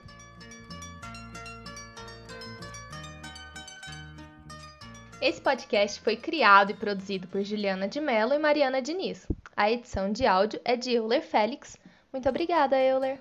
Esse 5.20 5.42
podcast 5.42 6.00
foi 6.02 6.16
criado 6.16 6.72
e 6.72 6.76
produzido 6.76 7.28
por 7.28 7.44
Juliana 7.44 7.88
de 7.88 8.00
Mello 8.00 8.34
e 8.34 8.40
Mariana 8.40 8.82
Diniz. 8.82 9.28
A 9.56 9.70
edição 9.72 10.12
de 10.12 10.26
áudio 10.26 10.60
é 10.64 10.76
de 10.76 10.92
Euler 10.92 11.22
Félix. 11.22 11.78
Muito 12.12 12.28
obrigada, 12.28 12.78
Euler. 12.78 13.20